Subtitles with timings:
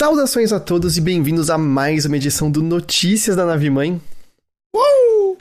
[0.00, 4.00] Saudações a todos e bem-vindos a mais uma edição do Notícias da Nave Mãe.
[4.74, 5.36] Uh!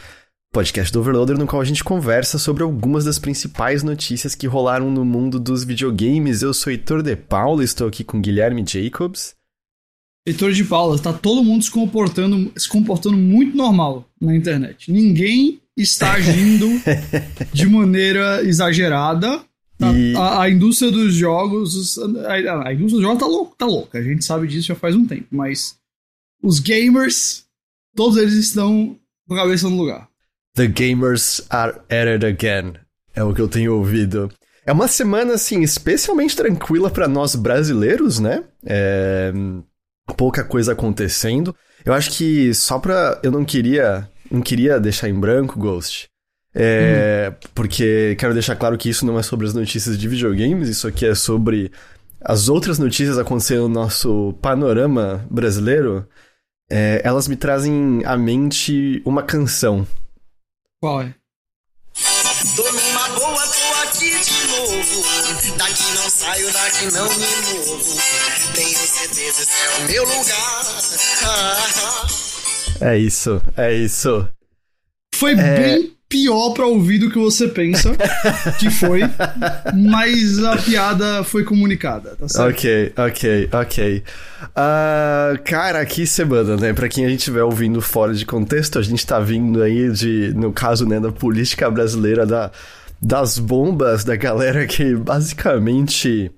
[0.52, 4.92] Podcast do Overloader, no qual a gente conversa sobre algumas das principais notícias que rolaram
[4.92, 6.42] no mundo dos videogames.
[6.42, 9.34] Eu sou Heitor de Paula, estou aqui com Guilherme Jacobs.
[10.28, 14.92] Heitor de Paula, tá todo mundo se comportando, se comportando muito normal na internet.
[14.92, 16.68] Ninguém está agindo
[17.54, 19.42] de maneira exagerada.
[19.80, 21.98] Tá, E- a, a indústria dos jogos.
[21.98, 23.98] A, a indústria dos jogos tá, lou- tá louca.
[23.98, 25.28] A gente sabe disso já faz um tempo.
[25.32, 25.78] Mas
[26.44, 27.46] os gamers,
[27.96, 28.98] todos eles estão
[29.28, 30.08] com a cabeça no lugar.
[30.56, 32.74] The gamers are at it again.
[33.16, 34.30] É o que eu tenho ouvido.
[34.66, 38.44] É uma semana, assim, especialmente tranquila pra nós brasileiros, né?
[38.66, 39.32] É...
[40.18, 41.56] Pouca coisa acontecendo.
[41.86, 43.20] Eu acho que só pra.
[43.24, 44.10] Eu não queria.
[44.30, 46.09] Não queria deixar em branco, Ghost.
[46.54, 47.34] É...
[47.54, 51.06] Porque quero deixar claro que isso não é sobre as notícias de videogames, isso aqui
[51.06, 51.72] é sobre
[52.22, 56.08] as outras notícias acontecendo no nosso panorama brasileiro.
[56.72, 59.88] É, elas me trazem à mente uma canção.
[60.82, 61.14] Qual é?
[62.56, 65.58] Tô numa boa, tô aqui de novo.
[65.58, 67.96] Daqui não saio, daqui não me movo.
[68.54, 70.66] Tenho certeza esse é o meu lugar.
[71.26, 72.08] Ah,
[72.82, 74.28] É isso, é isso.
[75.16, 75.36] Foi É.
[75.60, 77.96] bem pior pra ouvir do que você pensa
[78.58, 79.02] que foi,
[79.76, 82.50] mas a piada foi comunicada, tá certo?
[82.50, 84.04] Ok, ok, ok.
[84.56, 86.74] Ah, cara, que semana, né?
[86.74, 90.34] Pra quem a gente estiver ouvindo fora de contexto, a gente tá vindo aí de,
[90.36, 92.52] no caso, né, da política brasileira, da,
[93.00, 96.32] das bombas da galera que basicamente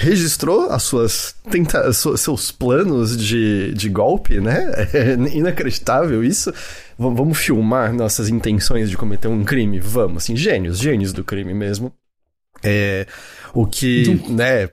[0.00, 4.70] registrou as suas tenta seus planos de, de golpe, né?
[4.94, 6.52] É inacreditável isso.
[7.00, 9.80] Vamos filmar nossas intenções de cometer um crime?
[9.80, 11.90] Vamos, assim, gênios, gênios do crime mesmo.
[12.62, 13.06] É,
[13.54, 14.68] o que, Então- né,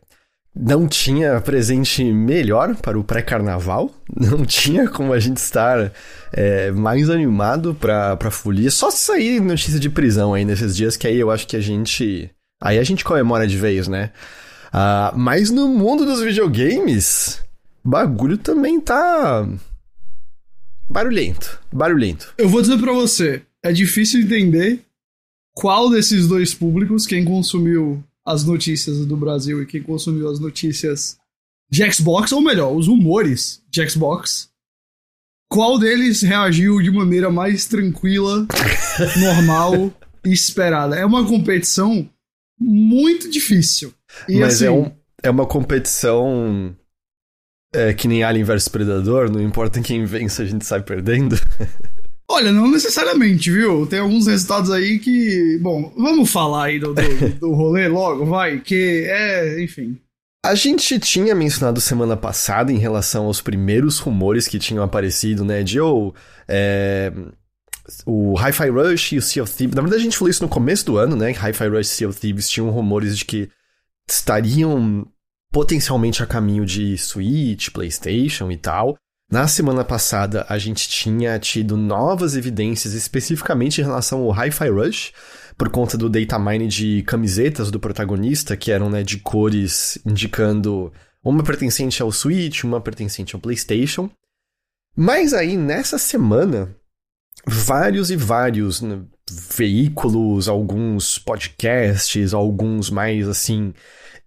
[0.53, 5.93] não tinha presente melhor para o pré-carnaval, não tinha como a gente estar
[6.33, 8.69] é, mais animado pra, pra folia.
[8.71, 11.61] Só se sair notícia de prisão aí nesses dias, que aí eu acho que a
[11.61, 12.29] gente.
[12.61, 14.11] Aí a gente comemora de vez, né?
[14.73, 17.39] Ah, mas no mundo dos videogames,
[17.85, 19.47] bagulho também tá.
[20.89, 22.33] Barulhento, barulhento.
[22.37, 24.81] Eu vou dizer pra você, é difícil entender
[25.53, 31.17] qual desses dois públicos, quem consumiu as notícias do Brasil e quem consumiu as notícias
[31.69, 34.49] de Xbox, ou melhor, os rumores de Xbox,
[35.49, 38.47] qual deles reagiu de maneira mais tranquila,
[39.19, 39.93] normal
[40.25, 40.95] e esperada.
[40.95, 42.09] É uma competição
[42.59, 43.93] muito difícil.
[44.27, 44.91] E Mas assim, é, um,
[45.23, 46.75] é uma competição
[47.73, 51.35] é, que nem Alien vs Predador, não importa quem vence, a gente sai perdendo.
[52.29, 53.87] Olha, não necessariamente, viu?
[53.87, 55.57] Tem alguns resultados aí que.
[55.61, 59.97] Bom, vamos falar aí do, do, do rolê logo, vai, que é, enfim.
[60.45, 65.63] A gente tinha mencionado semana passada em relação aos primeiros rumores que tinham aparecido, né?
[65.63, 66.13] De ou
[66.47, 67.11] é,
[68.05, 69.75] o Hi-Fi Rush e o Sea of Thieves.
[69.75, 71.31] Na verdade, a gente falou isso no começo do ano, né?
[71.31, 73.49] Hi-Fi Rush e Sea of Thieves tinham rumores de que
[74.09, 75.07] estariam
[75.51, 78.97] potencialmente a caminho de Switch, PlayStation e tal.
[79.29, 85.13] Na semana passada, a gente tinha tido novas evidências especificamente em relação ao Hi-Fi Rush,
[85.57, 90.93] por conta do data mine de camisetas do protagonista, que eram né, de cores indicando
[91.23, 94.09] uma pertencente ao Switch, uma pertencente ao PlayStation.
[94.95, 96.73] Mas aí, nessa semana,
[97.45, 103.73] vários e vários né, veículos, alguns podcasts, alguns mais assim,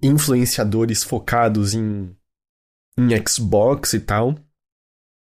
[0.03, 2.15] influenciadores focados em,
[2.99, 4.39] em Xbox e tal,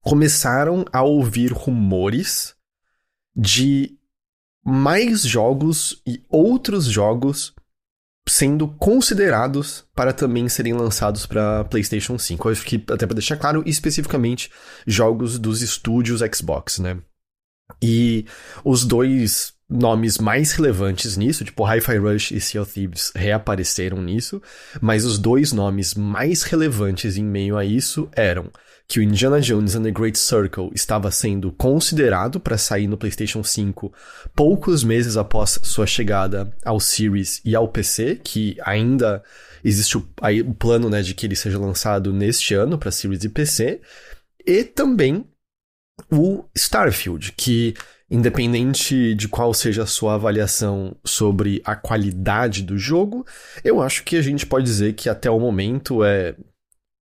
[0.00, 2.55] começaram a ouvir rumores
[3.34, 3.99] de
[4.65, 7.55] mais jogos e outros jogos
[8.28, 12.48] sendo considerados para também serem lançados para PlayStation 5.
[12.48, 14.51] Eu acho que, até para deixar claro, especificamente
[14.86, 17.01] jogos dos estúdios Xbox, né?
[17.83, 18.27] E
[18.65, 24.41] os dois nomes mais relevantes nisso, tipo Hi-Fi Rush e Sea of Thieves, reapareceram nisso,
[24.80, 28.51] mas os dois nomes mais relevantes em meio a isso eram
[28.86, 33.42] que o Indiana Jones and the Great Circle estava sendo considerado para sair no PlayStation
[33.42, 33.91] 5
[34.34, 39.22] poucos meses após sua chegada ao Series e ao PC, que ainda
[39.65, 43.25] existe o, aí, o plano né, de que ele seja lançado neste ano para Series
[43.25, 43.80] e PC,
[44.47, 45.25] e também
[46.10, 47.75] o Starfield, que
[48.12, 53.26] independente de qual seja a sua avaliação sobre a qualidade do jogo,
[53.64, 56.36] eu acho que a gente pode dizer que até o momento é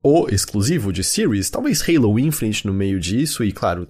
[0.01, 3.85] o exclusivo de Series, talvez Halo Infinite no meio disso, e claro,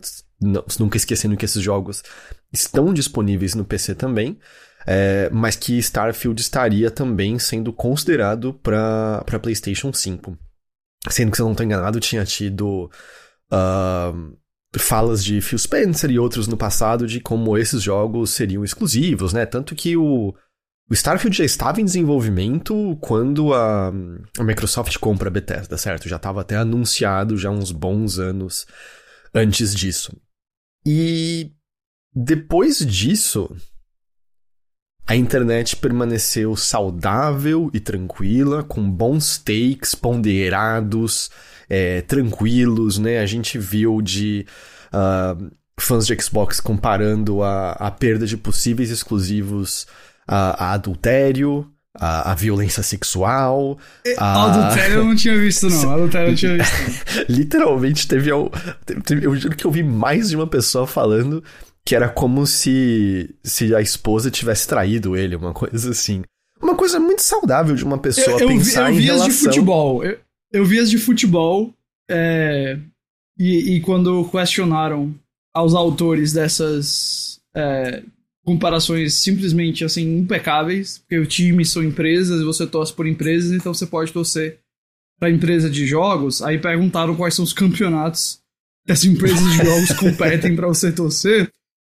[0.79, 2.03] nunca esquecendo que esses jogos
[2.51, 4.39] estão disponíveis no PC também,
[4.87, 10.35] é, mas que Starfield estaria também sendo considerado para PlayStation 5.
[11.07, 12.89] Sendo que, se eu não estou enganado, tinha tido
[13.51, 14.37] uh,
[14.79, 19.45] falas de Phil Spencer e outros no passado de como esses jogos seriam exclusivos, né?
[19.45, 20.33] Tanto que o,
[20.89, 23.89] o Starfield já estava em desenvolvimento quando a,
[24.37, 26.07] a Microsoft compra a Bethesda, certo?
[26.07, 28.65] Já estava até anunciado já uns bons anos
[29.33, 30.15] antes disso.
[30.85, 31.51] E
[32.13, 33.55] depois disso,
[35.05, 41.29] a internet permaneceu saudável e tranquila, com bons takes ponderados,
[41.73, 43.19] é, tranquilos, né?
[43.19, 44.45] A gente viu de
[44.93, 49.87] uh, fãs de Xbox comparando a, a perda de possíveis exclusivos
[50.27, 51.65] a, a adultério,
[51.97, 53.79] a, a, violência sexual.
[54.17, 54.43] A...
[54.47, 55.91] Adultério eu não tinha visto, não.
[55.95, 57.31] Adultério eu não tinha visto.
[57.31, 58.31] Literalmente, teve,
[59.05, 59.25] teve.
[59.25, 61.41] Eu juro que eu vi mais de uma pessoa falando
[61.85, 66.21] que era como se, se a esposa tivesse traído ele, uma coisa assim.
[66.61, 69.27] Uma coisa muito saudável de uma pessoa eu, eu pensar vi, eu vi em relação...
[69.27, 70.03] as de futebol.
[70.03, 70.19] Eu,
[70.51, 71.73] eu vi as de futebol
[72.09, 72.77] é,
[73.37, 75.15] e, e, quando questionaram
[75.53, 78.03] aos autores dessas é,
[78.43, 83.73] comparações simplesmente assim impecáveis, porque o time são empresas e você torce por empresas, então
[83.73, 84.59] você pode torcer
[85.19, 86.41] para empresa de jogos.
[86.41, 88.39] Aí perguntaram quais são os campeonatos
[88.85, 91.49] que as empresas de jogos competem para você torcer.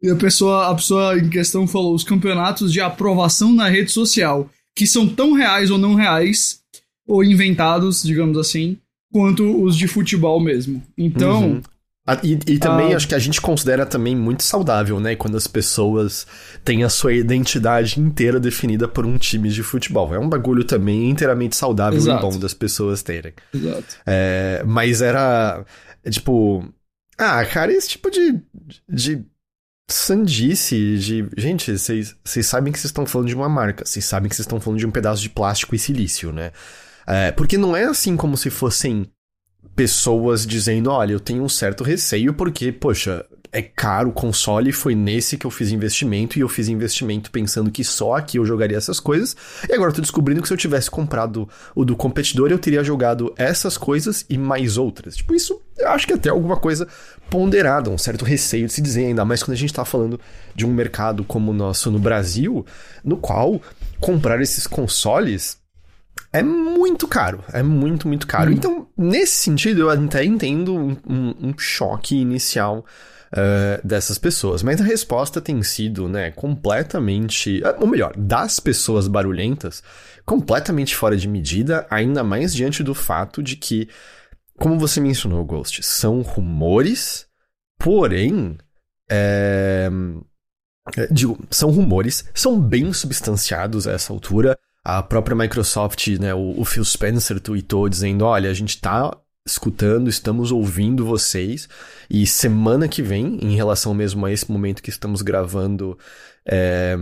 [0.02, 4.50] E a pessoa, a pessoa em questão falou os campeonatos de aprovação na rede social,
[4.76, 6.61] que são tão reais ou não reais,
[7.12, 8.78] ou inventados, digamos assim,
[9.12, 10.82] quanto os de futebol mesmo.
[10.98, 11.44] Então.
[11.44, 11.62] Uhum.
[12.24, 12.98] E, e, também ah.
[12.98, 15.16] acho que a gente considera também muito saudável, né?
[15.16, 16.26] Quando as pessoas
[16.64, 20.14] têm a sua identidade inteira definida por um time de futebol.
[20.14, 22.26] É um bagulho também inteiramente saudável Exato.
[22.26, 23.34] e bom das pessoas terem.
[23.54, 23.98] Exato.
[24.06, 25.64] É, mas era.
[26.10, 26.66] Tipo.
[27.18, 28.42] Ah, cara, esse tipo de,
[28.90, 29.24] de
[29.88, 31.30] sandice de.
[31.38, 34.60] Gente, vocês sabem que vocês estão falando de uma marca, vocês sabem que vocês estão
[34.60, 36.52] falando de um pedaço de plástico e silício, né?
[37.08, 39.08] É, porque não é assim como se fossem
[39.76, 44.96] pessoas dizendo: olha, eu tenho um certo receio porque, poxa, é caro o console, foi
[44.96, 48.78] nesse que eu fiz investimento e eu fiz investimento pensando que só aqui eu jogaria
[48.78, 49.36] essas coisas.
[49.68, 52.84] E agora eu tô descobrindo que se eu tivesse comprado o do competidor, eu teria
[52.84, 55.18] jogado essas coisas e mais outras.
[55.18, 56.88] Tipo, isso eu acho que é até alguma coisa
[57.30, 60.20] ponderada, um certo receio de se dizer, ainda mais quando a gente tá falando
[60.56, 62.66] de um mercado como o nosso no Brasil,
[63.04, 63.62] no qual
[64.00, 65.61] comprar esses consoles
[66.34, 67.44] é muito caro.
[67.52, 68.52] É muito, muito caro.
[68.52, 68.54] Hum.
[68.54, 72.86] Então, nesse sentido, eu até entendo um, um, um choque inicial
[73.32, 74.64] uh, dessas pessoas.
[74.64, 77.62] Mas a resposta tem sido, né, completamente.
[77.80, 79.84] Ou melhor, das pessoas barulhentas,
[80.26, 83.90] completamente fora de medida, ainda mais diante do fato de que,
[84.58, 87.28] como você mencionou, Ghost, são rumores,
[87.78, 88.58] porém.
[89.10, 89.90] É...
[91.12, 94.58] Digo, são rumores, são bem substanciados a essa altura.
[94.84, 100.10] A própria Microsoft, né, o, o Phil Spencer tweetou dizendo: olha, a gente tá escutando,
[100.10, 101.68] estamos ouvindo vocês.
[102.10, 105.98] E semana que vem, em relação mesmo a esse momento que estamos gravando,
[106.46, 106.96] é,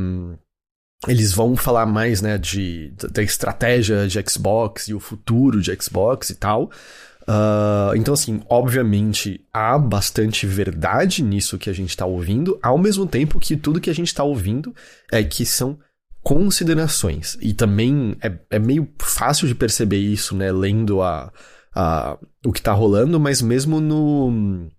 [1.08, 6.30] eles vão falar mais né, de, da estratégia de Xbox e o futuro de Xbox
[6.30, 6.70] e tal.
[7.22, 13.06] Uh, então, assim, obviamente há bastante verdade nisso que a gente está ouvindo, ao mesmo
[13.06, 14.74] tempo que tudo que a gente está ouvindo
[15.12, 15.78] é que são
[16.22, 17.38] considerações.
[17.42, 21.32] E também é, é meio fácil de perceber isso, né, lendo a,
[21.74, 24.70] a, o que está rolando, mas mesmo no,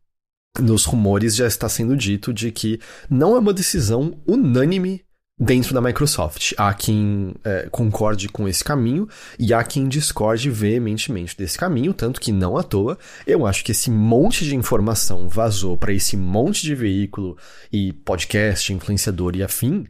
[0.59, 5.05] nos rumores já está sendo dito de que não é uma decisão unânime
[5.41, 6.53] dentro da Microsoft.
[6.59, 12.21] Há quem é, concorde com esse caminho e há quem discorde veementemente desse caminho, tanto
[12.21, 16.63] que não à toa, eu acho que esse monte de informação vazou para esse monte
[16.63, 17.39] de veículo
[17.73, 19.87] e podcast, influenciador e afim,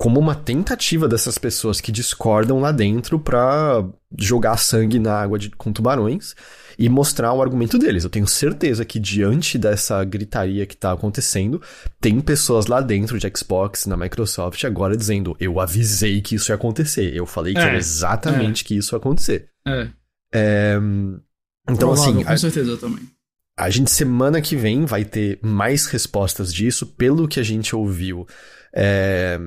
[0.00, 5.50] como uma tentativa dessas pessoas que discordam lá dentro para jogar sangue na água de,
[5.50, 6.34] com tubarões
[6.78, 8.02] e mostrar o argumento deles.
[8.02, 11.60] Eu tenho certeza que diante dessa gritaria que tá acontecendo,
[12.00, 16.54] tem pessoas lá dentro de Xbox, na Microsoft, agora dizendo: eu avisei que isso ia
[16.54, 17.14] acontecer.
[17.14, 18.68] Eu falei que é, era exatamente é.
[18.68, 19.50] que isso ia acontecer.
[19.68, 19.88] É.
[20.32, 20.76] é
[21.68, 22.24] então, Provável, assim.
[22.24, 23.04] Com a, certeza também.
[23.54, 28.26] A gente, semana que vem, vai ter mais respostas disso, pelo que a gente ouviu.
[28.74, 29.38] É,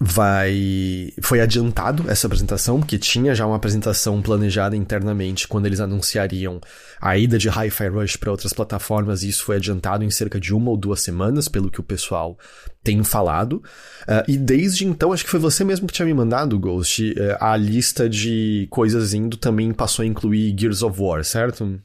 [0.00, 6.60] vai foi adiantado essa apresentação, porque tinha já uma apresentação planejada internamente quando eles anunciariam
[7.00, 10.54] a ida de Hi-Fi Rush para outras plataformas, e isso foi adiantado em cerca de
[10.54, 12.38] uma ou duas semanas, pelo que o pessoal
[12.82, 13.62] tem falado.
[14.02, 17.14] Uh, e desde então, acho que foi você mesmo que tinha me mandado, Ghost, uh,
[17.40, 21.80] a lista de coisas indo também passou a incluir Gears of War, certo?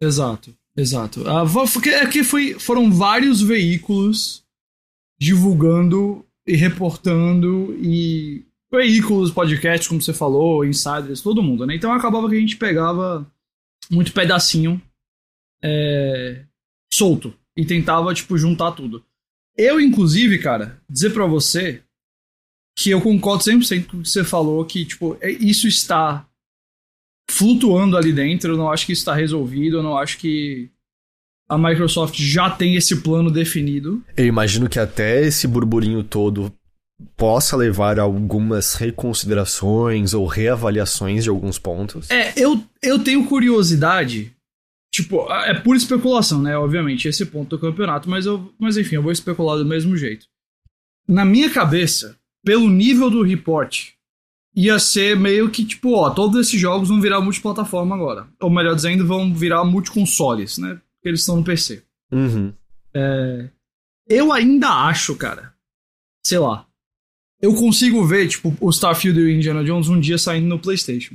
[0.00, 1.22] Exato, exato.
[1.22, 4.44] Uh, que foi, foram vários veículos
[5.18, 11.76] divulgando e reportando e veículos, podcasts, como você falou, insiders, todo mundo, né?
[11.76, 13.30] Então acabava que a gente pegava
[13.88, 14.82] muito pedacinho
[15.62, 16.44] é,
[16.92, 19.04] solto e tentava, tipo, juntar tudo.
[19.56, 21.82] Eu, inclusive, cara, dizer para você
[22.76, 26.26] que eu concordo 100% com o que você falou, que, tipo, é, isso está
[27.30, 30.68] flutuando ali dentro, eu não acho que está resolvido, eu não acho que
[31.50, 34.00] a Microsoft já tem esse plano definido.
[34.16, 36.52] Eu imagino que até esse burburinho todo
[37.16, 42.08] possa levar a algumas reconsiderações ou reavaliações de alguns pontos.
[42.08, 44.32] É, eu, eu tenho curiosidade.
[44.92, 46.56] Tipo, é pura especulação, né?
[46.56, 50.26] Obviamente, esse ponto do campeonato, mas, eu, mas enfim, eu vou especular do mesmo jeito.
[51.08, 53.88] Na minha cabeça, pelo nível do report,
[54.54, 58.28] ia ser meio que tipo, ó, todos esses jogos vão virar multiplataforma agora.
[58.40, 60.78] Ou melhor dizendo, vão virar multiconsoles, né?
[61.00, 61.82] Porque eles estão no PC.
[62.12, 62.52] Uhum.
[62.94, 63.48] É,
[64.06, 65.54] eu ainda acho, cara,
[66.22, 66.66] sei lá,
[67.40, 71.14] eu consigo ver, tipo, o Starfield e o Indiana Jones um dia saindo no PlayStation.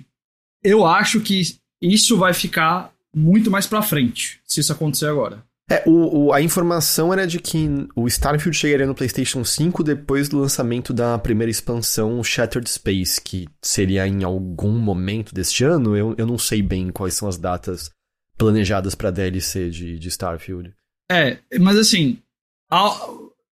[0.64, 1.42] Eu acho que
[1.80, 5.44] isso vai ficar muito mais pra frente, se isso acontecer agora.
[5.70, 10.30] É, o, o, a informação era de que o Starfield chegaria no PlayStation 5 depois
[10.30, 15.98] do lançamento da primeira expansão Shattered Space, que seria em algum momento deste ano.
[15.98, 17.90] Eu, eu não sei bem quais são as datas
[18.38, 20.74] planejadas pra DLC de, de Starfield.
[21.12, 22.20] É, mas assim,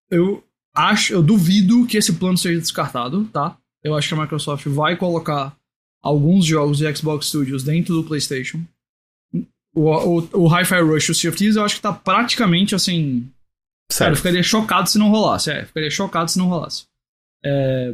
[0.09, 3.57] eu acho, eu duvido que esse plano seja descartado, tá?
[3.83, 5.55] Eu acho que a Microsoft vai colocar
[6.01, 8.61] alguns jogos de Xbox Studios dentro do PlayStation.
[9.75, 13.29] O, o, o Hi-Fi Rush, o Sea of Thieves, eu acho que tá praticamente assim.
[13.91, 13.99] Certo.
[13.99, 15.51] Cara, eu ficaria chocado se não rolasse.
[15.51, 16.85] É, ficaria chocado se não rolasse.
[17.43, 17.93] É,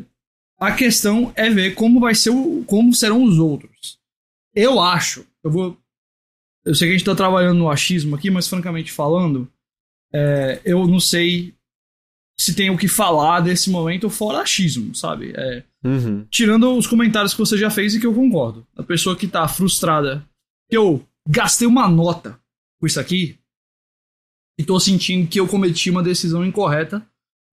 [0.59, 3.97] a questão é ver como vai ser o, como serão os outros.
[4.53, 5.77] Eu acho, eu vou.
[6.69, 9.51] Eu sei que a gente tá trabalhando no achismo aqui, mas francamente falando,
[10.13, 11.55] é, eu não sei
[12.39, 15.33] se tem o que falar desse momento fora achismo, sabe?
[15.35, 16.27] É, Uhum.
[16.29, 18.67] tirando os comentários que você já fez e que eu concordo.
[18.75, 20.23] A pessoa que tá frustrada,
[20.69, 22.39] que eu gastei uma nota
[22.79, 23.39] com isso aqui
[24.59, 27.03] e tô sentindo que eu cometi uma decisão incorreta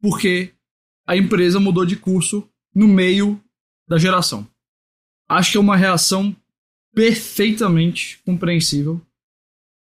[0.02, 0.52] porque
[1.06, 3.40] a empresa mudou de curso no meio
[3.88, 4.46] da geração.
[5.26, 6.37] Acho que é uma reação
[6.94, 9.00] perfeitamente compreensível.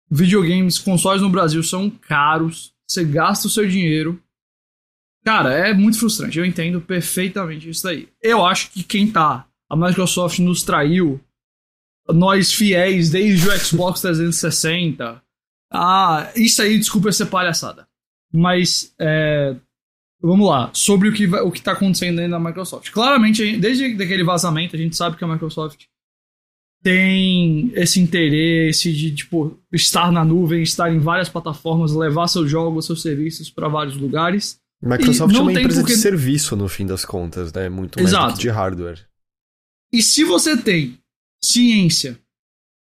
[0.09, 4.21] Videogames, consoles no Brasil são caros, você gasta o seu dinheiro.
[5.23, 8.07] Cara, é muito frustrante, eu entendo perfeitamente isso daí.
[8.21, 11.19] Eu acho que quem tá, a Microsoft nos traiu,
[12.07, 15.21] nós fiéis desde o Xbox 360.
[15.71, 17.87] Ah, isso aí, desculpa ser palhaçada.
[18.31, 19.55] Mas, é,
[20.21, 22.91] vamos lá, sobre o que, o que tá acontecendo dentro da Microsoft.
[22.91, 25.85] Claramente, desde aquele vazamento, a gente sabe que a Microsoft
[26.85, 32.85] tem esse interesse de tipo estar na nuvem, estar em várias plataformas, levar seus jogos,
[32.85, 34.59] seus serviços para vários lugares.
[34.83, 37.69] Microsoft é uma empresa porque- de serviço, no fim das contas, né?
[37.69, 38.33] Muito mais do Exato.
[38.35, 39.03] que de hardware.
[39.91, 40.99] E se você tem
[41.43, 42.19] ciência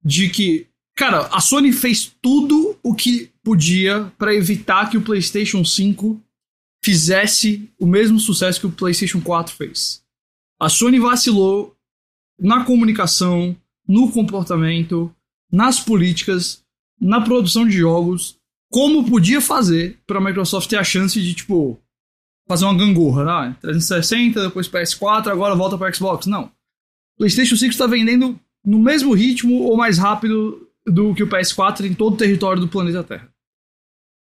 [0.03, 0.65] de que,
[0.95, 6.19] cara, a Sony fez tudo o que podia para evitar que o PlayStation 5
[6.83, 10.03] fizesse o mesmo sucesso que o PlayStation 4 fez.
[10.59, 11.75] A Sony vacilou
[12.39, 13.55] na comunicação,
[13.87, 15.13] no comportamento,
[15.51, 16.63] nas políticas,
[16.99, 18.37] na produção de jogos,
[18.71, 21.79] como podia fazer para a Microsoft ter a chance de, tipo,
[22.47, 23.55] fazer uma gangorra, né?
[23.61, 26.25] 360, depois PS4, agora volta para Xbox.
[26.25, 26.51] Não.
[27.17, 31.93] PlayStation 5 está vendendo no mesmo ritmo ou mais rápido do que o PS4 em
[31.93, 33.29] todo o território do planeta Terra.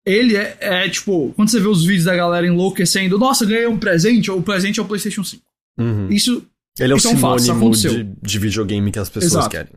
[0.04, 3.78] Ele é, é, tipo, quando você vê os vídeos da galera enlouquecendo, nossa, ganhei um
[3.78, 5.42] presente, ou o presente é o PlayStation 5.
[5.78, 6.08] Uhum.
[6.10, 6.44] Isso
[6.78, 9.50] Ele é o isso sinônimo de, de videogame que as pessoas Exato.
[9.50, 9.72] querem.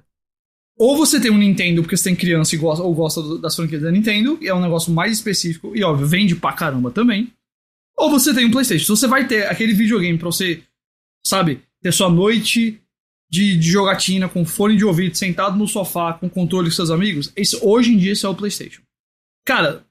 [0.78, 3.56] ou você tem um Nintendo porque você tem criança e gosta, ou gosta do- das
[3.56, 7.32] franquias da Nintendo, e é um negócio mais específico, e óbvio, vende pra caramba também.
[7.98, 8.84] Ou você tem um PlayStation.
[8.86, 10.62] Se você vai ter aquele videogame pra você,
[11.26, 12.82] sabe, ter sua noite
[13.30, 17.32] de, de jogatina com fone de ouvido, sentado no sofá, com controle com seus amigos,
[17.36, 18.82] esse, hoje em dia esse é o PlayStation.
[19.46, 19.86] Cara,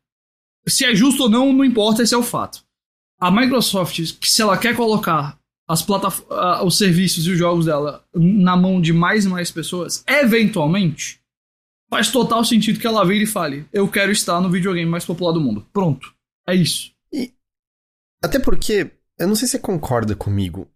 [0.69, 2.63] se é justo ou não, não importa, esse é o fato.
[3.21, 8.05] A Microsoft, se ela quer colocar as plataf- ah, os serviços e os jogos dela
[8.15, 11.21] na mão de mais e mais pessoas, eventualmente,
[11.91, 15.33] faz total sentido que ela vire e fale: Eu quero estar no videogame mais popular
[15.33, 15.67] do mundo.
[15.73, 16.15] Pronto.
[16.47, 16.93] É isso.
[18.23, 20.69] Até porque, eu não sei se você concorda comigo.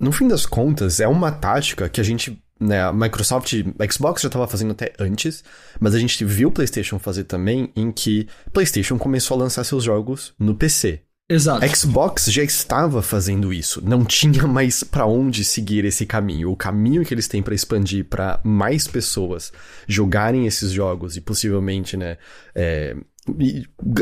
[0.00, 4.22] No fim das contas, é uma tática que a gente, né, a Microsoft, a Xbox
[4.22, 5.44] já estava fazendo até antes,
[5.78, 9.84] mas a gente viu o PlayStation fazer também, em que PlayStation começou a lançar seus
[9.84, 11.02] jogos no PC.
[11.28, 11.66] Exato.
[11.66, 16.50] Xbox já estava fazendo isso, não tinha mais pra onde seguir esse caminho.
[16.50, 19.52] O caminho que eles têm pra expandir pra mais pessoas
[19.86, 22.18] jogarem esses jogos e possivelmente, né,
[22.54, 22.94] é,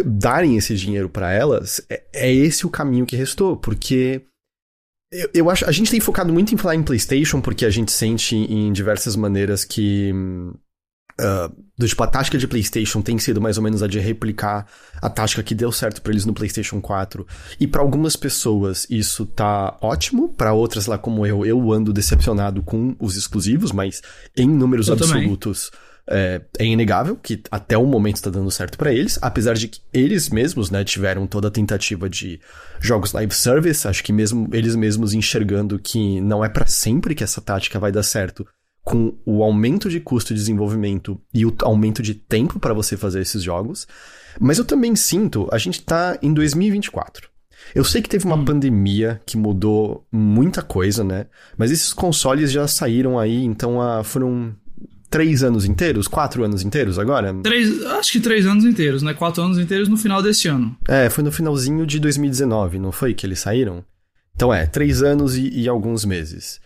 [0.04, 4.22] darem esse dinheiro pra elas, é, é esse o caminho que restou, porque
[5.12, 7.92] eu, eu acho a gente tem focado muito em falar em PlayStation porque a gente
[7.92, 10.54] sente em diversas maneiras que hum,
[11.22, 14.66] Uh, do tipo, a tática de PlayStation tem sido mais ou menos a de replicar
[15.00, 17.26] a tática que deu certo para eles no PlayStation 4.
[17.60, 22.62] E para algumas pessoas isso tá ótimo, para outras lá como eu, eu ando decepcionado
[22.62, 24.02] com os exclusivos, mas
[24.36, 25.70] em números eu absolutos
[26.08, 29.80] é, é, inegável que até o momento está dando certo para eles, apesar de que
[29.92, 32.40] eles mesmos, né, tiveram toda a tentativa de
[32.80, 37.22] jogos live service, acho que mesmo eles mesmos enxergando que não é para sempre que
[37.22, 38.46] essa tática vai dar certo
[38.84, 43.20] com o aumento de custo de desenvolvimento e o aumento de tempo para você fazer
[43.20, 43.86] esses jogos.
[44.40, 47.30] Mas eu também sinto, a gente tá em 2024.
[47.74, 48.44] Eu sei que teve uma hum.
[48.44, 51.26] pandemia que mudou muita coisa, né?
[51.56, 54.54] Mas esses consoles já saíram aí, então ah, foram
[55.08, 56.08] três anos inteiros?
[56.08, 57.32] Quatro anos inteiros agora?
[57.42, 59.14] Três, acho que três anos inteiros, né?
[59.14, 60.76] Quatro anos inteiros no final desse ano.
[60.88, 63.84] É, foi no finalzinho de 2019, não foi que eles saíram?
[64.34, 66.60] Então é, três anos e, e alguns meses.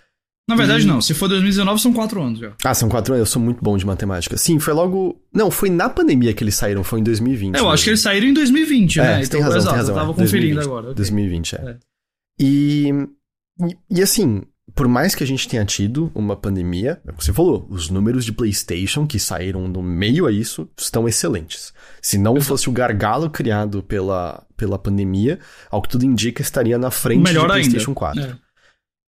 [0.49, 0.87] Na verdade, e...
[0.87, 1.01] não.
[1.01, 2.53] Se for 2019, são quatro anos já.
[2.65, 3.29] Ah, são quatro anos?
[3.29, 4.37] Eu sou muito bom de matemática.
[4.37, 5.21] Sim, foi logo.
[5.33, 7.55] Não, foi na pandemia que eles saíram, foi em 2020.
[7.55, 7.73] É, eu mesmo.
[7.73, 9.19] acho que eles saíram em 2020, é, né?
[9.19, 9.95] Então, tem razão, exato, tem razão.
[9.95, 10.85] Eu tava é, conferindo 2020, agora.
[10.85, 10.95] Okay.
[10.95, 11.59] 2020, é.
[11.59, 11.77] é.
[12.39, 12.91] E,
[13.61, 17.25] e, e, assim, por mais que a gente tenha tido uma pandemia, é o que
[17.25, 21.73] você falou, os números de PlayStation que saíram no meio a isso estão excelentes.
[22.01, 26.91] Se não fosse o gargalo criado pela, pela pandemia, ao que tudo indica, estaria na
[26.91, 27.99] frente Melhor do PlayStation ainda.
[27.99, 28.23] 4.
[28.23, 28.46] É.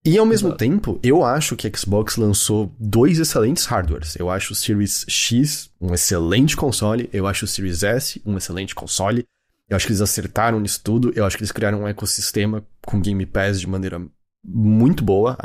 [0.08, 0.58] E ao mesmo Exato.
[0.58, 4.16] tempo, eu acho que a Xbox lançou dois excelentes hardwares.
[4.16, 8.74] Eu acho o Series X um excelente console, eu acho o Series S um excelente
[8.74, 9.26] console.
[9.68, 13.02] Eu acho que eles acertaram nisso tudo, eu acho que eles criaram um ecossistema com
[13.02, 14.00] Game Pass de maneira
[14.42, 15.36] muito boa.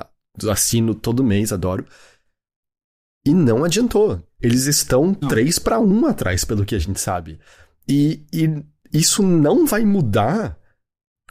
[0.50, 1.86] Assino todo mês, adoro.
[3.26, 4.26] E não adiantou.
[4.42, 5.28] Eles estão não.
[5.28, 7.38] 3 para 1 atrás, pelo que a gente sabe.
[7.86, 10.58] E, e isso não vai mudar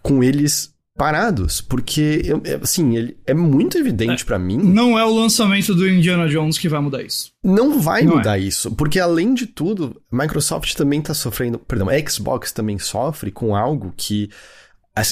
[0.03, 4.59] com eles parados, porque, é, assim, ele é muito evidente é, para mim.
[4.59, 7.33] Não é o lançamento do Indiana Jones que vai mudar isso.
[7.43, 8.43] Não vai não mudar é.
[8.43, 13.57] isso, porque além de tudo, Microsoft também tá sofrendo, perdão, a Xbox também sofre com
[13.57, 14.31] algo que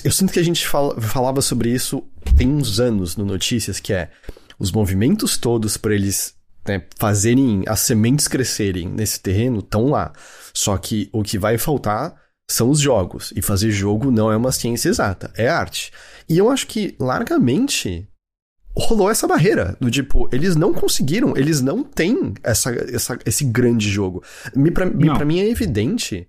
[0.04, 2.04] eu sinto que a gente fala, falava sobre isso
[2.36, 4.10] tem uns anos no Notícias, que é
[4.58, 6.34] os movimentos todos para eles
[6.68, 10.12] né, fazerem as sementes crescerem nesse terreno estão lá.
[10.52, 12.14] Só que o que vai faltar
[12.52, 13.32] são os jogos.
[13.36, 15.92] E fazer jogo não é uma ciência exata, é arte.
[16.28, 18.08] E eu acho que, largamente,
[18.76, 19.76] rolou essa barreira.
[19.80, 24.22] Do tipo, eles não conseguiram, eles não têm essa, essa, esse grande jogo.
[24.54, 26.28] Me, pra, me, pra mim é evidente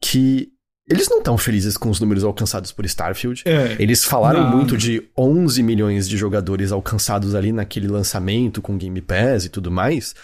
[0.00, 0.52] que
[0.88, 3.42] eles não estão felizes com os números alcançados por Starfield.
[3.44, 8.78] É, eles falaram não, muito de 11 milhões de jogadores alcançados ali naquele lançamento com
[8.78, 10.14] Game Pass e tudo mais.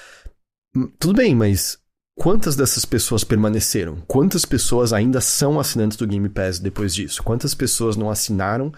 [0.74, 1.81] Hum, tudo bem, mas
[2.14, 3.96] Quantas dessas pessoas permaneceram?
[4.06, 7.22] Quantas pessoas ainda são assinantes do Game Pass depois disso?
[7.22, 8.70] Quantas pessoas não assinaram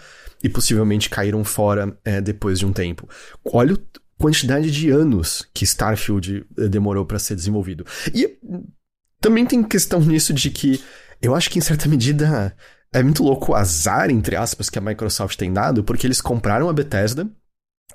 [0.43, 3.09] e possivelmente caíram fora é, depois de um tempo?
[3.45, 7.85] Olha a quantidade de anos que Starfield eh, demorou para ser desenvolvido.
[8.15, 8.39] E
[9.21, 10.81] também tem questão nisso de que
[11.21, 12.57] eu acho que em certa medida
[12.93, 16.69] é muito louco o azar, entre aspas, que a Microsoft tem dado, porque eles compraram
[16.69, 17.29] a Bethesda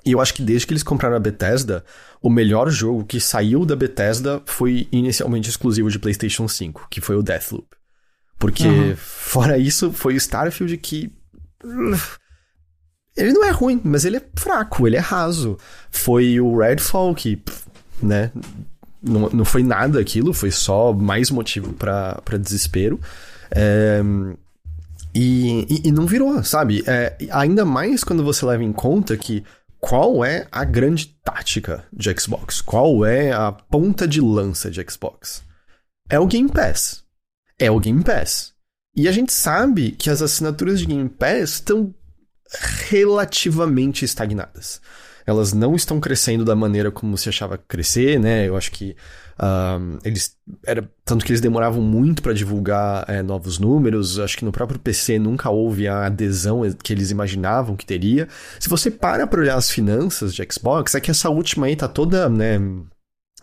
[0.04, 1.84] e eu acho que desde que eles compraram a Bethesda,
[2.22, 7.16] o melhor jogo que saiu da Bethesda foi inicialmente exclusivo de PlayStation 5, que foi
[7.16, 7.66] o Deathloop.
[8.38, 8.96] Porque, uhum.
[8.96, 11.12] fora isso, foi o Starfield que.
[13.14, 15.58] Ele não é ruim, mas ele é fraco, ele é raso.
[15.90, 17.42] Foi o Redfall que,
[18.02, 18.32] né,
[19.02, 22.98] não, não foi nada aquilo, foi só mais motivo para desespero.
[23.50, 24.00] É,
[25.14, 26.84] e, e, e, não virou, sabe?
[26.86, 29.44] É, ainda mais quando você leva em conta que
[29.80, 32.60] qual é a grande tática de Xbox?
[32.60, 35.42] Qual é a ponta de lança de Xbox?
[36.08, 37.02] É o Game Pass.
[37.58, 38.52] É o Game Pass.
[38.94, 41.94] E a gente sabe que as assinaturas de Game Pass estão
[42.88, 44.80] relativamente estagnadas.
[45.24, 48.48] Elas não estão crescendo da maneira como se achava crescer, né?
[48.48, 48.96] Eu acho que
[50.04, 54.18] eles era tanto que eles demoravam muito para divulgar é, novos números.
[54.18, 58.28] Acho que no próprio PC nunca houve a adesão que eles imaginavam que teria.
[58.58, 61.88] Se você para para olhar as finanças de Xbox, é que essa última aí tá
[61.88, 62.60] toda, né?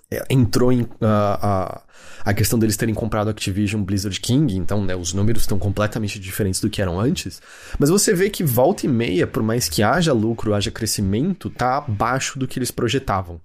[0.10, 1.82] É, entrou em a,
[2.24, 6.18] a, a questão deles terem comprado Activision Blizzard King, então né, os números estão completamente
[6.18, 7.42] diferentes do que eram antes.
[7.78, 11.78] Mas você vê que volta e meia, por mais que haja lucro, haja crescimento, tá
[11.78, 13.42] abaixo do que eles projetavam.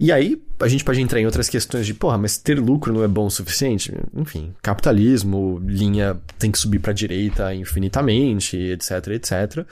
[0.00, 3.02] E aí, a gente pode entrar em outras questões de, porra, mas ter lucro não
[3.02, 3.92] é bom o suficiente?
[4.14, 9.66] Enfim, capitalismo, linha tem que subir para direita infinitamente, etc, etc.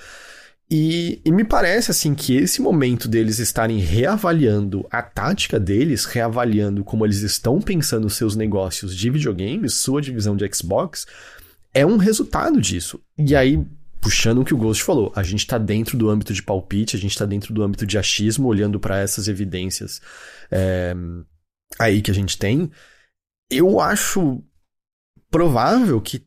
[0.68, 6.82] E, e, me parece assim que esse momento deles estarem reavaliando a tática deles, reavaliando
[6.82, 11.06] como eles estão pensando seus negócios de videogames, sua divisão de Xbox,
[11.72, 13.00] é um resultado disso.
[13.16, 13.64] E aí
[14.00, 16.98] puxando o que o Ghost falou, a gente está dentro do âmbito de palpite, a
[16.98, 20.00] gente está dentro do âmbito de achismo, olhando para essas evidências
[20.50, 20.94] é,
[21.78, 22.70] aí que a gente tem,
[23.50, 24.42] eu acho
[25.30, 26.26] provável que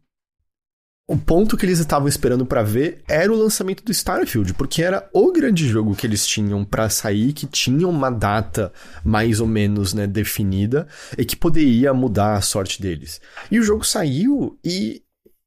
[1.09, 5.09] o ponto que eles estavam esperando para ver era o lançamento do Starfield, porque era
[5.11, 8.71] o grande jogo que eles tinham para sair, que tinha uma data
[9.03, 13.19] mais ou menos né, definida e que poderia mudar a sorte deles.
[13.49, 15.01] E o jogo saiu e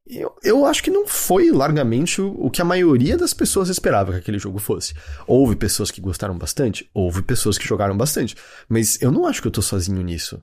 [0.07, 4.13] eu, eu acho que não foi largamente o, o, que a maioria das pessoas esperava
[4.13, 4.95] que aquele jogo fosse.
[5.27, 8.37] Houve pessoas que gostaram bastante, houve pessoas que jogaram bastante,
[8.69, 10.43] mas eu não acho que eu tô sozinho nisso.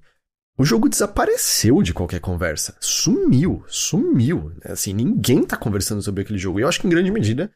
[0.58, 2.76] O jogo desapareceu de qualquer conversa.
[2.82, 4.52] Sumiu, sumiu.
[4.66, 6.60] Assim, ninguém tá conversando sobre aquele jogo.
[6.60, 7.50] E eu acho que em grande medida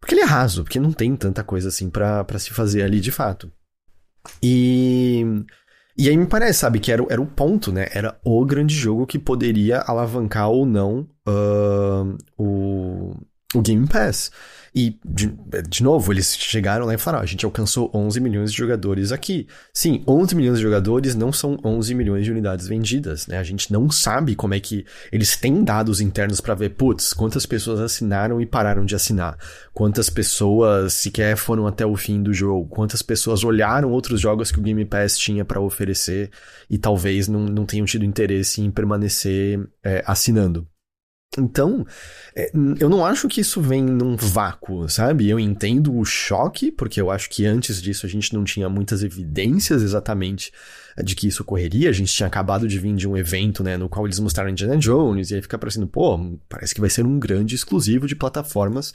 [0.00, 3.10] porque ele é raso, porque não tem tanta coisa assim para se fazer ali de
[3.10, 3.50] fato.
[4.42, 5.24] E.
[5.98, 7.88] E aí me parece, sabe, que era, era o ponto, né?
[7.92, 13.16] Era o grande jogo que poderia alavancar ou não uh, o,
[13.52, 14.30] o Game Pass.
[14.78, 15.36] E, de,
[15.68, 19.10] de novo, eles chegaram lá e falaram: ah, a gente alcançou 11 milhões de jogadores
[19.10, 19.48] aqui.
[19.74, 23.38] Sim, 11 milhões de jogadores não são 11 milhões de unidades vendidas, né?
[23.38, 24.86] A gente não sabe como é que.
[25.10, 29.36] Eles têm dados internos para ver, putz, quantas pessoas assinaram e pararam de assinar.
[29.74, 32.68] Quantas pessoas sequer foram até o fim do jogo.
[32.68, 36.30] Quantas pessoas olharam outros jogos que o Game Pass tinha para oferecer
[36.70, 40.68] e talvez não, não tenham tido interesse em permanecer é, assinando.
[41.36, 41.86] Então,
[42.34, 45.28] é, eu não acho que isso vem num vácuo, sabe?
[45.28, 49.02] Eu entendo o choque, porque eu acho que antes disso a gente não tinha muitas
[49.02, 50.50] evidências exatamente
[51.04, 51.90] de que isso ocorreria.
[51.90, 54.76] A gente tinha acabado de vir de um evento, né, no qual eles mostraram Indiana
[54.78, 58.94] Jones, e aí fica parecendo, pô, parece que vai ser um grande exclusivo de plataformas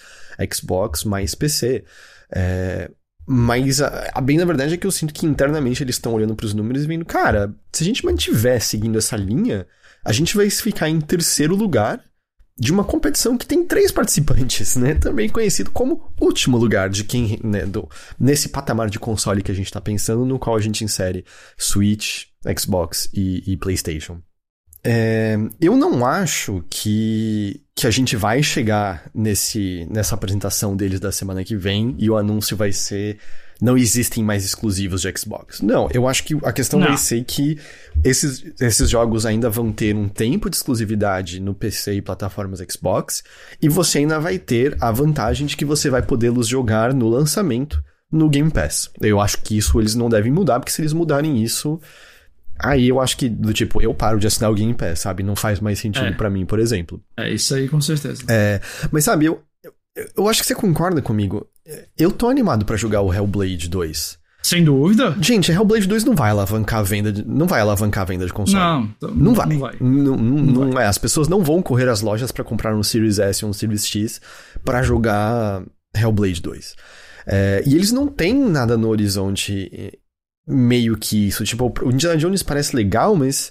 [0.52, 1.86] Xbox mais PC.
[2.32, 2.90] É,
[3.28, 6.36] mas a, a, bem na verdade é que eu sinto que internamente eles estão olhando
[6.36, 9.68] para os números e vendo, cara, se a gente mantiver seguindo essa linha,
[10.04, 12.04] a gente vai ficar em terceiro lugar
[12.58, 14.94] de uma competição que tem três participantes, né?
[14.96, 17.90] Também conhecido como último lugar de quem, né, do,
[18.20, 21.26] nesse patamar de console que a gente está pensando, no qual a gente insere
[21.58, 22.26] Switch,
[22.58, 24.22] Xbox e, e PlayStation.
[24.86, 31.12] É, eu não acho que, que a gente vai chegar nesse, nessa apresentação deles da
[31.12, 33.18] semana que vem e o anúncio vai ser
[33.62, 35.62] não existem mais exclusivos de Xbox.
[35.62, 36.88] Não, eu acho que a questão não.
[36.88, 37.58] vai ser que
[38.04, 43.24] esses, esses jogos ainda vão ter um tempo de exclusividade no PC e plataformas Xbox,
[43.62, 47.84] e você ainda vai ter a vantagem de que você vai podê-los jogar no lançamento
[48.12, 48.92] no Game Pass.
[49.02, 51.80] Eu acho que isso eles não devem mudar, porque se eles mudarem isso,
[52.60, 55.24] aí eu acho que, do tipo, eu paro de assinar o Game Pass, sabe?
[55.24, 56.12] Não faz mais sentido é.
[56.12, 57.02] para mim, por exemplo.
[57.18, 58.24] É, isso aí com certeza.
[58.30, 58.62] É,
[58.92, 59.42] mas sabe, eu,
[60.16, 61.48] eu acho que você concorda comigo.
[61.98, 64.18] Eu tô animado para jogar o Hellblade 2.
[64.44, 65.16] Sem dúvida.
[65.22, 68.34] Gente, Hellblade 2 não vai alavancar a venda de, não vai alavancar a venda de
[68.34, 68.92] console.
[69.02, 69.48] Não, não vai.
[69.48, 69.76] Não vai.
[69.80, 70.86] Não, não, não é.
[70.86, 73.88] As pessoas não vão correr às lojas para comprar um Series S ou um Series
[73.88, 74.20] X
[74.66, 75.64] para jogar
[75.96, 76.76] Hellblade 2.
[77.26, 79.98] É, e eles não têm nada no horizonte eh,
[80.46, 81.46] meio que isso.
[81.46, 83.50] Tipo, o Indiana Jones parece legal, mas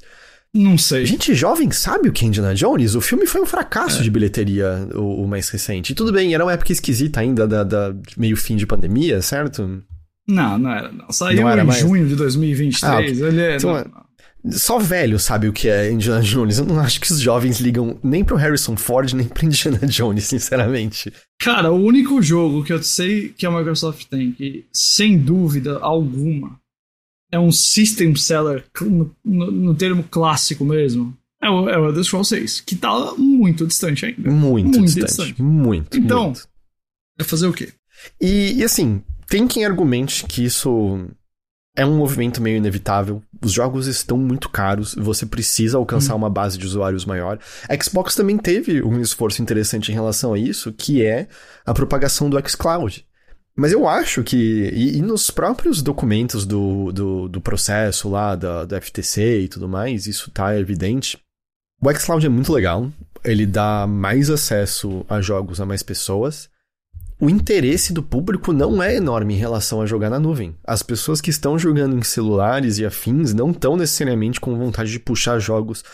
[0.55, 1.07] não sei.
[1.07, 2.95] Gente jovem sabe o que é Indiana Jones?
[2.95, 4.03] O filme foi um fracasso é.
[4.03, 5.93] de bilheteria, o, o, mais recente.
[5.93, 9.83] E tudo bem, era uma época esquisita ainda, da, da, meio fim de pandemia, certo?
[10.29, 10.93] Não, não era.
[10.93, 11.11] Não.
[11.11, 11.81] Saiu não era em mais...
[11.81, 12.83] junho de 2023.
[13.23, 14.03] Ah, Ele é, então, não, não.
[14.51, 16.59] Só velho sabe o que é Indiana Jones.
[16.59, 20.25] Eu não acho que os jovens ligam nem pro Harrison Ford, nem pro Indiana Jones,
[20.25, 21.13] sinceramente.
[21.41, 26.61] Cara, o único jogo que eu sei que a Microsoft tem, que sem dúvida alguma
[27.33, 31.17] é um system seller no, no, no termo clássico mesmo.
[31.41, 34.31] É o, é o Elder Scrolls 6, que tá muito distante ainda.
[34.31, 35.43] Muito, muito distante, distante.
[35.43, 35.99] Muito.
[35.99, 36.47] Então, muito.
[37.19, 37.73] é fazer o quê?
[38.21, 41.09] E, e assim, tem quem argumente que isso
[41.75, 43.23] é um movimento meio inevitável.
[43.43, 46.19] Os jogos estão muito caros, você precisa alcançar hum.
[46.19, 47.39] uma base de usuários maior.
[47.69, 51.27] A Xbox também teve um esforço interessante em relação a isso, que é
[51.65, 53.05] a propagação do xCloud.
[53.57, 54.71] Mas eu acho que.
[54.73, 59.69] E, e nos próprios documentos do, do, do, processo lá, da, da FTC e tudo
[59.69, 61.19] mais, isso tá evidente.
[61.81, 62.91] O xCloud é muito legal.
[63.25, 66.49] Ele dá mais acesso a jogos a mais pessoas.
[67.21, 70.57] O interesse do público não é enorme em relação a jogar na nuvem.
[70.65, 74.99] As pessoas que estão jogando em celulares e afins não estão necessariamente com vontade de
[74.99, 75.85] puxar jogos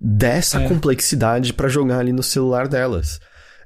[0.00, 0.66] dessa é.
[0.68, 3.20] complexidade para jogar ali no celular delas.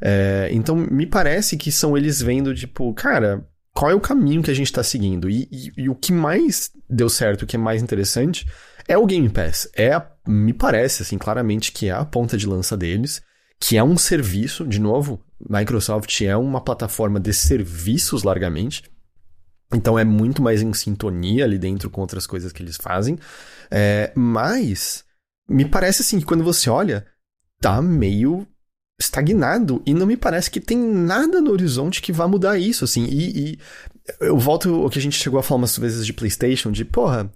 [0.05, 4.51] É, então, me parece que são eles vendo, tipo, cara, qual é o caminho que
[4.51, 5.31] a gente está seguindo?
[5.31, 8.47] E, e, e, o que mais deu certo, o que é mais interessante,
[8.89, 9.69] é o Game Pass.
[9.75, 13.23] É, a, me parece, assim, claramente que é a ponta de lança deles,
[13.61, 18.83] que é um serviço, de novo, Microsoft é uma plataforma de serviços largamente.
[19.73, 23.19] Então é muito mais em sintonia ali dentro com outras coisas que eles fazem.
[23.71, 25.05] É, mas
[25.49, 27.07] me parece assim que quando você olha,
[27.61, 28.47] tá meio
[29.03, 33.05] estagnado e não me parece que tem nada no horizonte que vá mudar isso, assim.
[33.05, 33.59] E, e,
[34.21, 37.31] eu volto ao que a gente chegou a falar umas vezes de PlayStation, de porra.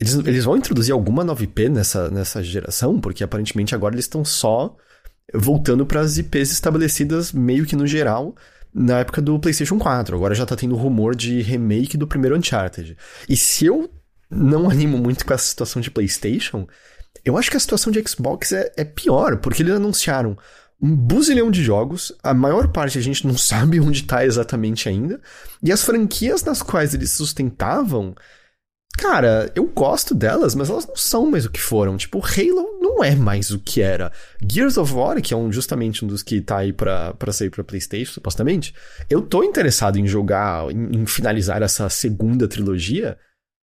[0.00, 3.00] Eles, eles vão introduzir alguma 9P nessa, nessa geração?
[3.00, 4.76] Porque aparentemente agora eles estão só
[5.34, 8.34] voltando para as IPs estabelecidas meio que no geral
[8.72, 10.14] na época do PlayStation 4.
[10.14, 12.96] Agora já tá tendo rumor de remake do primeiro Uncharted.
[13.28, 13.90] E se eu
[14.30, 16.66] não animo muito com essa situação de PlayStation,
[17.24, 20.36] eu acho que a situação de Xbox é, é pior, porque eles anunciaram
[20.80, 25.20] um buzilhão de jogos, a maior parte a gente não sabe onde tá exatamente ainda,
[25.62, 28.14] e as franquias nas quais eles sustentavam
[28.98, 31.96] Cara, eu gosto delas, mas elas não são mais o que foram.
[31.96, 34.10] Tipo, Halo não é mais o que era.
[34.42, 37.48] Gears of War, que é um, justamente um dos que tá aí pra, pra sair
[37.48, 38.74] pra PlayStation, supostamente,
[39.08, 43.16] eu tô interessado em jogar, em, em finalizar essa segunda trilogia,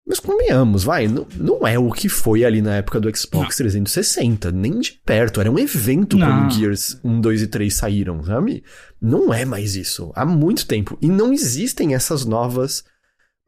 [0.06, 3.64] mas convenhamos, vai, não, não é o que foi ali na época do Xbox não.
[3.64, 5.40] 360, nem de perto.
[5.40, 6.26] Era um evento não.
[6.26, 8.62] quando Gears 1, 2 e 3 saíram, sabe?
[9.00, 10.12] Não é mais isso.
[10.14, 10.98] Há muito tempo.
[11.00, 12.84] E não existem essas novas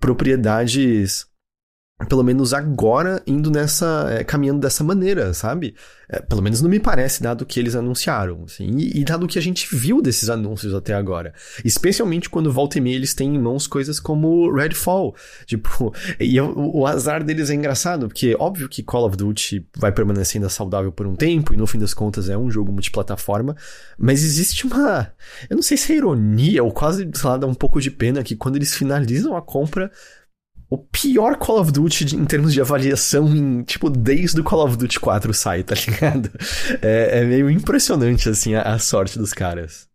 [0.01, 1.27] propriedades
[2.05, 5.75] pelo menos agora indo nessa é, caminhando dessa maneira, sabe?
[6.09, 9.39] É, pelo menos não me parece dado que eles anunciaram, assim, e, e, dado que
[9.39, 11.33] a gente viu desses anúncios até agora,
[11.65, 16.77] especialmente quando volta e meia eles têm em mãos coisas como Redfall, tipo, e o,
[16.77, 21.07] o, azar deles é engraçado, porque óbvio que Call of Duty vai permanecendo saudável por
[21.07, 23.57] um tempo e no fim das contas é um jogo multiplataforma,
[23.99, 25.11] mas existe uma,
[25.49, 28.23] eu não sei se é ironia ou quase, sei lá, dá um pouco de pena
[28.23, 29.91] que quando eles finalizam a compra
[30.68, 34.76] o pior Call of Duty em termos de avaliação em, tipo, desde o Call of
[34.76, 36.31] Duty 4 sai, tá ligado?
[36.83, 39.88] É, é meio impressionante, assim, a, a sorte dos caras.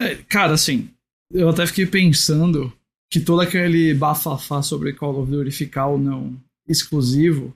[0.00, 0.88] É, cara, assim,
[1.32, 2.72] eu até fiquei pensando
[3.10, 6.36] que todo aquele bafafá sobre Call of Duty ficar ou não
[6.68, 7.54] exclusivo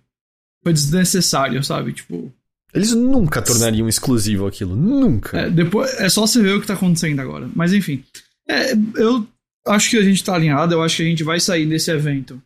[0.62, 1.92] foi desnecessário, sabe?
[1.92, 2.32] Tipo.
[2.72, 5.38] Eles nunca tornariam exclusivo aquilo, nunca.
[5.38, 7.50] É, depois, é só você ver o que tá acontecendo agora.
[7.54, 8.04] Mas enfim.
[8.48, 9.26] É, eu
[9.66, 12.40] acho que a gente tá alinhado, eu acho que a gente vai sair desse evento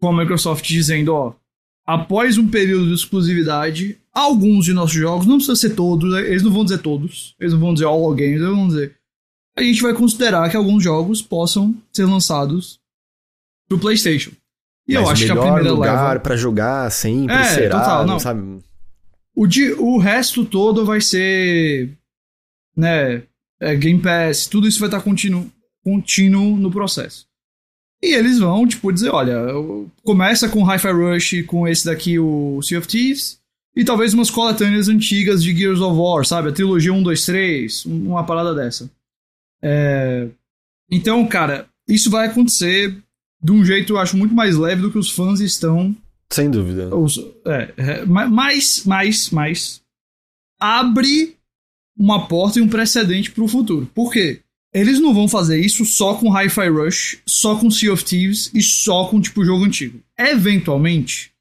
[0.00, 1.34] com a Microsoft dizendo, ó,
[1.86, 6.42] após um período de exclusividade, alguns de nossos jogos, não precisa ser todos, né, eles
[6.42, 8.96] não vão dizer todos, eles não vão dizer all games, eles vão dizer.
[9.56, 12.80] A gente vai considerar que alguns jogos possam ser lançados
[13.68, 14.30] pro PlayStation.
[14.88, 18.06] E Mas eu acho que a primeira lugar leva para jogar sempre é, será, total,
[18.06, 18.18] não.
[18.18, 18.60] sabe?
[19.34, 21.96] O, de, o resto todo vai ser
[22.76, 23.22] né,
[23.60, 25.50] é, Game Pass, tudo isso vai estar contínuo,
[25.84, 27.29] contínuo no processo.
[28.02, 29.36] E eles vão, tipo, dizer, olha,
[30.02, 33.38] começa com Hi-Fi Rush, com esse daqui, o Sea of Thieves,
[33.76, 36.48] e talvez umas coletâneas antigas de Gears of War, sabe?
[36.48, 38.90] A trilogia 1, 2, 3, uma parada dessa.
[39.62, 40.28] É...
[40.90, 42.96] Então, cara, isso vai acontecer
[43.42, 45.94] de um jeito, eu acho, muito mais leve do que os fãs estão.
[46.30, 46.94] Sem dúvida.
[46.94, 49.82] Os, é, é, mas, mas, mas.
[50.58, 51.36] Abre
[51.96, 53.86] uma porta e um precedente pro futuro.
[53.94, 54.40] Por quê?
[54.72, 58.62] Eles não vão fazer isso só com Hi-Fi Rush, só com Sea of Thieves e
[58.62, 60.00] só com tipo jogo antigo.
[60.16, 61.32] Eventualmente,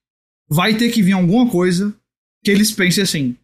[0.49, 1.95] vai ter que vir alguma coisa
[2.43, 3.35] que eles pensem assim.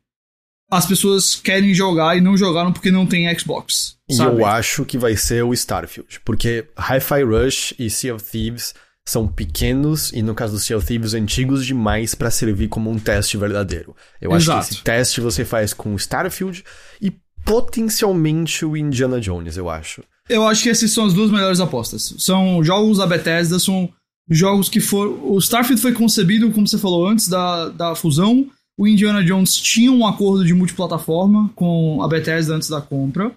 [0.72, 3.98] As pessoas querem jogar e não jogaram porque não tem Xbox.
[4.10, 4.42] E sabe?
[4.42, 8.74] eu acho que vai ser o Starfield, porque Hi-Fi Rush e Sea of Thieves
[9.08, 12.98] são pequenos e no caso do Sea of Thieves antigos demais para servir como um
[12.98, 13.96] teste verdadeiro.
[14.20, 14.60] Eu Exato.
[14.60, 16.64] acho que esse teste você faz com Starfield
[17.00, 17.14] e
[17.46, 20.04] potencialmente o Indiana Jones, eu acho.
[20.28, 22.16] Eu acho que essas são as duas melhores apostas.
[22.18, 23.90] São jogos da Bethesda, são
[24.28, 25.32] jogos que foram.
[25.32, 28.50] O Starfield foi concebido, como você falou antes, da, da fusão.
[28.78, 33.32] O Indiana Jones tinha um acordo de multiplataforma com a Bethesda antes da compra.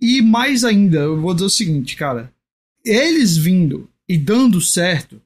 [0.00, 2.32] E mais ainda, eu vou dizer o seguinte, cara.
[2.84, 5.22] Eles vindo e dando certo.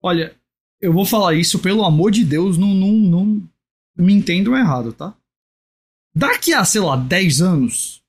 [0.00, 0.34] Olha,
[0.80, 3.42] eu vou falar isso, pelo amor de Deus, não, não, não
[3.96, 5.14] me entendam errado, tá?
[6.14, 8.02] Daqui a, sei lá, 10 anos,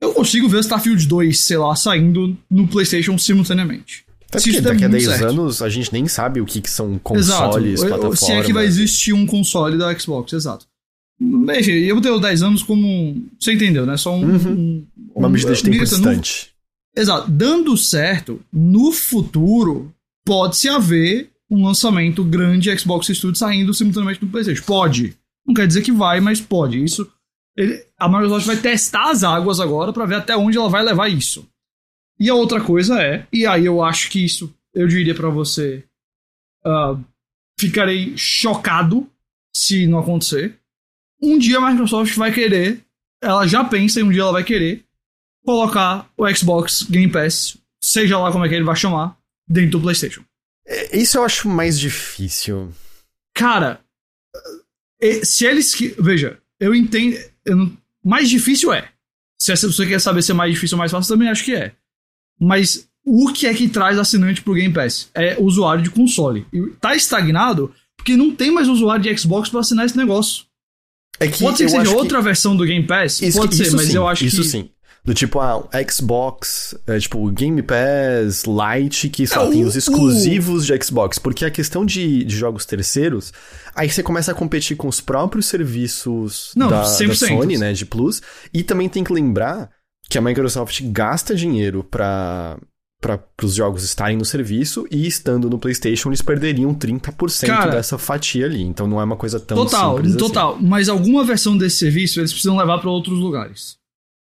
[0.00, 4.04] eu consigo ver Starfield 2, sei lá, saindo no PlayStation simultaneamente.
[4.28, 5.24] Até porque daqui a 10 certo.
[5.26, 7.88] anos a gente nem sabe o que, que são consoles, exato.
[7.88, 8.20] plataformas.
[8.20, 10.66] Se é que vai existir um console da Xbox, exato.
[11.20, 13.22] Enfim, eu vou ter os 10 anos como.
[13.38, 13.96] Você entendeu, né?
[13.96, 14.24] Só um.
[14.24, 14.52] Uhum.
[14.52, 16.52] um Uma medida de tempo distante.
[16.96, 17.02] No...
[17.02, 17.30] Exato.
[17.30, 19.92] Dando certo, no futuro,
[20.24, 24.64] pode-se haver um lançamento grande Xbox Studio saindo simultaneamente no PlayStation.
[24.64, 25.16] Pode.
[25.46, 26.82] Não quer dizer que vai, mas pode.
[26.82, 27.06] Isso
[27.60, 31.08] ele, a Microsoft vai testar as águas agora para ver até onde ela vai levar
[31.08, 31.46] isso.
[32.18, 35.84] E a outra coisa é, e aí eu acho que isso, eu diria para você,
[36.64, 36.98] uh,
[37.58, 39.06] ficarei chocado
[39.54, 40.58] se não acontecer.
[41.20, 42.82] Um dia a Microsoft vai querer,
[43.22, 44.84] ela já pensa em um dia ela vai querer
[45.44, 49.82] colocar o Xbox Game Pass, seja lá como é que ele vai chamar, dentro do
[49.82, 50.24] PlayStation.
[50.66, 52.72] É, isso eu acho mais difícil.
[53.34, 53.80] Cara,
[55.22, 55.74] se eles.
[55.98, 57.18] Veja, eu entendo.
[57.44, 57.72] Eu
[58.04, 58.88] mais difícil é.
[59.38, 61.72] Se você quer saber se é mais difícil ou mais fácil, também acho que é.
[62.38, 65.10] Mas o que é que traz assinante pro Game Pass?
[65.14, 66.46] É usuário de console.
[66.52, 70.44] E tá estagnado porque não tem mais usuário de Xbox para assinar esse negócio.
[71.18, 73.76] É que Pode ser que seja outra versão do Game Pass, Isso, pode ser, isso
[73.76, 74.70] mas sim, eu acho isso que sim.
[75.02, 79.74] Do tipo, ah, Xbox, é, tipo, Game Pass, Lite, que só É, tem o- os
[79.76, 81.18] exclusivos de Xbox.
[81.18, 83.32] Porque a questão de, de jogos terceiros,
[83.74, 87.14] aí você começa a competir com os próprios serviços Não, da, da 100%.
[87.28, 88.20] Sony, né, de Plus.
[88.52, 89.70] E também tem que lembrar
[90.08, 92.58] que a Microsoft gasta dinheiro pra
[93.02, 97.96] para os jogos estarem no serviço e estando no PlayStation eles perderiam 30% Cara, dessa
[97.96, 98.60] fatia ali.
[98.62, 100.18] Então não é uma coisa tão Total, simples assim.
[100.26, 100.58] total.
[100.60, 103.79] Mas alguma versão desse serviço eles precisam levar pra outros lugares.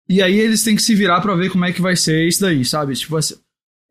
[0.07, 2.41] E aí eles têm que se virar pra ver como é que vai ser isso
[2.41, 2.93] daí, sabe?
[2.93, 3.35] Tipo, assim,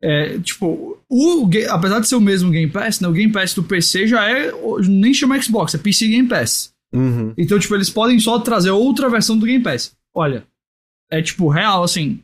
[0.01, 3.63] é, tipo o, apesar de ser o mesmo Game Pass, né, o Game Pass do
[3.63, 4.51] PC já é.
[4.87, 6.73] Nem chama Xbox, é PC Game Pass.
[6.91, 7.33] Uhum.
[7.37, 9.95] Então, tipo, eles podem só trazer outra versão do Game Pass.
[10.13, 10.45] Olha,
[11.11, 12.19] é tipo, real, assim.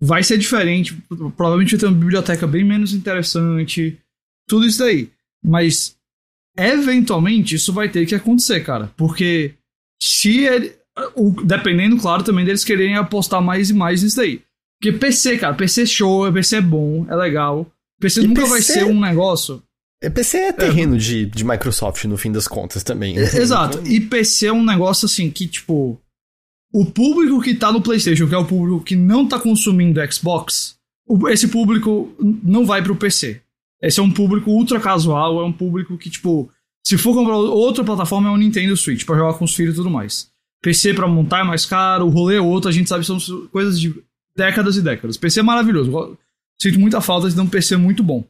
[0.00, 0.96] Vai ser diferente.
[1.36, 3.96] Provavelmente vai ter uma biblioteca bem menos interessante.
[4.48, 5.08] Tudo isso daí.
[5.44, 5.96] Mas,
[6.56, 8.92] eventualmente, isso vai ter que acontecer, cara.
[8.96, 9.54] Porque,
[10.02, 10.76] se ele.
[11.14, 14.40] O- dependendo, claro, também deles quererem apostar mais e mais nisso daí.
[14.80, 17.66] Porque PC, cara, PC show, PC é bom, é legal.
[18.00, 19.62] PC E nunca vai PC ser um negócio.
[20.00, 23.14] É, PC é terreno de, de Microsoft, no fim das contas, também.
[23.16, 23.22] né?
[23.34, 23.82] É, Exato.
[23.84, 26.00] E PC é um negócio assim que, tipo.
[26.72, 30.76] O público que tá no PlayStation, que é o público que não tá consumindo Xbox,
[31.30, 33.40] esse público não vai pro PC.
[33.82, 36.50] Esse é um público ultra casual, é um público que, tipo,
[36.86, 39.76] se for comprar outra plataforma, é um Nintendo Switch, pra jogar com os filhos e
[39.78, 40.28] tudo mais.
[40.62, 43.46] PC pra montar é mais caro, o rolê é outro, a gente sabe que são
[43.48, 43.94] coisas de
[44.36, 45.16] décadas e décadas.
[45.16, 46.18] PC é maravilhoso.
[46.60, 48.24] Sinto muita falta de um PC muito bom.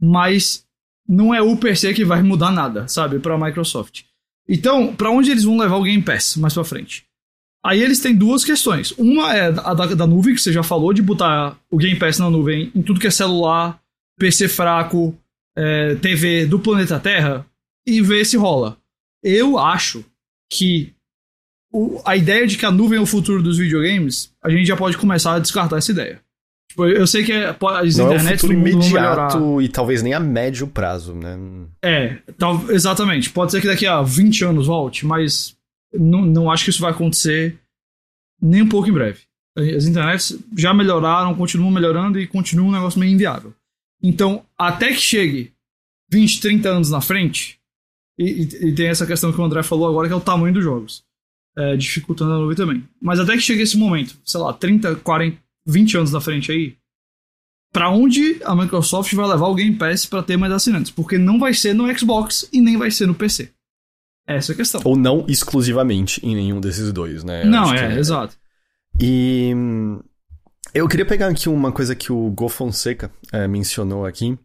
[0.00, 0.64] Mas
[1.08, 4.02] não é o PC que vai mudar nada, sabe, pra Microsoft.
[4.48, 7.06] Então, pra onde eles vão levar o Game Pass mais pra frente?
[7.64, 8.92] Aí eles têm duas questões.
[8.92, 12.18] Uma é a da, da nuvem, que você já falou, de botar o Game Pass
[12.18, 13.80] na nuvem em tudo que é celular,
[14.18, 15.16] PC fraco,
[15.56, 17.46] é, TV do planeta Terra,
[17.86, 18.76] e ver se rola.
[19.22, 20.04] Eu acho
[20.50, 20.93] que
[21.76, 24.76] o- a ideia de que a nuvem é o futuro dos videogames, a gente já
[24.76, 26.20] pode começar a descartar essa ideia.
[26.70, 27.56] Tipo, eu sei que é, as
[27.96, 31.36] Não é o internets futuro imediato e talvez nem a médio prazo, né?
[31.82, 33.30] É, tal, exatamente.
[33.30, 35.56] Pode ser que daqui a 20 anos volte, mas
[35.92, 37.58] não, não acho que isso vai acontecer
[38.40, 39.20] nem um pouco em breve.
[39.56, 43.52] As internets já melhoraram, continuam melhorando e continua um negócio meio inviável.
[44.02, 45.52] Então, até que chegue
[46.10, 47.58] 20, 30 anos na frente,
[48.18, 50.52] e, e- e tem essa questão que o André falou agora, que é o tamanho
[50.54, 51.03] dos jogos,
[51.56, 52.84] é, dificultando a nuvem também.
[53.00, 56.76] Mas até que chegue esse momento, sei lá, 30, 40, 20 anos na frente aí,
[57.74, 60.92] Pra onde a Microsoft vai levar o Game Pass pra ter mais assinantes?
[60.92, 63.50] Porque não vai ser no Xbox e nem vai ser no PC.
[64.28, 64.80] Essa é a questão.
[64.84, 67.42] Ou não exclusivamente em nenhum desses dois, né?
[67.42, 68.36] Eu não, é, que exato.
[69.00, 69.98] E hum,
[70.72, 74.38] eu queria pegar aqui uma coisa que o Go Fonseca eh, mencionou aqui.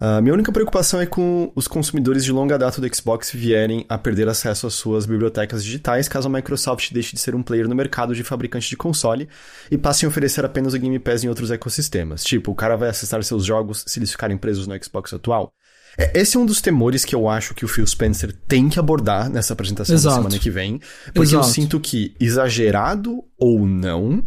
[0.00, 3.98] A minha única preocupação é com os consumidores de longa data do Xbox vierem a
[3.98, 7.74] perder acesso às suas bibliotecas digitais caso a Microsoft deixe de ser um player no
[7.74, 9.28] mercado de fabricante de console
[9.70, 12.24] e passe a oferecer apenas o Game Pass em outros ecossistemas.
[12.24, 15.52] Tipo, o cara vai acessar seus jogos se eles ficarem presos no Xbox atual.
[15.98, 18.78] É, Esse é um dos temores que eu acho que o Phil Spencer tem que
[18.78, 20.16] abordar nessa apresentação Exato.
[20.16, 20.80] da semana que vem.
[21.12, 21.48] Porque eu Exato.
[21.48, 24.24] sinto que, exagerado ou não,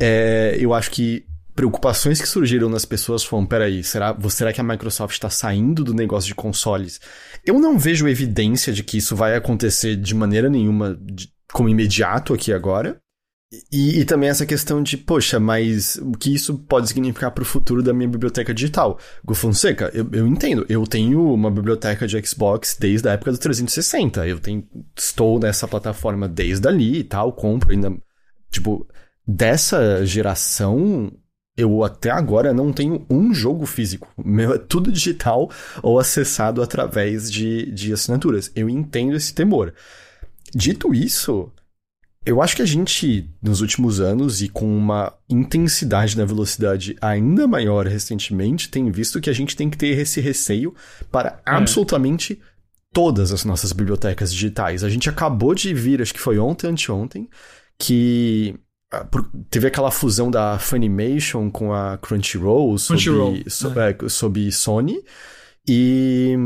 [0.00, 4.64] é, eu acho que preocupações que surgiram nas pessoas foram, peraí, será, será que a
[4.64, 7.00] Microsoft está saindo do negócio de consoles?
[7.44, 12.34] Eu não vejo evidência de que isso vai acontecer de maneira nenhuma de- como imediato
[12.34, 12.98] aqui agora.
[13.70, 17.46] E, e também essa questão de, poxa, mas o que isso pode significar para o
[17.46, 18.98] futuro da minha biblioteca digital?
[19.24, 20.66] Go Fonseca, eu, eu entendo.
[20.68, 24.26] Eu tenho uma biblioteca de Xbox desde a época do 360.
[24.26, 27.92] Eu tenho, estou nessa plataforma desde ali e tal, compro ainda.
[28.50, 28.88] Tipo,
[29.24, 31.12] dessa geração,
[31.56, 34.12] eu até agora não tenho um jogo físico.
[34.22, 35.50] Meu é tudo digital
[35.82, 38.50] ou acessado através de, de assinaturas.
[38.54, 39.72] Eu entendo esse temor.
[40.52, 41.52] Dito isso,
[42.26, 47.46] eu acho que a gente, nos últimos anos, e com uma intensidade na velocidade ainda
[47.46, 50.74] maior recentemente, tem visto que a gente tem que ter esse receio
[51.10, 52.40] para absolutamente
[52.92, 54.82] todas as nossas bibliotecas digitais.
[54.82, 57.28] A gente acabou de vir, acho que foi ontem, anteontem,
[57.78, 58.58] que
[59.50, 65.02] teve aquela fusão da Funimation com a Crunchyroll Crunchyroll, so- é, sobre Sony.
[65.68, 66.36] E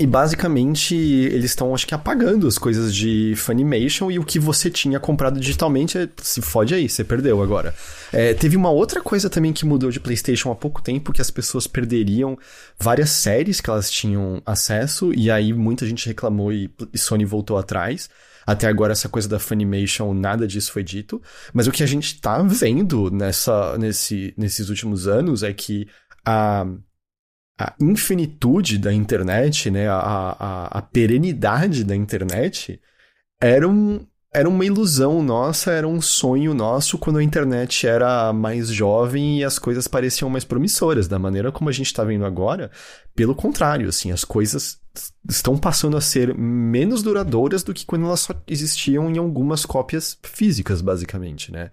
[0.00, 4.70] E basicamente eles estão, acho que, apagando as coisas de Funimation e o que você
[4.70, 7.74] tinha comprado digitalmente é, se fode aí, você perdeu agora.
[8.10, 11.30] É, teve uma outra coisa também que mudou de PlayStation há pouco tempo, que as
[11.30, 12.38] pessoas perderiam
[12.80, 17.58] várias séries que elas tinham acesso, e aí muita gente reclamou e, e Sony voltou
[17.58, 18.08] atrás.
[18.46, 21.20] Até agora, essa coisa da Funimation, nada disso foi dito.
[21.52, 25.88] Mas o que a gente tá vendo nessa, nesse, nesses últimos anos é que
[26.24, 26.66] a
[27.58, 32.80] a infinitude da internet, né, a, a, a perenidade da internet,
[33.40, 38.68] era, um, era uma ilusão nossa, era um sonho nosso quando a internet era mais
[38.68, 41.06] jovem e as coisas pareciam mais promissoras.
[41.06, 42.70] Da maneira como a gente está vendo agora,
[43.14, 44.80] pelo contrário, assim, as coisas
[45.28, 50.18] estão passando a ser menos duradouras do que quando elas só existiam em algumas cópias
[50.22, 51.70] físicas, basicamente, né?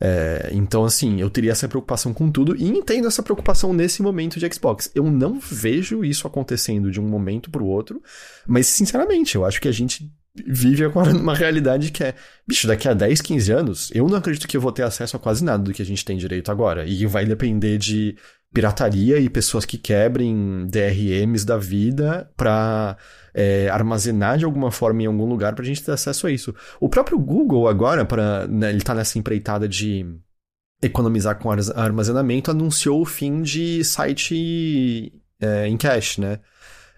[0.00, 4.38] É, então, assim, eu teria essa preocupação com tudo e entendo essa preocupação nesse momento
[4.38, 4.90] de Xbox.
[4.94, 8.02] Eu não vejo isso acontecendo de um momento para o outro,
[8.46, 12.14] mas, sinceramente, eu acho que a gente vive agora numa realidade que é,
[12.46, 15.20] bicho, daqui a 10, 15 anos, eu não acredito que eu vou ter acesso a
[15.20, 16.84] quase nada do que a gente tem direito agora.
[16.84, 18.16] E vai depender de
[18.52, 22.96] pirataria e pessoas que quebrem DRMs da vida pra
[23.34, 26.54] é, armazenar de alguma forma em algum lugar pra gente ter acesso a isso.
[26.80, 30.06] O próprio Google agora, para né, ele tá nessa empreitada de
[30.80, 36.38] economizar com armazenamento, anunciou o fim de site é, em cache, né?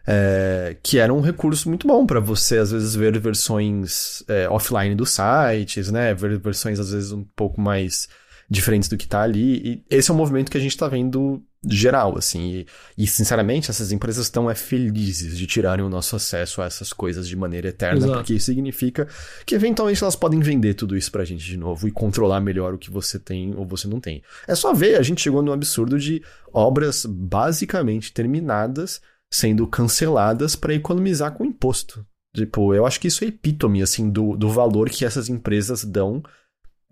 [0.08, 4.94] É, que era um recurso muito bom para você, às vezes, ver versões é, offline
[4.94, 6.14] dos sites, né?
[6.14, 8.08] Ver versões, às vezes, um pouco mais
[8.48, 9.84] diferentes do que tá ali.
[9.90, 12.40] E esse é um movimento que a gente tá vendo geral, assim.
[12.50, 12.66] E,
[13.04, 17.26] e sinceramente, essas empresas estão é, felizes de tirarem o nosso acesso a essas coisas
[17.28, 18.12] de maneira eterna, Exato.
[18.14, 19.08] porque isso significa
[19.44, 22.78] que eventualmente elas podem vender tudo isso pra gente de novo e controlar melhor o
[22.78, 24.22] que você tem ou você não tem.
[24.46, 29.00] É só ver, a gente chegou no absurdo de obras basicamente terminadas
[29.30, 32.06] sendo canceladas para economizar com imposto.
[32.34, 36.22] Tipo, eu acho que isso é epítome, assim, do, do valor que essas empresas dão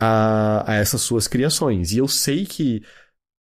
[0.00, 1.92] a, a essas suas criações.
[1.92, 2.82] E eu sei que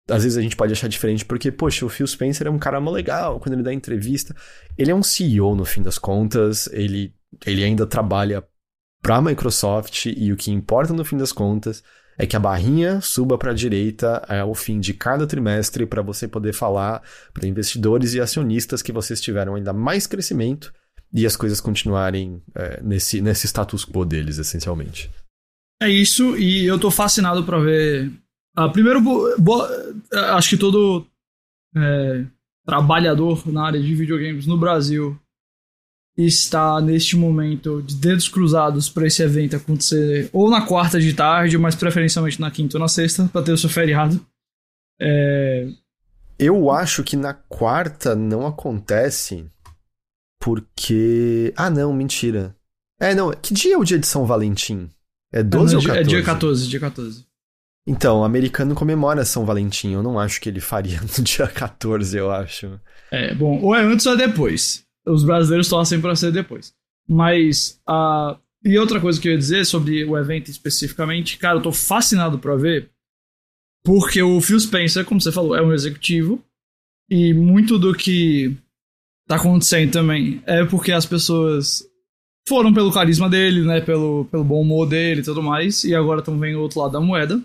[0.08, 2.78] às vezes a gente pode achar diferente porque, poxa, o Phil Spencer é um cara
[2.78, 4.34] legal quando ele dá entrevista.
[4.76, 8.44] Ele é um CEO no fim das contas, ele, ele ainda trabalha
[9.02, 11.82] para a Microsoft e o que importa no fim das contas
[12.18, 16.26] é que a barrinha suba para a direita ao fim de cada trimestre para você
[16.26, 17.02] poder falar
[17.32, 20.72] para investidores e acionistas que vocês tiveram ainda mais crescimento
[21.12, 25.10] e as coisas continuarem é, nesse, nesse status quo deles, essencialmente.
[25.80, 28.10] É isso, e eu tô fascinado para ver.
[28.56, 29.00] Ah, primeiro,
[30.32, 31.06] acho que todo
[31.76, 32.24] é,
[32.64, 35.18] trabalhador na área de videogames no Brasil
[36.16, 41.58] está neste momento de dedos cruzados para esse evento acontecer ou na quarta de tarde,
[41.58, 44.18] mas preferencialmente na quinta ou na sexta, para ter o seu feriado.
[44.98, 45.68] É...
[46.38, 49.44] Eu acho que na quarta não acontece
[50.40, 51.52] porque.
[51.56, 52.54] Ah, não, mentira.
[53.00, 53.32] É, não.
[53.32, 54.88] Que dia é o dia de São Valentim?
[55.32, 56.00] É 12 é, ou 14?
[56.00, 57.26] É dia 14, dia 14.
[57.86, 59.92] Então, o americano comemora São Valentim.
[59.92, 62.80] Eu não acho que ele faria no dia 14, eu acho.
[63.10, 64.84] É, bom, ou é antes ou é depois.
[65.06, 66.74] Os brasileiros torcem para ser depois.
[67.08, 71.62] Mas, uh, e outra coisa que eu ia dizer sobre o evento especificamente, cara, eu
[71.62, 72.90] tô fascinado pra ver,
[73.84, 76.42] porque o Phil Spencer, como você falou, é um executivo,
[77.08, 78.56] e muito do que
[79.28, 81.84] tá acontecendo também é porque as pessoas
[82.48, 83.80] foram pelo carisma dele, né?
[83.80, 85.84] Pelo, pelo bom humor dele e tudo mais.
[85.84, 87.40] E agora estão vendo o outro lado da moeda.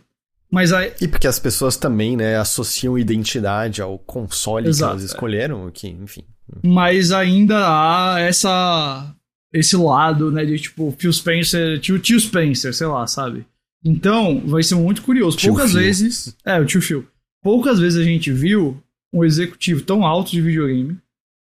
[0.51, 0.93] Mas aí...
[0.99, 5.87] E porque as pessoas também, né, associam identidade ao console Exato, que elas escolheram, que,
[5.87, 6.23] enfim.
[6.63, 9.15] Mas ainda há essa
[9.53, 13.45] esse lado, né, de tipo, Phil Spencer, tio, tio Spencer, sei lá, sabe?
[13.83, 15.37] Então, vai ser muito curioso.
[15.37, 15.81] Tio Poucas Phil.
[15.81, 16.35] vezes.
[16.45, 17.07] É, o tio Phil.
[17.43, 18.81] Poucas vezes a gente viu
[19.13, 20.97] um executivo tão alto de videogame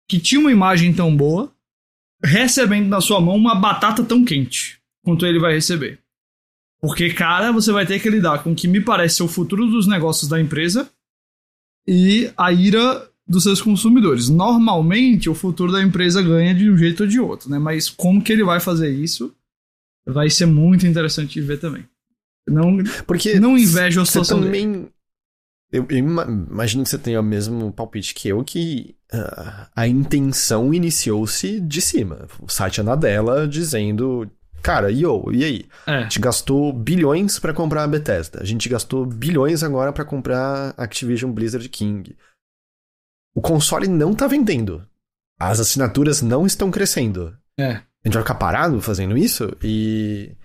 [0.09, 1.53] que tinha uma imagem tão boa
[2.23, 5.99] recebendo na sua mão uma batata tão quente quanto ele vai receber.
[6.81, 9.67] Porque, cara, você vai ter que lidar com o que me parece ser o futuro
[9.67, 10.89] dos negócios da empresa
[11.87, 14.29] e a ira dos seus consumidores.
[14.29, 17.59] Normalmente, o futuro da empresa ganha de um jeito ou de outro, né?
[17.59, 19.33] Mas como que ele vai fazer isso
[20.05, 21.85] vai ser muito interessante de ver também.
[22.47, 24.71] Não, Porque não inveja a situação também...
[24.71, 24.91] Dele.
[25.71, 30.73] Eu, eu, imagino que você tenha o mesmo palpite que eu, que uh, a intenção
[30.73, 32.27] iniciou-se de cima.
[32.41, 34.29] O site é na dela dizendo,
[34.61, 35.65] cara, yo, e aí?
[35.87, 35.95] É.
[35.95, 38.39] A gente gastou bilhões para comprar a Bethesda.
[38.41, 42.15] A gente gastou bilhões agora para comprar Activision Blizzard King.
[43.33, 44.85] O console não tá vendendo.
[45.39, 47.35] As assinaturas não estão crescendo.
[47.57, 47.71] É.
[47.71, 49.55] A gente vai ficar parado fazendo isso?
[49.63, 50.35] E,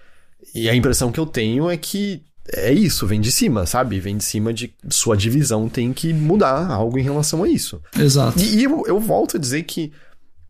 [0.55, 3.99] e a impressão que eu tenho é que é isso, vem de cima, sabe?
[3.99, 7.83] Vem de cima de sua divisão tem que mudar algo em relação a isso.
[7.99, 8.39] Exato.
[8.39, 9.93] E, e eu, eu volto a dizer que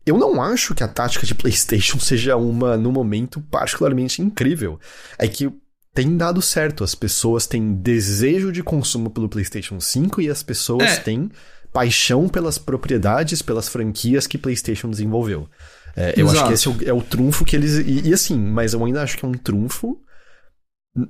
[0.07, 4.79] eu não acho que a tática de PlayStation seja uma, no momento, particularmente incrível.
[5.19, 5.51] É que
[5.93, 6.83] tem dado certo.
[6.83, 10.95] As pessoas têm desejo de consumo pelo PlayStation 5 e as pessoas É.
[10.97, 11.29] têm
[11.73, 15.47] paixão pelas propriedades, pelas franquias que PlayStation desenvolveu.
[15.95, 16.37] É, eu Exato.
[16.39, 17.73] acho que esse é o, é o trunfo que eles.
[17.79, 19.97] E, e assim, mas eu ainda acho que é um trunfo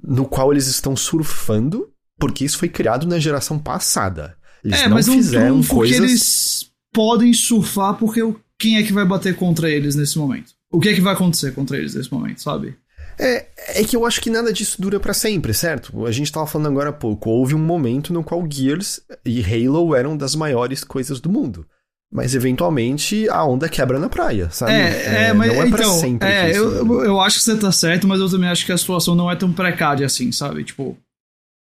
[0.03, 1.89] no qual eles estão surfando,
[2.19, 4.35] porque isso foi criado na geração passada.
[4.63, 5.97] Eles é, não mas é um fizeram trunfo coisas.
[5.97, 10.53] que eles podem surfar porque o- quem é que vai bater contra eles nesse momento?
[10.71, 12.77] O que é que vai acontecer contra eles nesse momento, sabe?
[13.19, 13.47] É,
[13.79, 16.05] é que eu acho que nada disso dura pra sempre, certo?
[16.05, 17.29] A gente tava falando agora há pouco.
[17.29, 21.65] Houve um momento no qual Gears e Halo eram das maiores coisas do mundo.
[22.11, 24.71] Mas eventualmente a onda quebra na praia, sabe?
[24.71, 26.29] É, é, mas não é pra então, sempre.
[26.29, 28.77] é, isso eu, eu, acho que você tá certo, mas eu também acho que a
[28.77, 30.63] situação não é tão precária assim, sabe?
[30.63, 30.97] Tipo,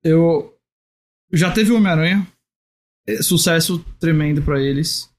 [0.03, 0.53] eu
[1.31, 2.27] já teve o Homem-Aranha,
[3.07, 5.09] é, sucesso tremendo pra eles.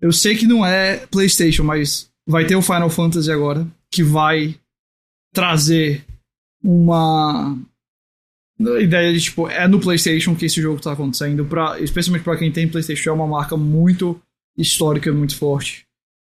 [0.00, 4.54] Eu sei que não é PlayStation, mas vai ter o Final Fantasy agora, que vai
[5.32, 6.04] trazer
[6.62, 7.56] uma
[8.78, 12.52] ideia de tipo, é no PlayStation que esse jogo tá acontecendo, pra, especialmente pra quem
[12.52, 14.20] tem PlayStation, é uma marca muito
[14.56, 15.86] histórica, muito forte.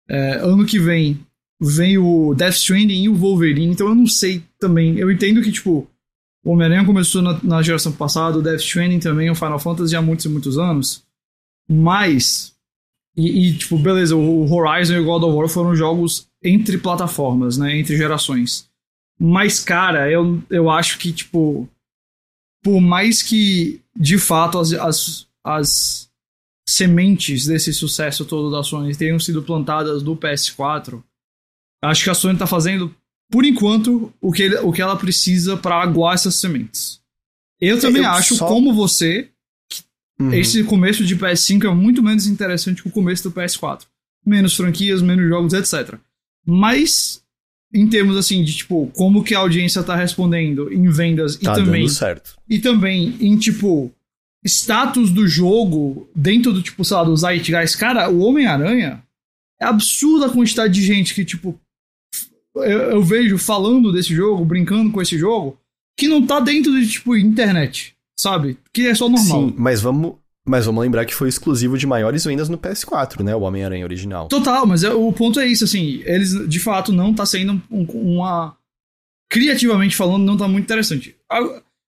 [0.09, 1.21] É, ano que vem
[1.61, 4.97] vem o Death Stranding e o Wolverine, então eu não sei também.
[4.97, 5.87] Eu entendo que, tipo,
[6.43, 10.01] o Homem-Aranha começou na, na geração passada, o Death Stranding também, o Final Fantasy há
[10.01, 11.05] muitos e muitos anos,
[11.69, 12.55] mas.
[13.17, 17.59] E, e, tipo, beleza, o Horizon e o God of War foram jogos entre plataformas,
[17.59, 17.77] né?
[17.79, 18.69] Entre gerações.
[19.19, 21.69] Mas, cara, eu, eu acho que, tipo.
[22.63, 26.11] Por mais que, de fato, as, as, as
[26.69, 31.03] sementes desse sucesso todo da Sony tenham sido plantadas no PS4,
[31.83, 32.95] acho que a Sony tá fazendo,
[33.31, 37.01] por enquanto, o que, ele- o que ela precisa para aguar essas sementes.
[37.61, 39.30] Eu também eu acho, só- como você,
[40.21, 40.35] Uhum.
[40.35, 43.87] esse começo de PS5 é muito menos interessante que o começo do PS4.
[44.25, 45.99] Menos franquias, menos jogos, etc.
[46.47, 47.23] Mas,
[47.73, 51.55] em termos assim, de tipo, como que a audiência tá respondendo em vendas Tá e
[51.55, 52.37] também dando certo.
[52.49, 53.91] e também em, tipo,
[54.45, 57.79] status do jogo dentro do, tipo, sei lá, do Zeitgeist.
[57.79, 59.03] Cara, o Homem-Aranha
[59.61, 61.59] é absurda a quantidade de gente que, tipo,
[62.57, 65.59] eu, eu vejo falando desse jogo, brincando com esse jogo,
[65.97, 68.59] que não tá dentro de, tipo, internet, sabe?
[68.73, 69.49] Que é só normal.
[69.49, 70.15] Sim, mas vamos,
[70.47, 73.35] mas vamos lembrar que foi exclusivo de maiores vendas no PS4, né?
[73.35, 74.29] O Homem-Aranha original.
[74.29, 77.85] Total, mas é- o ponto é isso, assim, eles de fato não tá sendo um-
[78.17, 78.57] uma.
[79.31, 81.15] Criativamente falando, não tá muito interessante.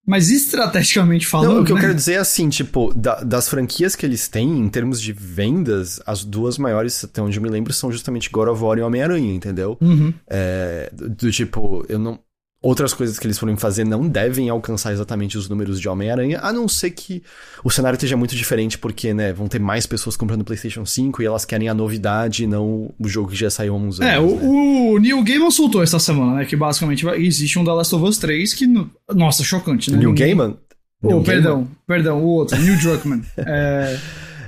[0.06, 1.54] Mas estrategicamente falando.
[1.54, 1.82] Não, o que eu né?
[1.82, 6.00] quero dizer é assim, tipo, da- das franquias que eles têm, em termos de vendas,
[6.06, 9.32] as duas maiores, até onde eu me lembro, são justamente God of War e Homem-Aranha,
[9.32, 9.76] entendeu?
[9.80, 10.12] Uhum.
[10.28, 12.18] É, do, do tipo, eu não.
[12.62, 16.52] Outras coisas que eles forem fazer não devem alcançar exatamente os números de Homem-Aranha, a
[16.52, 17.20] não ser que
[17.64, 21.26] o cenário esteja muito diferente, porque, né, vão ter mais pessoas comprando PlayStation 5 e
[21.26, 24.12] elas querem a novidade e não o jogo que já saiu há uns anos.
[24.12, 24.18] É, né?
[24.20, 26.44] o, o Neil Gaiman soltou essa semana, né?
[26.44, 28.64] Que basicamente existe um The Last of Us 3 que.
[28.68, 29.96] no- Nossa, chocante, né?
[29.98, 30.56] Neil Ninguém- Gaiman?
[31.02, 33.22] Oh, Neil perdão, perdão, o outro, Neil Druckmann.
[33.38, 33.98] é,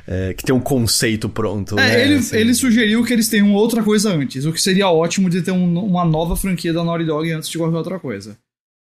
[0.07, 2.05] É, que tem um conceito pronto, é, né?
[2.05, 2.37] ele, assim.
[2.37, 5.79] ele sugeriu que eles tenham outra coisa antes, o que seria ótimo de ter um-
[5.83, 8.37] uma nova franquia da Naughty Dog antes de qualquer outra coisa.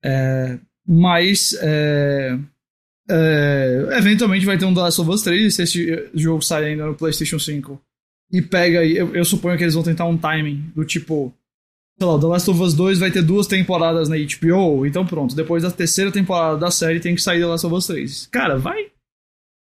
[0.03, 0.57] É,
[0.87, 1.55] mas.
[1.61, 2.37] é,
[3.09, 6.85] é, eventualmente vai ter um The Last of Us 3 se esse jogo sair ainda
[6.85, 7.79] no PlayStation 5
[8.31, 8.95] e pega aí.
[8.97, 11.33] Eu, eu suponho que eles vão tentar um timing do tipo.
[11.99, 15.35] Sei lá, The Last of Us 2 vai ter duas temporadas na HBO, então pronto,
[15.35, 18.27] depois da terceira temporada da série tem que sair The Last of Us 3.
[18.31, 18.87] Cara, vai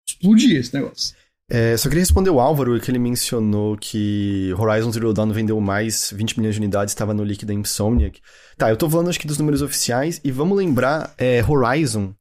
[0.07, 1.13] explodir esse negócio.
[1.53, 6.13] É, só queria responder o Álvaro, que ele mencionou que Horizon Zero Dawn vendeu mais
[6.15, 8.21] 20 milhões de unidades, estava no leak da Insomniac.
[8.57, 12.13] Tá, eu tô falando acho que dos números oficiais, e vamos lembrar, é, Horizon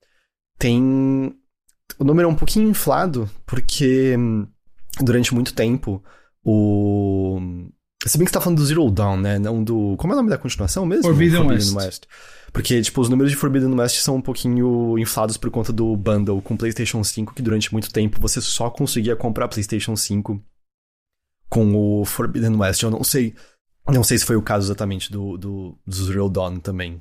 [0.58, 1.32] tem...
[1.96, 4.48] O número é um pouquinho inflado, porque hum,
[5.00, 6.02] durante muito tempo
[6.44, 7.38] o...
[8.04, 9.38] Se bem que você tá falando do Zero Dawn, né?
[9.38, 9.94] Não do...
[9.96, 11.04] Como é o nome da continuação mesmo?
[11.04, 12.04] Forbidden West.
[12.52, 16.42] Porque, tipo, os números de Forbidden West são um pouquinho inflados por conta do bundle
[16.42, 20.42] com PlayStation 5, que durante muito tempo você só conseguia comprar PlayStation 5
[21.48, 22.82] com o Forbidden West.
[22.82, 23.34] Eu não sei.
[23.88, 27.00] Não sei se foi o caso exatamente do, do, do Zero Dawn também.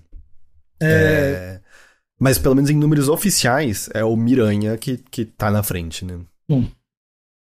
[0.81, 1.59] É,
[2.19, 6.19] Mas pelo menos em números oficiais, é o Miranha que, que tá na frente, né?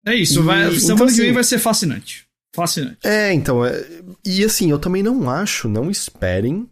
[0.05, 2.25] É isso, E- vai, então, semana que vem assim- vai ser fascinante.
[2.55, 2.97] Fascinante.
[3.03, 3.63] É, então.
[3.65, 3.85] é-
[4.25, 6.67] E assim, eu também não acho, não esperem.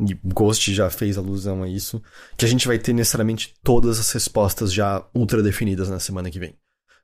[0.00, 2.02] E Ghost já fez alusão a isso.
[2.36, 6.38] Que a gente vai ter necessariamente todas as respostas já ultra definidas na semana que
[6.38, 6.54] vem.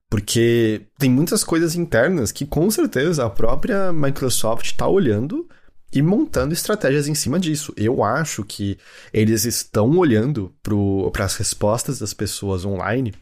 [0.09, 5.49] Porque tem muitas coisas internas que com certeza a própria Microsoft tá olhando
[5.93, 7.73] e montando estratégias em cima disso.
[7.77, 8.79] Eu acho que
[9.13, 13.13] eles estão olhando para as respostas das pessoas online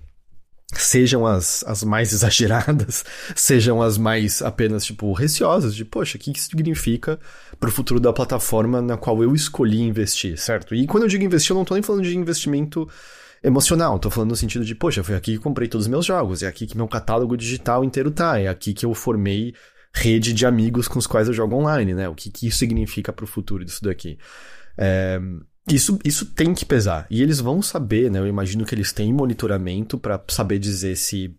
[0.72, 3.04] sejam as, as mais exageradas,
[3.34, 7.18] sejam as mais apenas, tipo, receosas, de, poxa, o que isso significa
[7.58, 10.74] para o futuro da plataforma na qual eu escolhi investir, certo?
[10.74, 12.88] E quando eu digo investir, eu não tô nem falando de investimento
[13.42, 16.42] emocional, tô falando no sentido de, poxa, foi aqui que comprei todos os meus jogos,
[16.42, 19.54] é aqui que meu catálogo digital inteiro tá, é aqui que eu formei
[19.94, 22.08] rede de amigos com os quais eu jogo online, né?
[22.08, 24.18] O que, que isso significa para o futuro disso daqui.
[24.78, 25.20] É,
[25.68, 27.06] isso, isso tem que pesar.
[27.10, 28.18] E eles vão saber, né?
[28.18, 31.34] Eu imagino que eles têm monitoramento para saber dizer se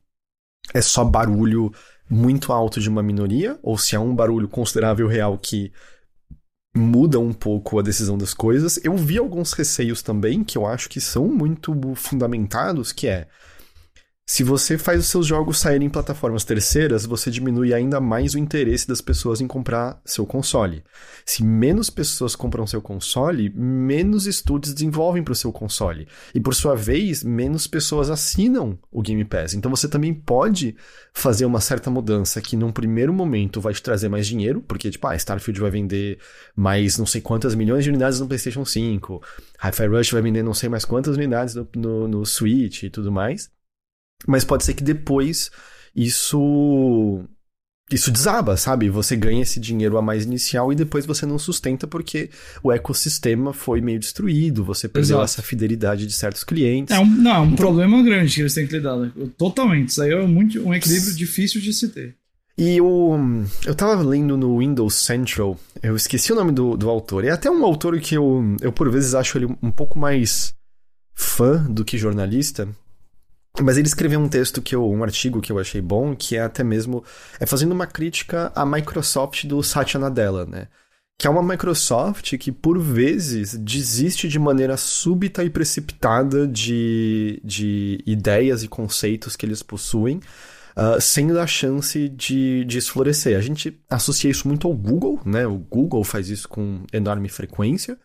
[0.74, 1.72] é só barulho
[2.10, 5.72] muito alto de uma minoria ou se é um barulho considerável real que
[6.76, 8.80] muda um pouco a decisão das coisas.
[8.84, 13.28] Eu vi alguns receios também que eu acho que são muito fundamentados, que é
[14.26, 18.40] se você faz os seus jogos saírem em plataformas terceiras, você diminui ainda mais o
[18.40, 20.82] interesse das pessoas em comprar seu console.
[21.26, 26.08] Se menos pessoas compram seu console, menos estúdios desenvolvem para o seu console.
[26.34, 29.56] E por sua vez, menos pessoas assinam o Game Pass.
[29.56, 30.78] Então você também pode
[31.14, 35.06] fazer uma certa mudança que num primeiro momento vai te trazer mais dinheiro, porque tipo,
[35.06, 36.18] ah, Starfield vai vender
[36.56, 39.22] mais não sei quantas milhões de unidades no PlayStation 5,
[39.62, 43.12] Hi-Fi Rush vai vender não sei mais quantas unidades no, no, no Switch e tudo
[43.12, 43.52] mais.
[44.28, 45.52] Mas pode ser que depois
[45.96, 47.28] isso
[47.92, 48.90] isso desaba, sabe?
[48.90, 52.30] Você ganha esse dinheiro a mais inicial e depois você não sustenta porque
[52.64, 55.24] o ecossistema foi meio destruído, você perdeu Exato.
[55.24, 56.96] essa fidelidade de certos clientes.
[56.96, 58.96] É um, não, é um problema grande que eles têm que lidar.
[58.96, 59.12] Né?
[59.38, 59.90] Totalmente.
[59.90, 62.16] Isso aí é muito, um equilíbrio difícil de se ter.
[62.58, 63.16] E o,
[63.66, 67.26] eu tava lendo no Windows Central, eu esqueci o nome do, do autor.
[67.26, 70.54] É até um autor que eu, eu por vezes acho ele um pouco mais
[71.16, 72.68] fã do que jornalista,
[73.62, 76.42] mas ele escreveu um texto que eu, um artigo que eu achei bom, que é
[76.42, 77.04] até mesmo
[77.40, 80.68] é fazendo uma crítica à Microsoft do Satya Nadella, né?
[81.20, 88.02] Que é uma Microsoft que por vezes desiste de maneira súbita e precipitada de, de
[88.08, 90.20] ideias e conceitos que eles possuem,
[90.76, 93.38] uh, sem dar chance de, de esflorescer.
[93.38, 95.46] A gente associa isso muito ao Google, né?
[95.46, 98.00] O Google faz isso com enorme frequência.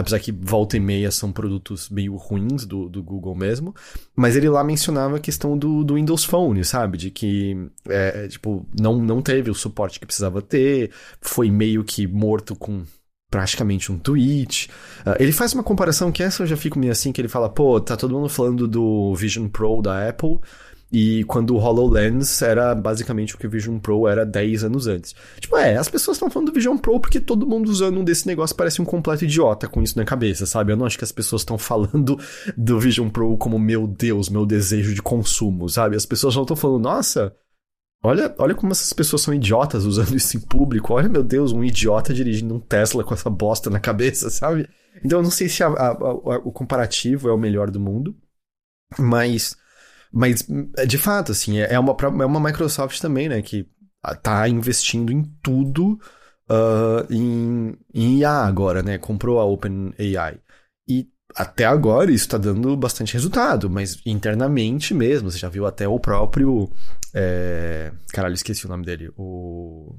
[0.00, 3.74] Apesar que volta e meia são produtos meio ruins do, do Google mesmo.
[4.16, 6.98] Mas ele lá mencionava a questão do, do Windows Phone, sabe?
[6.98, 7.56] De que,
[7.88, 10.90] é, tipo, não, não teve o suporte que precisava ter,
[11.20, 12.82] foi meio que morto com
[13.30, 14.68] praticamente um tweet.
[15.06, 17.48] Uh, ele faz uma comparação que essa eu já fico meio assim, que ele fala,
[17.48, 20.40] pô, tá todo mundo falando do Vision Pro da Apple,
[20.92, 25.14] e quando o HoloLens era basicamente o que o Vision Pro era 10 anos antes.
[25.38, 28.26] Tipo, é, as pessoas estão falando do Vision Pro porque todo mundo usando um desse
[28.26, 30.72] negócio parece um completo idiota com isso na cabeça, sabe?
[30.72, 32.18] Eu não acho que as pessoas estão falando
[32.56, 35.94] do Vision Pro como meu Deus, meu desejo de consumo, sabe?
[35.94, 37.36] As pessoas não estão falando, nossa,
[38.02, 40.92] olha, olha como essas pessoas são idiotas usando isso em público.
[40.92, 44.68] Olha, meu Deus, um idiota dirigindo um Tesla com essa bosta na cabeça, sabe?
[45.04, 48.16] Então eu não sei se a, a, a, o comparativo é o melhor do mundo,
[48.98, 49.56] mas
[50.12, 50.46] mas,
[50.86, 53.66] de fato, assim, é, é uma, é uma Microsoft também, né, que
[54.22, 55.98] tá investindo em tudo
[56.50, 58.98] uh, em, em IA agora, né?
[58.98, 60.40] Comprou a OpenAI.
[60.88, 65.86] E até agora isso está dando bastante resultado, mas internamente mesmo, você já viu até
[65.86, 66.70] o próprio.
[67.14, 67.92] É...
[68.12, 69.10] Caralho, esqueci o nome dele.
[69.16, 69.94] O.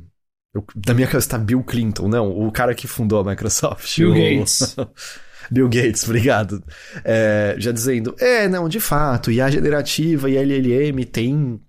[0.53, 3.97] Eu, na minha cabeça tá Bill Clinton, não, o cara que fundou a Microsoft.
[3.97, 4.13] Bill o...
[4.13, 4.75] Gates.
[5.51, 6.63] Bill Gates, obrigado.
[7.03, 11.59] É, já dizendo, é, não, de fato, IA generativa e LLM tem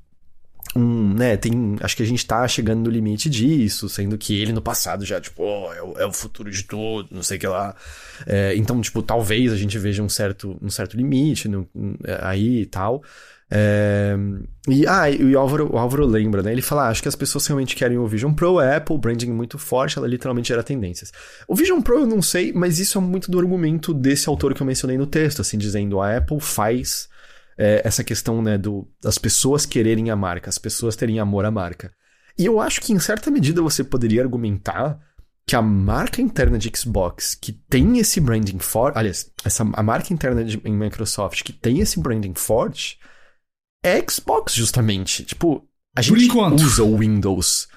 [0.75, 4.53] um, né, tem, acho que a gente tá chegando no limite disso, sendo que ele
[4.53, 7.41] no passado já, tipo, oh, é, o, é, o, futuro de tudo, não sei o
[7.41, 7.75] que lá.
[8.27, 11.69] É, então, tipo, talvez a gente veja um certo, um certo limite no,
[12.23, 13.03] aí e tal.
[13.55, 14.17] É...
[14.67, 16.53] E, ah, e o Álvaro, o Álvaro lembra, né?
[16.53, 19.31] Ele fala, ah, acho que as pessoas realmente querem o Vision Pro, a Apple, branding
[19.31, 21.13] muito forte, ela literalmente era tendências.
[21.47, 24.63] O Vision Pro eu não sei, mas isso é muito do argumento desse autor que
[24.63, 27.12] eu mencionei no texto, assim, dizendo a Apple faz
[27.57, 31.51] é, essa questão, né, do, das pessoas quererem a marca, as pessoas terem amor à
[31.51, 31.93] marca.
[32.39, 34.99] E eu acho que em certa medida você poderia argumentar
[35.47, 40.13] que a marca interna de Xbox que tem esse branding forte, aliás, essa, a marca
[40.13, 42.99] interna de, em Microsoft que tem esse branding forte
[43.83, 45.25] é Xbox, justamente.
[45.25, 47.69] Tipo, a gente usa o Windows.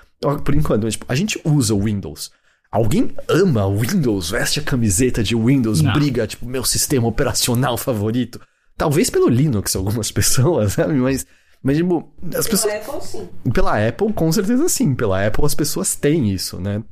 [0.44, 2.32] Por enquanto, tipo, a gente usa o Windows.
[2.72, 5.94] Alguém ama o Windows, veste a camiseta de Windows, Não.
[5.94, 8.40] briga, tipo, meu sistema operacional favorito.
[8.78, 10.94] Talvez pelo Linux, algumas pessoas, sabe?
[10.94, 11.26] Mas,
[11.64, 12.74] mas tipo, as pela pessoas.
[12.74, 13.30] Pela Apple, sim.
[13.52, 14.96] Pela Apple, com certeza sim.
[14.96, 16.84] Pela Apple, as pessoas têm isso, né?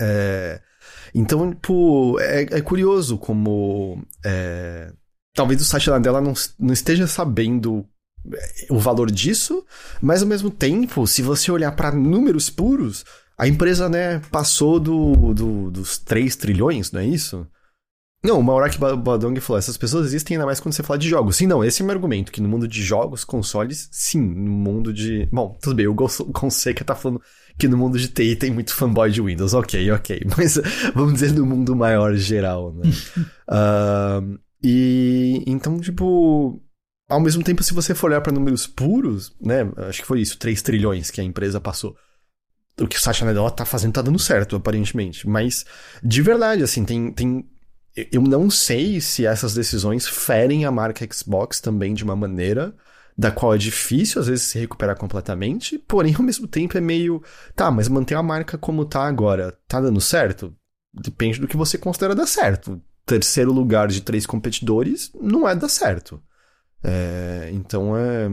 [0.00, 0.60] É...
[1.14, 4.02] Então, tipo, é, é curioso como.
[4.24, 4.92] É...
[5.34, 7.84] Talvez o site dela não, não esteja sabendo
[8.70, 9.64] o valor disso,
[10.00, 13.04] mas ao mesmo tempo, se você olhar para números puros,
[13.36, 17.46] a empresa, né, passou do, do, dos 3 trilhões, não é isso?
[18.24, 21.36] Não, o Mauraki Badong falou: essas pessoas existem ainda mais quando você fala de jogos.
[21.36, 24.50] Sim, não, esse é o meu argumento, que no mundo de jogos, consoles, sim, no
[24.50, 25.28] mundo de.
[25.30, 27.20] Bom, tudo bem, o Gonseca tá falando
[27.58, 29.52] que no mundo de TI tem muito fanboy de Windows.
[29.52, 30.22] Ok, ok.
[30.38, 30.58] Mas
[30.94, 32.90] vamos dizer no mundo maior geral, né?
[33.50, 36.60] uh, e então, tipo.
[37.06, 39.70] Ao mesmo tempo, se você for olhar para números puros, né?
[39.76, 41.94] Acho que foi isso, 3 trilhões que a empresa passou
[42.80, 45.28] o que o Satya Nadella tá fazendo tá dando certo, aparentemente.
[45.28, 45.64] Mas,
[46.02, 47.44] de verdade, assim, tem, tem
[47.96, 52.74] eu não sei se essas decisões ferem a marca Xbox também de uma maneira
[53.16, 57.22] da qual é difícil às vezes se recuperar completamente, porém ao mesmo tempo é meio,
[57.54, 60.54] tá, mas manter a marca como tá agora, tá dando certo?
[60.92, 62.80] Depende do que você considera dar certo.
[63.06, 66.22] Terceiro lugar de três competidores não é dar certo.
[66.82, 68.28] É, então é.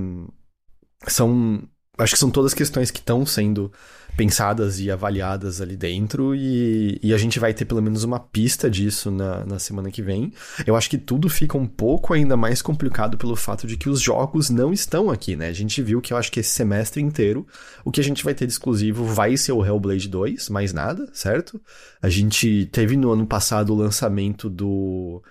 [1.08, 1.68] São.
[1.98, 3.72] Acho que são todas questões que estão sendo
[4.16, 8.70] pensadas e avaliadas ali dentro, e, e, a gente vai ter pelo menos uma pista
[8.70, 10.34] disso na, na semana que vem.
[10.66, 14.02] Eu acho que tudo fica um pouco ainda mais complicado pelo fato de que os
[14.02, 15.48] jogos não estão aqui, né?
[15.48, 17.48] A gente viu que eu acho que esse semestre inteiro
[17.84, 21.10] o que a gente vai ter de exclusivo vai ser o Hellblade 2, mais nada,
[21.14, 21.62] certo?
[22.02, 25.24] A gente teve no ano passado o lançamento do.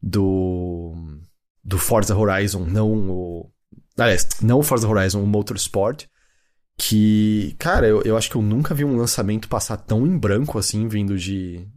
[0.00, 0.94] do.
[1.62, 3.50] do Forza Horizon, não o.
[3.96, 6.06] Aliás, não o Forza Horizon, o Motorsport
[6.78, 10.56] que, cara, eu, eu acho que eu nunca vi um lançamento passar tão em branco
[10.58, 11.68] assim, vindo de,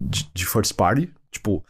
[0.00, 1.12] de, de first party.
[1.30, 1.62] Tipo,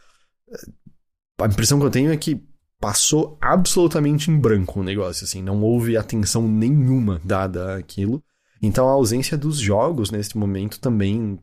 [1.39, 2.41] a impressão que eu tenho é que
[2.79, 8.23] passou absolutamente em branco o negócio, assim, não houve atenção nenhuma dada àquilo.
[8.61, 11.37] Então a ausência dos jogos nesse momento também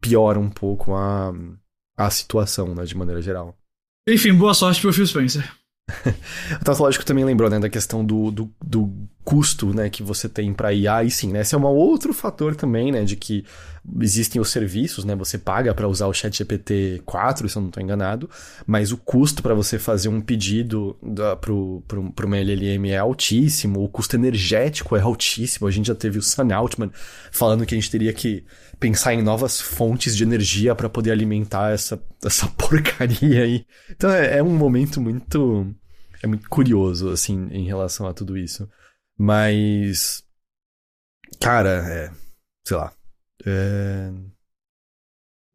[0.00, 1.32] piora um pouco a,
[1.96, 3.56] a situação, né, de maneira geral.
[4.08, 5.50] Enfim, boa sorte pro Phil Spencer.
[6.60, 10.54] o Tautológico também lembrou, né, da questão do, do, do custo, né, que você tem
[10.54, 13.44] para IA, e sim, né, esse é um outro fator também, né, de que
[14.00, 17.82] existem os serviços, né, você paga para usar o ChatGPT 4, se eu não estou
[17.82, 18.30] enganado,
[18.66, 20.96] mas o custo para você fazer um pedido
[21.42, 21.84] pro
[22.24, 26.54] uma LLM é altíssimo, o custo energético é altíssimo, a gente já teve o Sam
[26.54, 26.90] Altman
[27.30, 28.46] falando que a gente teria que
[28.80, 33.66] pensar em novas fontes de energia para poder alimentar essa, essa porcaria aí.
[33.90, 35.66] Então é, é, um momento muito.
[36.22, 38.68] É muito curioso, assim, em relação a tudo isso.
[39.18, 40.22] Mas.
[41.40, 42.10] Cara, é.
[42.66, 42.92] Sei lá.
[43.44, 44.10] É...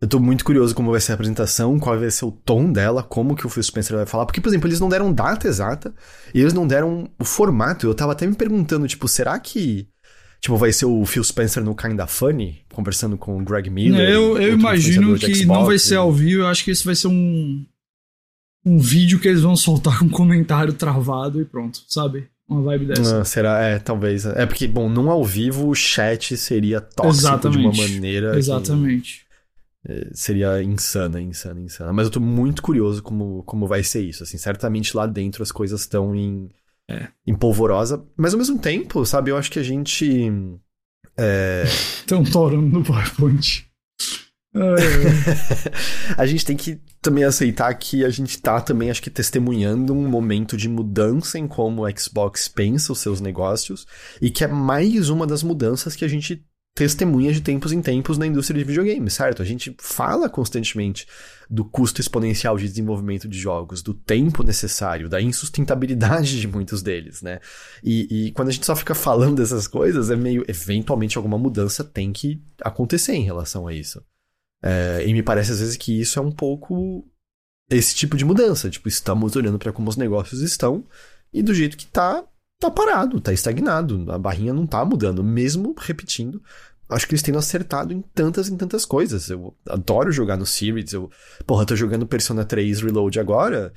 [0.01, 3.01] Eu tô muito curioso como vai ser a apresentação, qual vai ser o tom dela,
[3.01, 4.25] como que o Phil Spencer vai falar.
[4.25, 5.95] Porque, por exemplo, eles não deram data exata
[6.33, 7.87] e eles não deram o formato.
[7.87, 9.87] Eu tava até me perguntando, tipo, será que
[10.43, 14.09] Tipo, vai ser o Phil Spencer no Kinda Funny, conversando com o Greg Miller.
[14.09, 16.95] Eu, eu imagino que Xbox, não vai ser ao vivo, eu acho que esse vai
[16.95, 17.65] ser um.
[18.65, 22.27] Um vídeo que eles vão soltar com um comentário travado e pronto, sabe?
[22.47, 23.21] Uma vibe dessa.
[23.21, 23.61] Ah, será?
[23.61, 24.25] É, talvez.
[24.25, 27.59] É porque, bom, não ao vivo o chat seria tóxico Exatamente.
[27.59, 28.37] de uma maneira.
[28.37, 29.25] Exatamente.
[29.85, 31.91] É, seria insana, insana, insana.
[31.91, 34.23] Mas eu tô muito curioso como, como vai ser isso.
[34.23, 36.49] Assim, certamente lá dentro as coisas estão em
[36.89, 37.07] é.
[37.25, 38.05] empolvorosa.
[38.15, 40.31] Mas ao mesmo tempo, sabe, eu acho que a gente.
[41.17, 41.63] É...
[41.99, 43.65] Estão torando no PowerPoint.
[46.15, 50.07] a gente tem que também aceitar que a gente tá também, acho que, testemunhando um
[50.07, 53.85] momento de mudança em como o Xbox pensa os seus negócios
[54.21, 56.43] e que é mais uma das mudanças que a gente
[56.75, 59.41] testemunha de tempos em tempos na indústria de videogames, certo?
[59.41, 61.05] A gente fala constantemente
[61.47, 67.21] do custo exponencial de desenvolvimento de jogos, do tempo necessário, da insustentabilidade de muitos deles,
[67.21, 67.39] né?
[67.83, 70.43] E, e quando a gente só fica falando dessas coisas, é meio.
[70.47, 74.01] Eventualmente alguma mudança tem que acontecer em relação a isso.
[74.63, 77.05] É, e me parece às vezes que isso é um pouco
[77.69, 78.69] esse tipo de mudança.
[78.69, 80.85] Tipo, estamos olhando para como os negócios estão
[81.33, 82.23] e do jeito que tá,
[82.59, 84.09] tá parado, tá estagnado.
[84.09, 86.41] A barrinha não tá mudando, mesmo repetindo.
[86.89, 89.29] Acho que eles têm acertado em tantas e tantas coisas.
[89.29, 90.93] Eu adoro jogar no Series.
[90.93, 91.09] Eu,
[91.45, 93.73] porra, tô jogando Persona 3 Reload agora.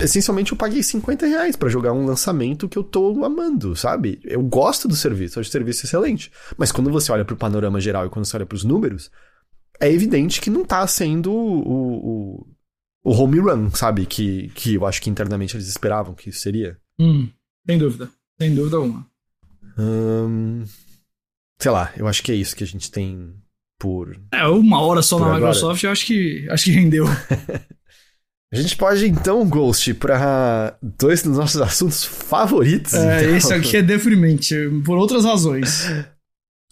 [0.00, 4.20] Essencialmente eu paguei 50 reais pra jogar um lançamento que eu tô amando, sabe?
[4.22, 6.30] Eu gosto do serviço, acho o serviço excelente.
[6.56, 9.10] Mas quando você olha pro panorama geral e quando você olha pros números,
[9.80, 12.46] é evidente que não tá sendo o, o,
[13.04, 14.06] o home run, sabe?
[14.06, 16.78] Que, que eu acho que internamente eles esperavam que isso seria.
[16.98, 17.28] Hum.
[17.68, 18.10] Sem dúvida.
[18.40, 19.06] Sem dúvida alguma.
[19.78, 20.64] Hum,
[21.60, 23.34] sei lá, eu acho que é isso que a gente tem
[23.78, 24.16] por.
[24.32, 25.38] É, uma hora só na agora.
[25.38, 27.06] Microsoft, eu acho que, acho que rendeu.
[28.52, 32.94] a gente pode então, Ghost, para dois dos nossos assuntos favoritos.
[32.94, 33.36] É, então.
[33.36, 34.54] esse aqui é deprimente,
[34.84, 35.84] por outras razões.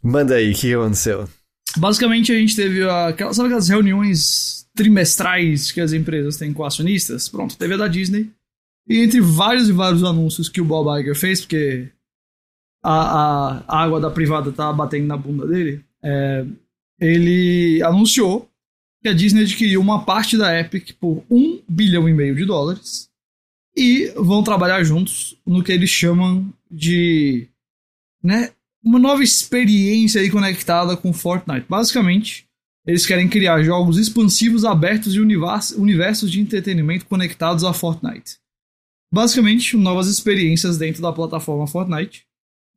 [0.02, 1.28] Manda aí, o que aconteceu?
[1.76, 7.28] Basicamente, a gente teve aquelas, sabe aquelas reuniões trimestrais que as empresas têm com acionistas?
[7.28, 8.30] Pronto, teve a da Disney.
[8.88, 11.88] E entre vários e vários anúncios que o Bob Iger fez, porque
[12.82, 16.44] a, a água da privada tá batendo na bunda dele, é,
[17.00, 18.48] ele anunciou
[19.02, 23.08] que a Disney adquiriu uma parte da Epic por um bilhão e meio de dólares
[23.76, 27.48] e vão trabalhar juntos no que eles chamam de
[28.22, 28.50] né,
[28.84, 31.66] uma nova experiência aí conectada com Fortnite.
[31.68, 32.46] Basicamente,
[32.86, 38.36] eles querem criar jogos expansivos abertos e universos de entretenimento conectados a Fortnite.
[39.12, 42.26] Basicamente, novas experiências dentro da plataforma Fortnite.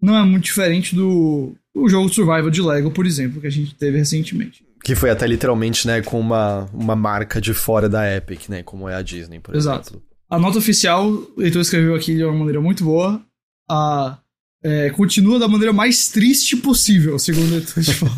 [0.01, 3.75] Não é muito diferente do o jogo Survival de Lego, por exemplo, que a gente
[3.75, 4.65] teve recentemente.
[4.83, 8.87] Que foi até literalmente, né, com uma, uma marca de fora da Epic, né, como
[8.87, 9.89] é a Disney, por Exato.
[9.89, 10.07] exemplo.
[10.29, 13.21] A nota oficial, o Heitor escreveu aqui de uma maneira muito boa.
[13.69, 14.19] A
[14.63, 17.61] é, continua da maneira mais triste possível, segundo o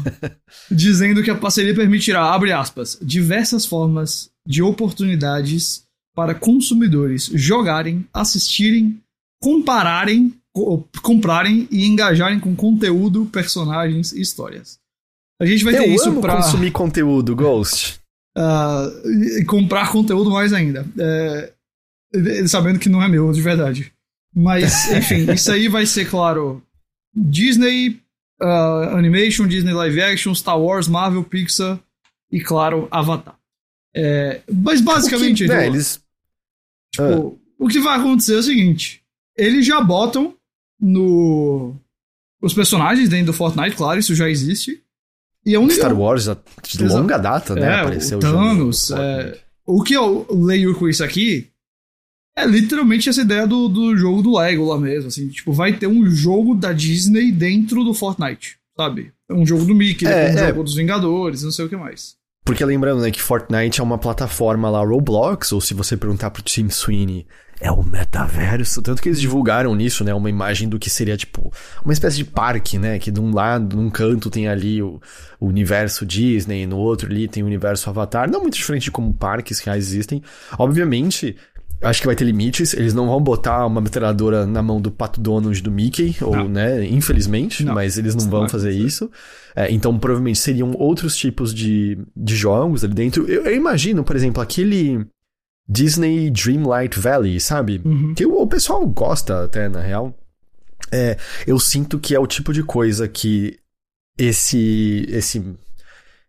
[0.74, 5.84] dizendo que a parceria permitirá, abre aspas, diversas formas de oportunidades
[6.16, 9.00] para consumidores jogarem, assistirem,
[9.42, 10.34] compararem,
[11.02, 14.80] comprarem e engajarem com conteúdo, personagens e histórias.
[15.42, 18.00] A gente vai Eu ter isso para consumir conteúdo, Ghost.
[18.38, 20.86] Uh, e comprar conteúdo mais ainda.
[20.98, 21.54] É,
[22.48, 23.94] sabendo que não é meu, de verdade.
[24.36, 26.64] Mas, enfim, isso aí vai ser, claro,
[27.14, 28.00] Disney
[28.42, 31.80] uh, Animation, Disney Live Action, Star Wars, Marvel, Pixar
[32.32, 33.36] e, claro, Avatar.
[33.96, 36.00] É, mas basicamente, o que, né, eles...
[36.94, 37.64] tipo, ah.
[37.64, 39.02] o que vai acontecer é o seguinte:
[39.36, 40.36] eles já botam
[40.80, 41.76] no
[42.42, 44.82] os personagens dentro do Fortnite, claro, isso já existe.
[45.46, 47.68] E é um Star Wars de longa data, né?
[47.68, 48.92] É, apareceu o Thanos.
[48.92, 51.49] É, o que eu leio com isso aqui
[52.42, 55.88] é literalmente essa ideia do, do jogo do Lego lá mesmo, assim, tipo, vai ter
[55.88, 59.12] um jogo da Disney dentro do Fortnite, sabe?
[59.30, 60.48] É um jogo do Mickey, é, um é.
[60.48, 62.18] jogo dos Vingadores, não sei o que mais.
[62.44, 66.42] Porque lembrando, né, que Fortnite é uma plataforma lá, Roblox, ou se você perguntar pro
[66.42, 67.28] Tim Sweeney,
[67.62, 68.82] é o metaverso.
[68.82, 72.26] Tanto que eles divulgaram nisso, né, uma imagem do que seria, tipo, uma espécie de
[72.26, 75.00] parque, né, que de um lado, num canto tem ali o,
[75.40, 78.30] o universo Disney, no outro ali tem o universo Avatar.
[78.32, 80.24] Não muito diferente de como parques reais existem.
[80.58, 81.36] Obviamente,
[81.82, 82.74] Acho que vai ter limites.
[82.74, 86.50] Eles não vão botar uma metralhadora na mão do Pato Donald do Mickey, ou, não.
[86.50, 87.74] né, infelizmente, não.
[87.74, 89.10] mas eles não vão fazer isso.
[89.56, 93.26] É, então, provavelmente seriam outros tipos de, de jogos ali dentro.
[93.30, 95.06] Eu, eu imagino, por exemplo, aquele
[95.70, 97.82] Disney Dreamlight Valley, sabe?
[97.86, 98.14] Uhum.
[98.14, 100.14] Que o, o, pessoal gosta até, na real.
[100.92, 101.18] É,
[101.48, 103.58] eu sinto que é o tipo de coisa que
[104.18, 105.56] esse, esse,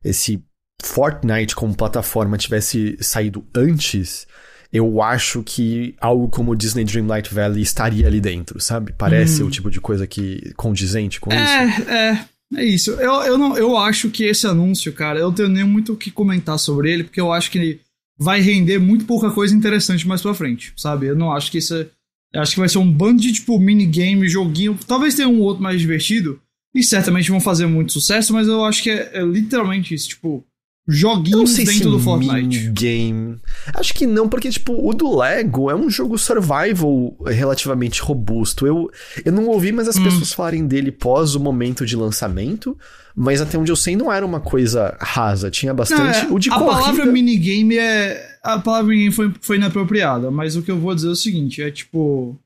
[0.05, 0.45] esse
[0.83, 4.27] Fortnite como plataforma tivesse saído antes
[4.73, 8.93] eu acho que algo como Disney Dreamlight Valley estaria ali dentro, sabe?
[8.97, 9.47] Parece hum.
[9.47, 11.91] o tipo de coisa que condizente com é, isso.
[11.91, 12.25] É, é.
[12.57, 12.91] É isso.
[12.93, 15.97] Eu, eu, não, eu acho que esse anúncio, cara, eu não tenho nem muito o
[15.97, 17.81] que comentar sobre ele, porque eu acho que
[18.19, 21.07] vai render muito pouca coisa interessante mais pra frente, sabe?
[21.07, 21.87] Eu não acho que isso é.
[22.33, 24.79] Eu acho que vai ser um bando de, tipo, minigame, joguinho.
[24.87, 26.41] Talvez tenha um outro mais divertido.
[26.73, 30.11] E certamente vão fazer muito sucesso, mas eu acho que é, é literalmente isso.
[30.11, 30.45] Tipo,
[30.89, 32.71] joguinhos dentro se do Fortnite.
[32.71, 33.39] Game.
[33.75, 38.67] Acho que não, porque, tipo, o do Lego é um jogo survival relativamente robusto.
[38.67, 38.91] Eu,
[39.25, 40.05] eu não ouvi mais as hum.
[40.05, 42.77] pessoas falarem dele pós o momento de lançamento,
[43.15, 45.51] mas até onde eu sei não era uma coisa rasa.
[45.51, 46.01] Tinha bastante.
[46.01, 46.73] Não, é, o de a corrida...
[46.73, 48.39] palavra minigame é.
[48.43, 51.63] A palavra minigame foi, foi inapropriada, mas o que eu vou dizer é o seguinte:
[51.63, 52.39] é tipo.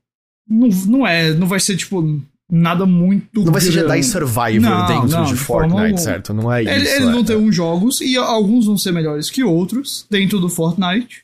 [0.47, 1.33] Não, não é.
[1.33, 2.01] Não vai ser, tipo
[2.49, 3.43] nada muito.
[3.43, 6.33] Não vai ser Jedi Survivor não, dentro não, de, de Fortnite, certo?
[6.33, 6.71] Não é isso.
[6.71, 7.11] Eles, eles é.
[7.11, 11.23] vão ter uns jogos e alguns vão ser melhores que outros dentro do Fortnite.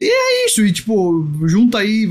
[0.00, 2.08] E é isso, e tipo, junta aí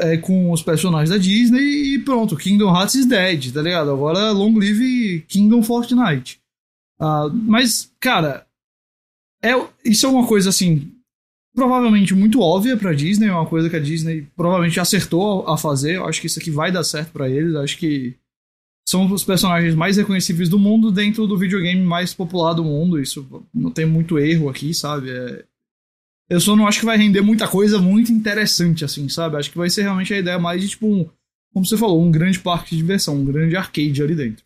[0.00, 3.90] é, com os personagens da Disney e pronto, Kingdom Hearts is dead, tá ligado?
[3.90, 6.38] Agora long live Kingdom Fortnite.
[7.00, 8.46] Uh, mas, cara,
[9.42, 9.52] é,
[9.82, 10.92] isso é uma coisa assim
[11.54, 15.96] provavelmente muito óbvia para Disney, é uma coisa que a Disney provavelmente acertou a fazer.
[15.96, 17.54] Eu acho que isso aqui vai dar certo para eles.
[17.54, 18.16] Eu acho que
[18.88, 23.00] são os personagens mais reconhecíveis do mundo dentro do videogame mais popular do mundo.
[23.00, 25.10] Isso não tem muito erro aqui, sabe?
[25.10, 25.44] É...
[26.30, 29.36] Eu só não acho que vai render muita coisa muito interessante, assim, sabe?
[29.36, 31.08] Acho que vai ser realmente a ideia mais de, tipo, um,
[31.52, 34.44] como você falou, um grande parque de diversão, um grande arcade ali dentro.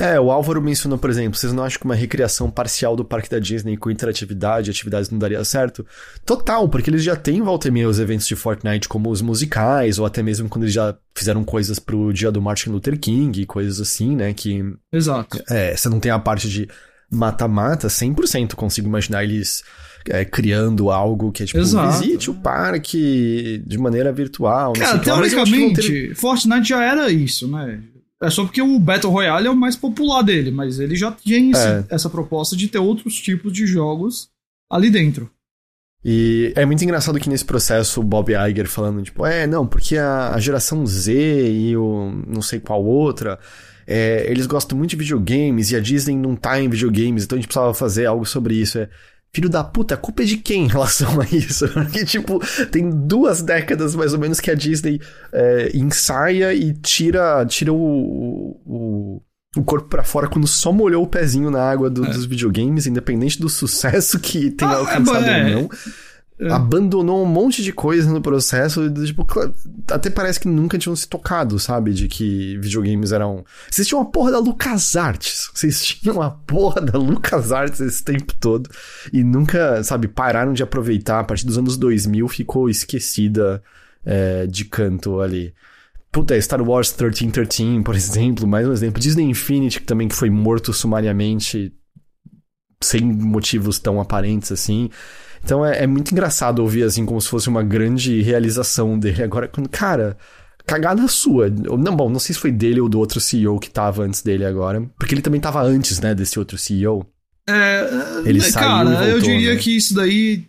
[0.00, 3.28] É, o Álvaro mencionou, por exemplo, vocês não acham que uma recriação parcial do parque
[3.28, 5.86] da Disney com interatividade e atividades não daria certo?
[6.24, 9.98] Total, porque eles já têm volta e meia os eventos de Fortnite como os musicais,
[9.98, 13.78] ou até mesmo quando eles já fizeram coisas pro dia do Martin Luther King, coisas
[13.78, 14.64] assim, né, que...
[14.90, 15.38] Exato.
[15.50, 16.66] É, você não tem a parte de
[17.10, 19.62] mata-mata, 100% consigo imaginar eles
[20.08, 21.98] é, criando algo que é tipo, Exato.
[21.98, 24.72] visite o parque de maneira virtual.
[24.72, 26.14] Cara, teoricamente, ter...
[26.14, 27.80] Fortnite já era isso, né?
[28.22, 31.52] É só porque o Battle Royale é o mais popular dele, mas ele já tem
[31.54, 31.84] é.
[31.88, 34.28] essa proposta de ter outros tipos de jogos
[34.70, 35.30] ali dentro.
[36.04, 39.96] E é muito engraçado que nesse processo o Bob Iger falando, tipo, é, não, porque
[39.96, 43.38] a, a geração Z e o não sei qual outra,
[43.86, 47.40] é, eles gostam muito de videogames e a Disney não tá em videogames, então a
[47.40, 48.78] gente precisava fazer algo sobre isso.
[48.78, 48.88] É,
[49.32, 51.68] filho da puta, a culpa é de quem em relação a isso?
[51.72, 55.00] Porque, tipo, tem duas décadas mais ou menos que a Disney
[55.32, 59.22] é, ensaia e tira, tira o, o,
[59.56, 62.10] o corpo para fora quando só molhou o pezinho na água do, é.
[62.10, 65.70] dos videogames, independente do sucesso que tenha ah, alcançado é, ou não.
[66.40, 66.50] É.
[66.50, 68.90] Abandonou um monte de coisa no processo.
[69.04, 69.26] Tipo,
[69.90, 71.92] até parece que nunca tinham se tocado, sabe?
[71.92, 73.44] De que videogames eram.
[73.70, 75.50] Vocês tinham uma porra da LucasArts.
[75.52, 78.70] Vocês tinham uma porra da LucasArts esse tempo todo.
[79.12, 81.20] E nunca, sabe, pararam de aproveitar.
[81.20, 83.62] A partir dos anos 2000 ficou esquecida
[84.02, 85.52] é, de canto ali.
[86.10, 88.98] Puta, Star Wars 1313, por exemplo, mais um exemplo.
[88.98, 91.70] Disney Infinity, que também foi morto sumariamente,
[92.82, 94.88] sem motivos tão aparentes assim.
[95.44, 99.22] Então é, é, muito engraçado ouvir assim, como se fosse uma grande realização dele.
[99.22, 100.16] Agora, quando, cara,
[100.66, 101.50] cagada sua.
[101.50, 104.44] Não, bom, não sei se foi dele ou do outro CEO que tava antes dele
[104.44, 104.82] agora.
[104.98, 107.06] Porque ele também tava antes, né, desse outro CEO.
[107.48, 107.88] É,
[108.24, 109.60] ele é, saiu cara, voltou, eu diria né?
[109.60, 110.44] que isso daí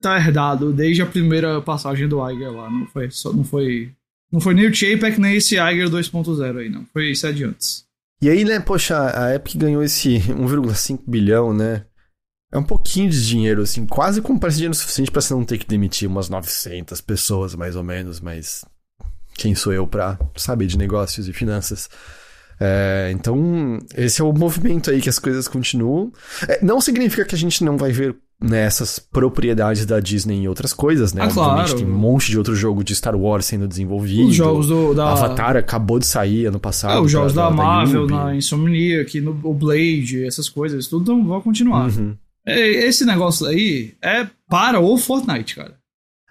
[0.00, 2.70] tá herdado desde a primeira passagem do Iger lá.
[2.70, 3.90] Não foi, só, não foi,
[4.32, 6.86] não foi nem o Chapek nem esse Iger 2.0 aí, não.
[6.92, 7.84] Foi isso adiante.
[8.22, 11.84] E aí, né, poxa, a Epic ganhou esse 1,5 bilhão, né?
[12.56, 15.58] É um pouquinho de dinheiro, assim, quase como parece dinheiro suficiente para você não ter
[15.58, 18.64] que demitir umas 900 pessoas, mais ou menos, mas
[19.34, 21.90] quem sou eu para saber de negócios e finanças?
[22.58, 26.10] É, então, esse é o movimento aí que as coisas continuam.
[26.48, 30.48] É, não significa que a gente não vai ver nessas né, propriedades da Disney em
[30.48, 31.22] outras coisas, né?
[31.22, 31.76] Ah, Obviamente claro.
[31.76, 34.28] tem um monte de outro jogo de Star Wars sendo desenvolvido.
[34.28, 35.10] Os jogos do, da...
[35.10, 36.96] Avatar acabou de sair ano passado.
[36.96, 41.22] É, os jogos da, da Marvel, da na Insomniac, no o Blade, essas coisas, tudo
[41.22, 41.90] vão continuar.
[41.90, 42.16] Uhum.
[42.46, 45.78] É, esse negócio aí é para o Fortnite, cara.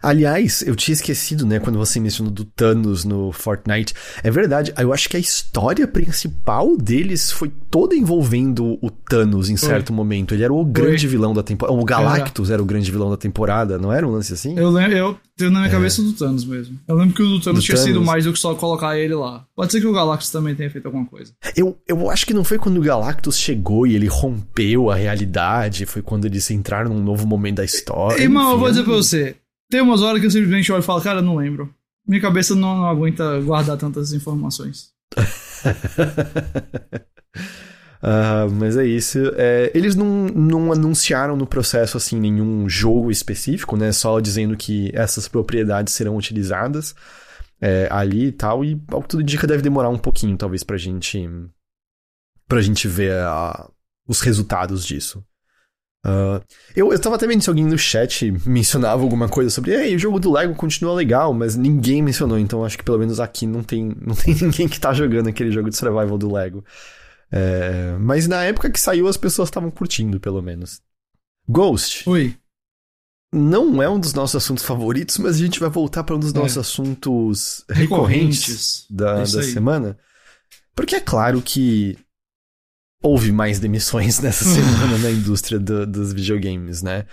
[0.02, 3.94] Aliás, eu tinha esquecido, né, quando você mencionou do Thanos no Fortnite.
[4.24, 9.58] É verdade, eu acho que a história principal deles foi toda envolvendo o Thanos em
[9.58, 10.34] certo momento.
[10.34, 11.78] Ele era o grande vilão da temporada.
[11.78, 12.56] O Galactus era.
[12.56, 12.64] era.
[12.64, 14.58] o grande vilão da temporada, não era um lance assim?
[14.58, 15.72] Eu lembro, eu tenho na minha é.
[15.72, 16.80] cabeça do Thanos mesmo.
[16.88, 17.90] Eu lembro que o do Thanos do tinha Thanos.
[17.90, 19.46] sido mais do que só colocar ele lá.
[19.56, 21.34] Pode ser que o Galactus também tenha feito alguma coisa.
[21.56, 25.86] Eu, eu acho que não foi quando o Galactus chegou e ele rompeu a realidade,
[25.86, 28.22] foi quando eles entraram num novo momento da história.
[28.22, 29.36] Irmão, eu vou dizer pra você.
[29.70, 31.74] Tem umas horas que eu simplesmente olho e falo, cara, não lembro.
[32.08, 34.94] Minha cabeça não, não aguenta guardar tantas informações.
[38.02, 39.20] uh, mas é isso.
[39.36, 43.92] É, eles não, não anunciaram no processo assim nenhum jogo específico, né?
[43.92, 46.94] Só dizendo que essas propriedades serão utilizadas
[47.60, 48.64] é, ali e tal.
[48.64, 51.28] E ao que tudo indica deve demorar um pouquinho, talvez, pra gente.
[52.48, 53.68] pra gente ver a,
[54.08, 55.26] os resultados disso.
[56.06, 56.40] Uh,
[56.76, 60.00] eu, eu tava até vendo se alguém no chat mencionava alguma coisa sobre Ei, o
[60.00, 63.64] jogo do Lego continua legal, mas ninguém mencionou, então acho que pelo menos aqui não
[63.64, 66.64] tem, não tem ninguém que tá jogando aquele jogo de survival do Lego.
[67.32, 70.80] É, mas na época que saiu, as pessoas estavam curtindo, pelo menos.
[71.50, 72.08] Ghost.
[72.08, 72.38] Oi.
[73.34, 76.34] Não é um dos nossos assuntos favoritos, mas a gente vai voltar para um dos
[76.34, 76.38] é.
[76.38, 79.98] nossos assuntos recorrentes, recorrentes da, da semana.
[80.76, 81.98] Porque é claro que
[83.06, 87.06] houve mais demissões nessa semana na indústria do, dos videogames, né?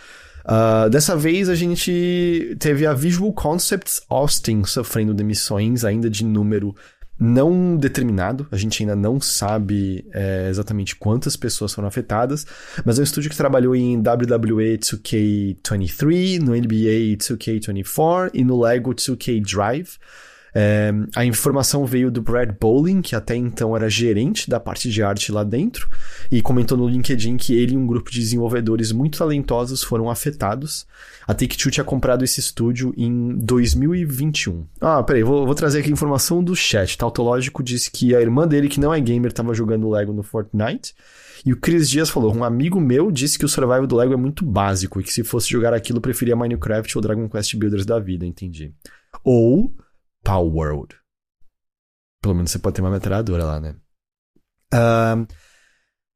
[0.45, 6.75] Uh, dessa vez a gente teve a Visual Concepts Austin sofrendo demissões, ainda de número
[7.19, 8.49] não determinado.
[8.51, 12.45] A gente ainda não sabe é, exatamente quantas pessoas foram afetadas,
[12.85, 18.93] mas é um estúdio que trabalhou em WWE 2K23, no NBA 2K24 e no Lego
[18.93, 19.99] 2K Drive.
[20.55, 25.03] É, a informação veio do Brad Bowling, que até então era gerente da parte de
[25.03, 25.89] arte lá dentro,
[26.31, 30.87] e comentou no LinkedIn que ele e um grupo de desenvolvedores muito talentosos foram afetados.
[31.27, 34.67] A Take-Two tinha comprado esse estúdio em 2021.
[34.81, 36.99] Ah, peraí, vou, vou trazer aqui a informação do chat.
[36.99, 40.95] Tautológico disse que a irmã dele, que não é gamer, estava jogando Lego no Fortnite.
[41.45, 44.17] E o Chris Dias falou: um amigo meu disse que o survival do Lego é
[44.17, 47.99] muito básico e que se fosse jogar aquilo preferia Minecraft ou Dragon Quest Builders da
[47.99, 48.73] vida, entendi.
[49.25, 49.73] Ou
[50.23, 50.97] Power World.
[52.21, 53.75] Pelo menos você pode ter uma metralhadora lá, né?
[54.73, 55.27] Uh,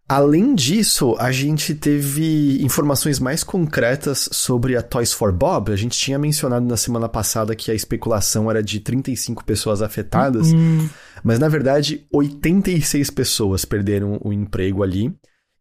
[0.09, 5.73] além disso, a gente teve informações mais concretas sobre a Toys for Bob.
[5.73, 10.53] A gente tinha mencionado na semana passada que a especulação era de 35 pessoas afetadas,
[10.53, 10.89] uhum.
[11.25, 15.13] mas na verdade 86 pessoas perderam o emprego ali.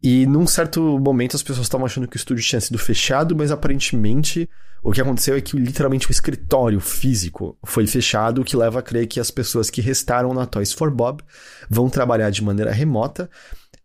[0.06, 3.50] E num certo momento as pessoas estavam achando que o estúdio tinha sido fechado, mas
[3.50, 4.48] aparentemente
[4.84, 8.84] o que aconteceu é que literalmente o escritório físico foi fechado, o que leva a
[8.84, 11.24] crer que as pessoas que restaram na Toys for Bob
[11.68, 13.28] vão trabalhar de maneira remota.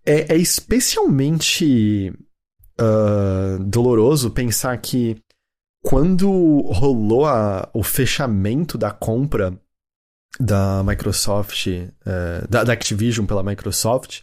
[0.05, 2.13] É, é especialmente
[2.79, 5.17] uh, doloroso pensar que
[5.83, 6.31] quando
[6.71, 9.59] rolou a, o fechamento da compra
[10.39, 14.21] da Microsoft, uh, da, da Activision pela Microsoft,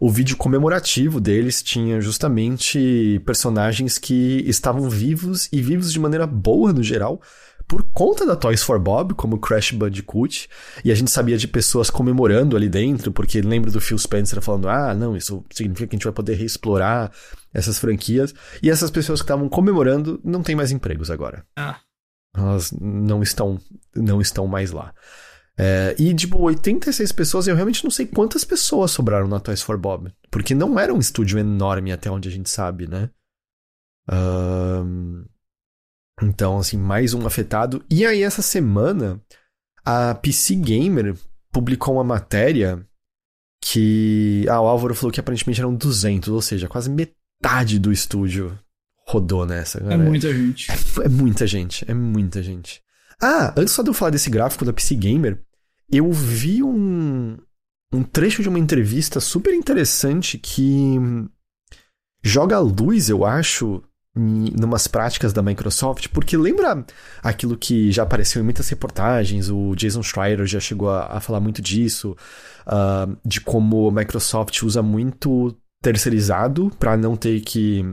[0.00, 6.72] o vídeo comemorativo deles tinha justamente personagens que estavam vivos e vivos de maneira boa
[6.72, 7.20] no geral,
[7.68, 10.48] por conta da Toys for Bob, como Crash Bandicoot,
[10.82, 14.68] e a gente sabia de pessoas comemorando ali dentro, porque lembro do Phil Spencer falando:
[14.68, 17.12] ah, não, isso significa que a gente vai poder reexplorar
[17.54, 18.34] essas franquias.
[18.60, 21.44] E essas pessoas que estavam comemorando não têm mais empregos agora.
[21.56, 21.78] Ah.
[22.34, 23.60] Elas não estão,
[23.94, 24.92] não estão mais lá.
[25.62, 29.76] É, e, tipo, 86 pessoas, eu realmente não sei quantas pessoas sobraram na Toys for
[29.76, 30.10] Bob.
[30.30, 33.10] Porque não era um estúdio enorme até onde a gente sabe, né?
[34.10, 35.26] Um,
[36.22, 37.84] então, assim, mais um afetado.
[37.90, 39.20] E aí, essa semana,
[39.84, 41.14] a PC Gamer
[41.52, 42.82] publicou uma matéria
[43.60, 44.46] que.
[44.48, 48.58] Ah, o Álvaro falou que aparentemente eram 200, ou seja, quase metade do estúdio
[49.06, 49.78] rodou nessa.
[49.78, 50.70] É muita gente.
[50.70, 52.82] É, é, muita gente, é muita gente.
[53.20, 55.38] Ah, antes só de eu falar desse gráfico da PC Gamer,
[55.90, 57.36] eu vi um,
[57.92, 60.96] um trecho de uma entrevista super interessante que
[62.22, 63.82] joga a luz, eu acho,
[64.16, 66.84] em numas práticas da Microsoft, porque lembra
[67.22, 71.40] aquilo que já apareceu em muitas reportagens, o Jason Schreier já chegou a, a falar
[71.40, 72.16] muito disso,
[72.66, 77.84] uh, de como a Microsoft usa muito terceirizado para não ter que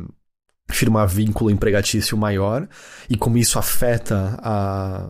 [0.69, 2.67] firmar vínculo empregatício maior
[3.09, 5.09] e como isso afeta a,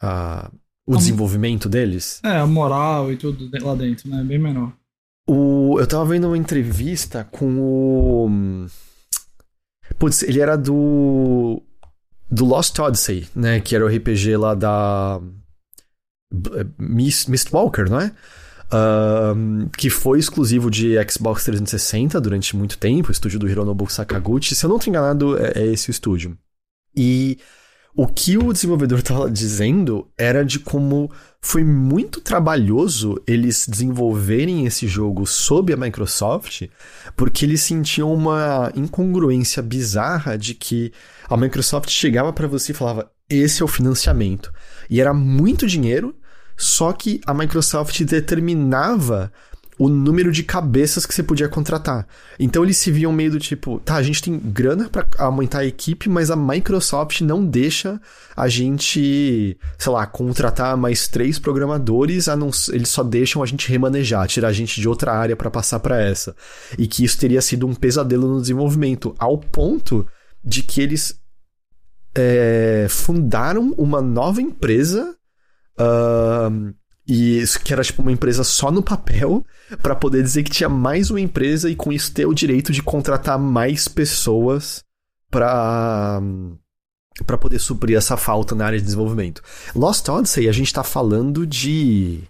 [0.00, 0.50] a
[0.92, 2.20] o a, desenvolvimento deles.
[2.24, 4.22] É, a moral e tudo lá dentro, né?
[4.22, 4.72] Bem menor.
[5.26, 8.66] O, eu tava vendo uma entrevista com o
[9.98, 11.62] Putz, ele era do.
[12.30, 13.60] Do Lost Odyssey, né?
[13.60, 15.20] Que era o RPG lá da.
[16.78, 18.12] Mist, Mistwalker, não é?
[18.72, 24.54] Uh, que foi exclusivo de Xbox 360 durante muito tempo, o estúdio do Hironobu Sakaguchi.
[24.54, 26.38] Se eu não estou enganado, é, é esse o estúdio.
[26.96, 27.38] E
[27.94, 31.10] o que o desenvolvedor estava dizendo era de como
[31.42, 36.68] foi muito trabalhoso eles desenvolverem esse jogo sob a Microsoft,
[37.14, 40.90] porque eles sentiam uma incongruência bizarra de que
[41.28, 44.50] a Microsoft chegava para você e falava: esse é o financiamento.
[44.88, 46.14] E era muito dinheiro,
[46.56, 49.30] só que a Microsoft determinava
[49.78, 52.06] o número de cabeças que você podia contratar.
[52.38, 55.64] Então eles se viam meio do tipo, tá, a gente tem grana para aumentar a
[55.64, 58.00] equipe, mas a Microsoft não deixa
[58.36, 63.68] a gente, sei lá, contratar mais três programadores, a não, eles só deixam a gente
[63.68, 66.36] remanejar, tirar a gente de outra área para passar para essa.
[66.78, 70.06] E que isso teria sido um pesadelo no desenvolvimento, ao ponto
[70.44, 71.20] de que eles
[72.14, 75.14] é, fundaram uma nova empresa
[75.78, 76.74] uh,
[77.06, 79.44] e isso que era tipo uma empresa só no papel,
[79.82, 82.82] para poder dizer que tinha mais uma empresa e com isso ter o direito de
[82.82, 84.84] contratar mais pessoas
[85.30, 86.20] para
[87.26, 89.42] para poder suprir essa falta na área de desenvolvimento.
[89.74, 92.22] Lost Odyssey, a gente tá falando de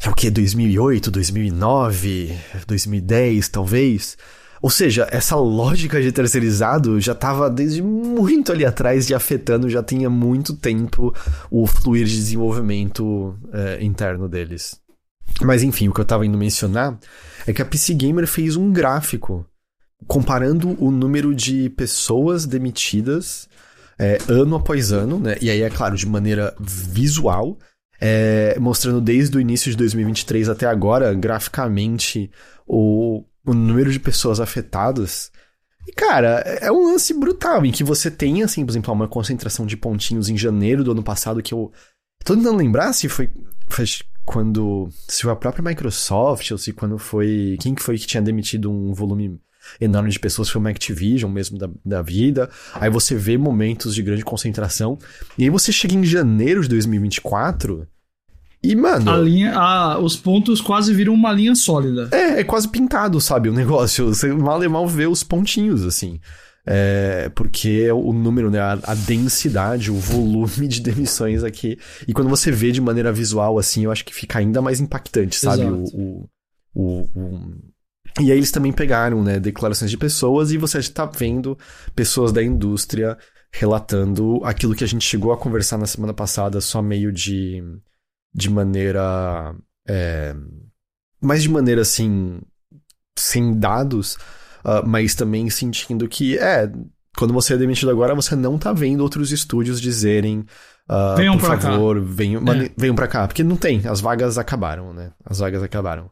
[0.00, 4.16] é o que 2008, 2009, 2010, talvez.
[4.60, 9.82] Ou seja, essa lógica de terceirizado já estava desde muito ali atrás e afetando já
[9.82, 11.14] tinha muito tempo
[11.50, 14.80] o fluir de desenvolvimento é, interno deles.
[15.42, 16.98] Mas enfim, o que eu estava indo mencionar
[17.46, 19.46] é que a PC Gamer fez um gráfico
[20.06, 23.48] comparando o número de pessoas demitidas
[23.98, 25.36] é, ano após ano, né?
[25.40, 27.58] E aí, é claro, de maneira visual,
[28.00, 32.30] é, mostrando desde o início de 2023 até agora, graficamente,
[32.66, 35.30] o, o número de pessoas afetadas.
[35.86, 39.08] E, cara, é, é um lance brutal, em que você tem, assim, por exemplo, uma
[39.08, 41.72] concentração de pontinhos em janeiro do ano passado que eu.
[42.24, 43.30] Tô tentando lembrar se foi,
[43.68, 43.84] foi
[44.24, 44.88] quando.
[45.08, 47.56] Se foi a própria Microsoft, ou se quando foi.
[47.60, 49.40] Quem que foi que tinha demitido um volume
[49.80, 52.50] enorme de pessoas, foi uma Activision mesmo da, da vida.
[52.74, 54.98] Aí você vê momentos de grande concentração.
[55.36, 57.86] E aí você chega em janeiro de 2024
[58.62, 59.10] e, mano.
[59.10, 62.08] A linha, a, os pontos quase viram uma linha sólida.
[62.12, 63.48] É, é quase pintado, sabe?
[63.48, 64.06] O negócio.
[64.06, 66.20] Você mal e mal vê os pontinhos, assim.
[66.66, 71.78] É, porque o número, né, a, a, densidade, o volume de demissões aqui.
[72.06, 75.36] E quando você vê de maneira visual, assim, eu acho que fica ainda mais impactante,
[75.36, 75.64] sabe?
[75.64, 76.28] O,
[76.74, 77.54] o, o,
[78.20, 81.56] E aí eles também pegaram, né, declarações de pessoas e você está vendo
[81.94, 83.16] pessoas da indústria
[83.50, 87.62] relatando aquilo que a gente chegou a conversar na semana passada, só meio de
[88.34, 89.54] de maneira.
[89.88, 90.34] É,
[91.20, 92.40] mais de maneira assim.
[93.18, 94.14] sem dados,
[94.64, 96.70] uh, mas também sentindo que, é,
[97.16, 100.44] quando você é demitido agora, você não tá vendo outros estúdios dizerem.
[100.88, 102.06] Uh, venham por pra favor, cá.
[102.06, 102.70] venham, é.
[102.76, 103.26] venham pra cá.
[103.26, 105.12] Porque não tem, as vagas acabaram, né?
[105.24, 106.10] As vagas acabaram.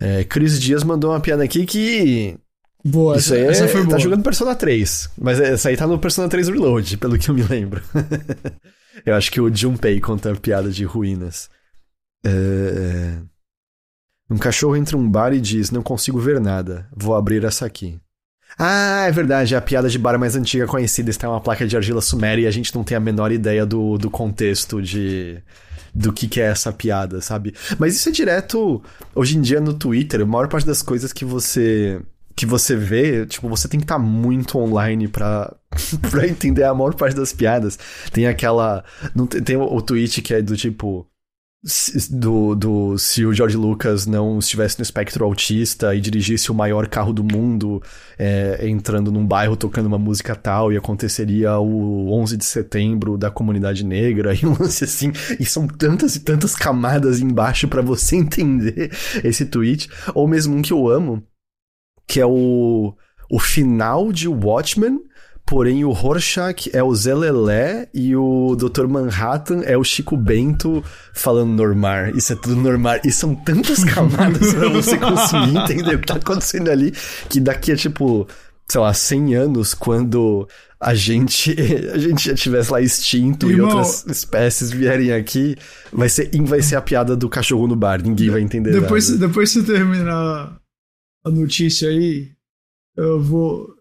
[0.00, 2.38] É, Cris Dias mandou uma piada aqui que.
[2.84, 3.98] Boa, Isso aí essa é, foi tá boa.
[3.98, 5.10] jogando Persona 3.
[5.18, 7.82] Mas essa aí tá no Persona 3 Reload, pelo que eu me lembro.
[9.04, 11.48] Eu acho que o Junpei conta a piada de ruínas.
[12.24, 13.18] É...
[14.30, 18.00] Um cachorro entra um bar e diz: Não consigo ver nada, vou abrir essa aqui.
[18.58, 21.76] Ah, é verdade, é a piada de bar mais antiga conhecida está uma placa de
[21.76, 25.42] argila suméria e a gente não tem a menor ideia do, do contexto de
[25.94, 27.54] do que, que é essa piada, sabe?
[27.78, 28.82] Mas isso é direto
[29.14, 32.00] hoje em dia no Twitter, a maior parte das coisas que você
[32.36, 35.54] que você vê, tipo, você tem que estar tá muito online pra,
[36.10, 37.78] pra entender a maior parte das piadas.
[38.12, 38.84] Tem aquela.
[39.14, 41.06] Não tem, tem o, tweet que é do tipo
[42.10, 46.86] do, do se o George Lucas não estivesse no espectro autista e dirigisse o maior
[46.86, 47.82] carro do mundo
[48.18, 53.30] é, entrando num bairro tocando uma música tal e aconteceria o 11 de setembro da
[53.30, 58.16] comunidade negra e um lance assim e são tantas e tantas camadas embaixo para você
[58.16, 58.92] entender
[59.24, 61.22] esse tweet ou mesmo um que eu amo
[62.06, 62.94] que é o
[63.30, 65.00] o final de Watchmen
[65.46, 68.86] Porém, o Rorschach é o Zé Lelé e o Dr.
[68.86, 70.82] Manhattan é o Chico Bento
[71.12, 72.08] falando normal.
[72.16, 72.96] Isso é tudo normal.
[73.04, 76.94] E são tantas camadas pra você conseguir entender o que tá acontecendo ali,
[77.28, 78.26] que daqui a tipo,
[78.66, 80.48] sei lá, 100 anos, quando
[80.80, 81.54] a gente,
[81.92, 85.56] a gente já estivesse lá extinto Irmão, e outras espécies vierem aqui,
[85.92, 88.02] vai ser, vai ser a piada do cachorro no bar.
[88.02, 89.26] Ninguém vai entender depois, nada.
[89.26, 90.56] Depois você terminar
[91.24, 92.30] a notícia aí,
[92.96, 93.74] eu vou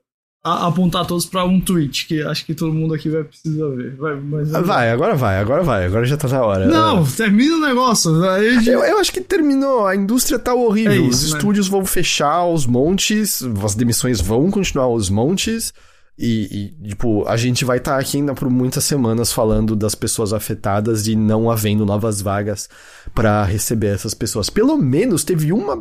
[0.44, 3.96] apontar todos para um tweet, que acho que todo mundo aqui vai precisar ver.
[3.96, 6.68] Vai, mas, vai, agora vai, agora vai, agora já tá na hora.
[6.68, 7.08] Não, é.
[7.16, 8.12] termina o negócio.
[8.42, 8.70] Gente...
[8.70, 10.92] Eu, eu, acho que terminou, a indústria tá horrível.
[10.92, 11.38] É isso, os né?
[11.38, 15.74] estúdios vão fechar aos montes, as demissões vão continuar aos montes.
[16.18, 19.96] E, e, tipo, a gente vai estar tá aqui ainda por muitas semanas falando das
[19.96, 22.70] pessoas afetadas e não havendo novas vagas
[23.16, 24.50] para receber essas pessoas.
[24.50, 25.76] Pelo menos teve uma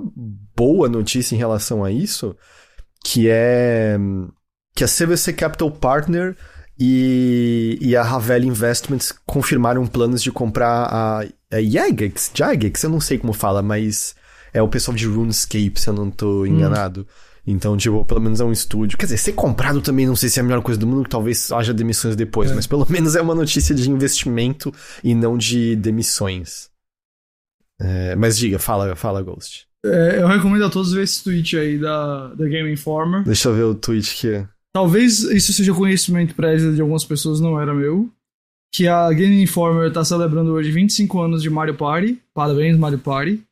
[0.56, 2.34] boa notícia em relação a isso,
[3.04, 3.98] que é
[4.74, 6.34] que a CVC Capital Partner
[6.78, 13.00] e, e a Ravel Investments confirmaram planos de comprar a, a Jagex, Jagex, eu não
[13.00, 14.14] sei como fala, mas
[14.52, 16.46] é o pessoal de RuneScape, se eu não tô hum.
[16.46, 17.02] enganado.
[17.02, 17.31] Hum.
[17.46, 18.96] Então, tipo, pelo menos é um estúdio.
[18.96, 21.50] Quer dizer, ser comprado também não sei se é a melhor coisa do mundo, talvez
[21.50, 22.54] haja demissões depois, é.
[22.54, 26.70] mas pelo menos é uma notícia de investimento e não de demissões.
[27.80, 29.66] É, mas diga, fala, fala, Ghost.
[29.84, 33.24] É, eu recomendo a todos ver esse tweet aí da, da Game Informer.
[33.24, 37.60] Deixa eu ver o tweet que Talvez isso seja conhecimento prévio de algumas pessoas, não
[37.60, 38.10] era meu.
[38.74, 42.18] Que a Game Informer está celebrando hoje 25 anos de Mario Party.
[42.32, 43.42] Parabéns, Mario Party.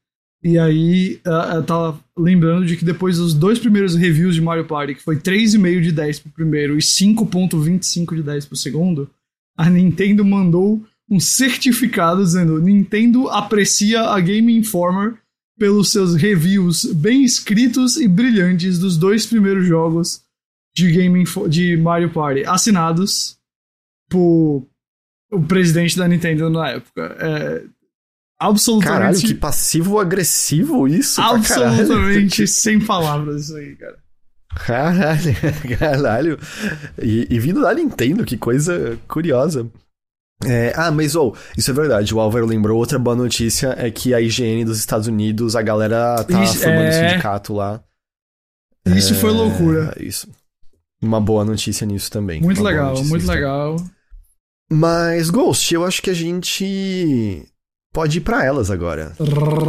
[0.42, 4.94] E aí, ela tá lembrando de que depois dos dois primeiros reviews de Mario Party,
[4.94, 9.10] que foi 3,5 de 10 pro primeiro e 5,25 de 10 pro segundo,
[9.56, 15.18] a Nintendo mandou um certificado dizendo: Nintendo aprecia a Game Informer
[15.58, 20.22] pelos seus reviews bem escritos e brilhantes dos dois primeiros jogos
[20.74, 23.38] de gaming de Mario Party assinados
[24.08, 24.66] por
[25.30, 27.16] o presidente da Nintendo na época.
[27.20, 27.79] É
[28.40, 28.98] absolutamente.
[28.98, 31.20] Caralho, que passivo-agressivo isso.
[31.20, 33.98] Absolutamente sem palavras isso aí, cara.
[34.54, 35.34] Caralho,
[35.78, 36.38] caralho.
[37.00, 39.70] E, e vindo da Nintendo, que coisa curiosa.
[40.44, 42.78] É, ah, mas ou, oh, isso é verdade, o Álvaro lembrou.
[42.78, 46.86] Outra boa notícia é que a IGN dos Estados Unidos, a galera tá isso, formando
[46.86, 47.10] é...
[47.10, 47.80] sindicato lá.
[48.86, 49.16] Isso é...
[49.16, 49.94] foi loucura.
[50.00, 50.26] Isso
[51.02, 52.40] uma boa notícia nisso também.
[52.40, 53.76] Muito legal, muito legal.
[54.70, 57.44] Mas, Ghost, eu acho que a gente
[57.92, 59.14] pode ir para elas agora.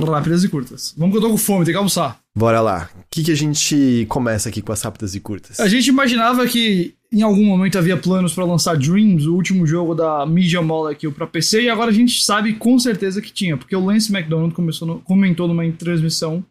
[0.07, 0.93] Rápidas e curtas.
[0.97, 2.19] Vamos que eu tô com fome, tem que almoçar.
[2.35, 2.89] Bora lá.
[2.95, 5.59] O que, que a gente começa aqui com as rápidas e curtas?
[5.59, 9.93] A gente imaginava que em algum momento havia planos para lançar Dreams, o último jogo
[9.93, 13.75] da Media Molecule para PC, e agora a gente sabe com certeza que tinha, porque
[13.75, 16.43] o Lance McDonald no, comentou numa transmissão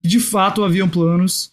[0.00, 1.52] que de fato haviam planos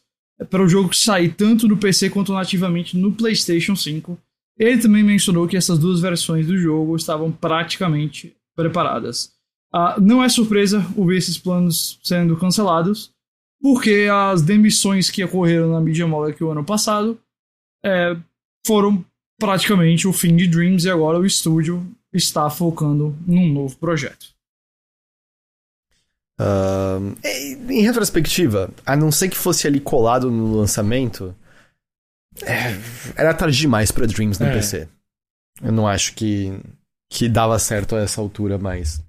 [0.50, 4.18] para o jogo sair tanto no PC quanto nativamente no PlayStation 5.
[4.60, 9.32] Ele também mencionou que essas duas versões do jogo estavam praticamente preparadas.
[9.74, 13.14] Ah, não é surpresa ouvir esses planos sendo cancelados,
[13.62, 17.18] porque as demissões que ocorreram na Media Molecule ano passado
[17.84, 18.18] é,
[18.66, 19.04] foram
[19.40, 24.28] praticamente o fim de Dreams e agora o estúdio está focando num novo projeto.
[26.40, 27.16] Uh,
[27.70, 31.36] em retrospectiva, a não ser que fosse ali colado no lançamento,
[32.42, 32.76] é,
[33.16, 34.54] era tarde demais para Dreams no é.
[34.54, 34.88] PC.
[35.62, 36.60] Eu não acho que,
[37.10, 39.02] que dava certo a essa altura mais.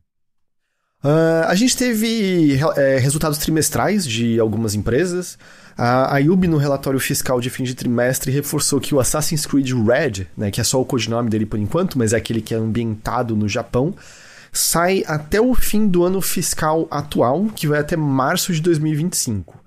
[1.04, 5.36] Uh, a gente teve é, resultados trimestrais de algumas empresas.
[5.76, 9.72] A, a Ubi, no relatório fiscal de fim de trimestre, reforçou que o Assassin's Creed
[9.72, 12.56] Red, né, que é só o codinome dele por enquanto, mas é aquele que é
[12.56, 13.94] ambientado no Japão,
[14.52, 19.60] sai até o fim do ano fiscal atual, que vai até março de 2025.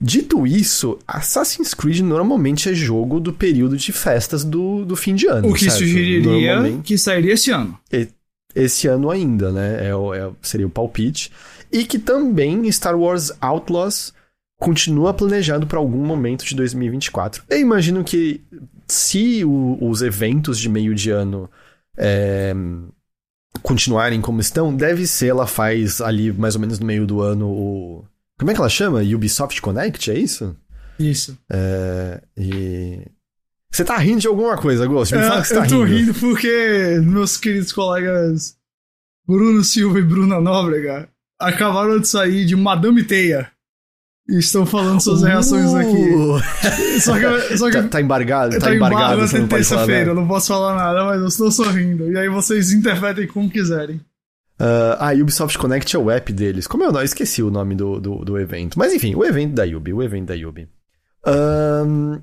[0.00, 5.26] Dito isso, Assassin's Creed normalmente é jogo do período de festas do, do fim de
[5.26, 5.50] ano.
[5.50, 5.80] O que certo?
[5.80, 7.78] sugeriria que sairia esse ano.
[8.54, 9.86] Esse ano ainda, né?
[9.86, 11.30] É, é- seria o palpite.
[11.72, 14.12] E que também Star Wars Outlaws
[14.60, 17.42] continua planejado para algum momento de 2024.
[17.50, 18.40] Eu imagino que
[18.86, 21.50] se o- os eventos de meio de ano
[21.98, 22.54] é,
[23.62, 27.48] continuarem como estão, deve ser, ela faz ali mais ou menos no meio do ano
[27.48, 28.04] o.
[28.38, 29.00] Como é que ela chama?
[29.00, 30.56] Ubisoft Connect, é isso?
[30.98, 31.38] Isso.
[31.50, 33.00] É, e.
[33.74, 35.12] Você tá rindo de alguma coisa, Ghost?
[35.16, 35.96] Me fala que você É, eu tá tô rindo.
[36.12, 38.54] rindo porque meus queridos colegas
[39.26, 41.08] Bruno Silva e Bruna Nóbrega
[41.40, 43.50] acabaram de sair de Madame Teia
[44.28, 46.14] e estão falando suas reações aqui.
[46.14, 50.10] Uh, Só que, só que tá, tá embargado, tá, tá embargado, embargado até não terça-feira,
[50.10, 52.12] eu não posso falar nada, mas eu estou sorrindo.
[52.12, 54.00] E aí vocês interpretem como quiserem.
[54.56, 56.68] Ah, a Ubisoft Connect é o app deles.
[56.68, 57.04] Como é o nome?
[57.04, 58.78] Esqueci o nome do, do, do evento.
[58.78, 60.68] Mas enfim, o evento da Ubi, o evento da Ubi.
[61.26, 62.20] Ahn,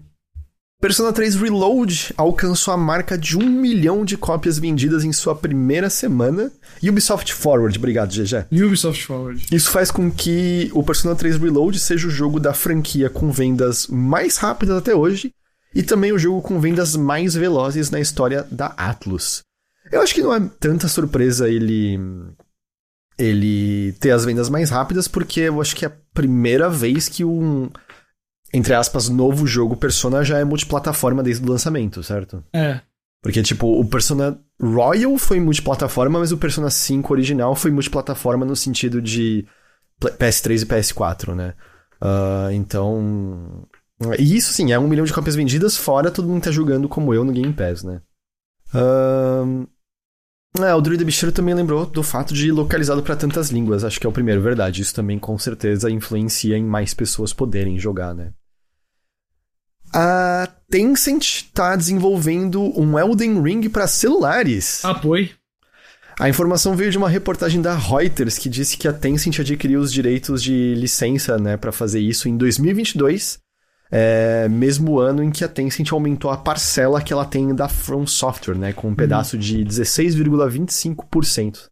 [0.81, 5.91] Persona 3 Reload alcançou a marca de um milhão de cópias vendidas em sua primeira
[5.91, 6.51] semana.
[6.81, 8.47] Ubisoft Forward, obrigado, GG.
[8.51, 9.45] Ubisoft Forward.
[9.51, 13.85] Isso faz com que o Persona 3 Reload seja o jogo da franquia com vendas
[13.85, 15.31] mais rápidas até hoje
[15.75, 19.43] e também o jogo com vendas mais velozes na história da Atlus.
[19.91, 21.99] Eu acho que não é tanta surpresa ele
[23.19, 27.23] ele ter as vendas mais rápidas porque eu acho que é a primeira vez que
[27.23, 27.69] um
[28.53, 32.43] entre aspas novo jogo Persona já é multiplataforma desde o lançamento, certo?
[32.53, 32.81] É.
[33.23, 38.55] Porque, tipo, o Persona Royal foi multiplataforma, mas o Persona 5 original foi multiplataforma no
[38.55, 39.45] sentido de
[39.99, 41.53] Pl- PS3 e PS4, né?
[42.01, 43.67] Ah, então.
[44.17, 47.13] E isso sim, é um milhão de cópias vendidas, fora todo mundo tá jogando como
[47.13, 48.01] eu no Game Pass, né?
[48.73, 49.67] Ahn,
[50.59, 53.83] É, o Druida Bicheiro também lembrou do fato de localizado para tantas línguas.
[53.83, 54.81] Acho que é o primeiro, verdade.
[54.81, 58.33] Isso também com certeza influencia em mais pessoas poderem jogar, né?
[59.93, 64.85] A Tencent está desenvolvendo um Elden Ring para celulares.
[64.85, 65.29] Apoio.
[66.19, 69.91] A informação veio de uma reportagem da Reuters que disse que a Tencent adquiriu os
[69.91, 73.39] direitos de licença né, para fazer isso em 2022,
[73.91, 78.05] é, mesmo ano em que a Tencent aumentou a parcela que ela tem da From
[78.05, 81.71] Software, né, com um pedaço de 16,25%.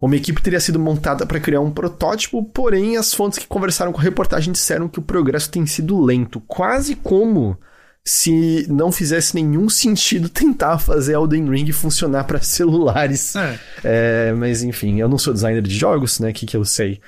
[0.00, 3.98] Uma equipe teria sido montada para criar um protótipo, porém as fontes que conversaram com
[3.98, 7.58] a reportagem disseram que o progresso tem sido lento, quase como
[8.04, 13.34] se não fizesse nenhum sentido tentar fazer Elden Ring funcionar para celulares.
[13.34, 13.58] É.
[13.82, 16.30] É, mas enfim, eu não sou designer de jogos, né?
[16.30, 17.00] O que, que eu sei?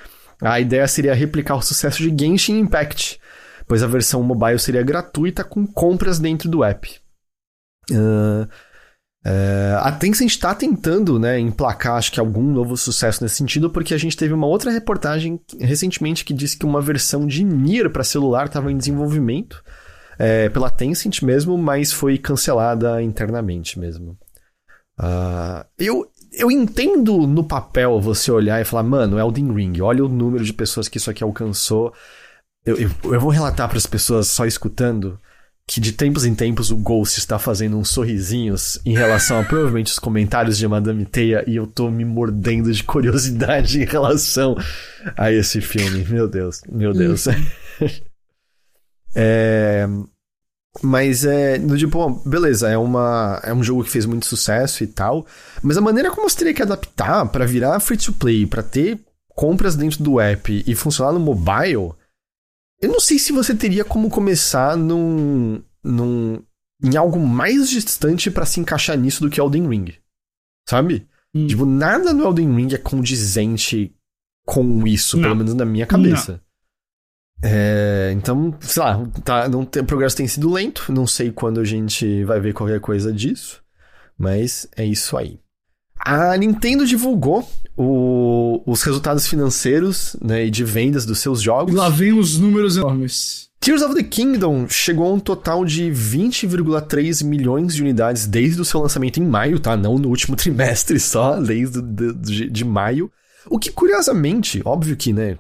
[0.43, 3.21] A ideia seria replicar o sucesso de Genshin Impact,
[3.69, 6.99] pois a versão mobile seria gratuita com compras dentro do app.
[7.93, 8.49] Ah,
[9.23, 13.93] é, a Tencent está tentando né, emplacar, acho que algum novo sucesso nesse sentido, porque
[13.93, 18.03] a gente teve uma outra reportagem recentemente que disse que uma versão de Nier para
[18.03, 19.63] celular estava em desenvolvimento
[20.19, 24.19] é, pela Tencent mesmo, mas foi cancelada internamente mesmo.
[24.99, 30.09] Ah, eu, eu entendo no papel você olhar e falar, mano, Elden Ring, olha o
[30.09, 31.93] número de pessoas que isso aqui alcançou.
[32.65, 35.19] Eu, eu, eu vou relatar para as pessoas só escutando
[35.71, 39.93] que de tempos em tempos o Ghost está fazendo uns sorrisinhos em relação a provavelmente
[39.93, 44.57] os comentários de Madame Teia e eu tô me mordendo de curiosidade em relação
[45.17, 46.05] a esse filme.
[46.07, 47.27] Meu Deus, meu Deus.
[49.15, 49.87] é.
[50.83, 51.57] Mas é.
[51.57, 55.25] no Tipo, beleza, é, uma, é um jogo que fez muito sucesso e tal.
[55.63, 58.99] Mas a maneira como você teria que adaptar pra virar free to play, pra ter
[59.37, 61.93] compras dentro do app e funcionar no mobile.
[62.81, 65.63] Eu não sei se você teria como começar num.
[65.85, 66.43] num
[66.83, 69.95] em algo mais distante pra se encaixar nisso do que Elden Ring.
[70.69, 71.07] Sabe?
[71.35, 71.47] Hum.
[71.47, 73.95] Tipo, nada no Elden Ring é condizente
[74.47, 75.25] com isso, Não.
[75.25, 76.43] pelo menos na minha cabeça.
[77.43, 81.61] É, então, sei lá, tá, não tem- o progresso tem sido lento, não sei quando
[81.61, 83.63] a gente vai ver qualquer coisa disso,
[84.19, 85.39] mas é isso aí.
[86.05, 91.75] A Nintendo divulgou o- os resultados financeiros né, e de vendas dos seus E jogos.
[91.75, 93.49] lá vem os números enormes.
[93.61, 98.65] Tears of the Kingdom chegou a um total de 20,3 milhões de unidades desde o
[98.65, 99.77] seu lançamento em maio, tá?
[99.77, 103.11] Não no último trimestre só, desde de, de, de maio.
[103.49, 105.37] O que, curiosamente, óbvio que, né?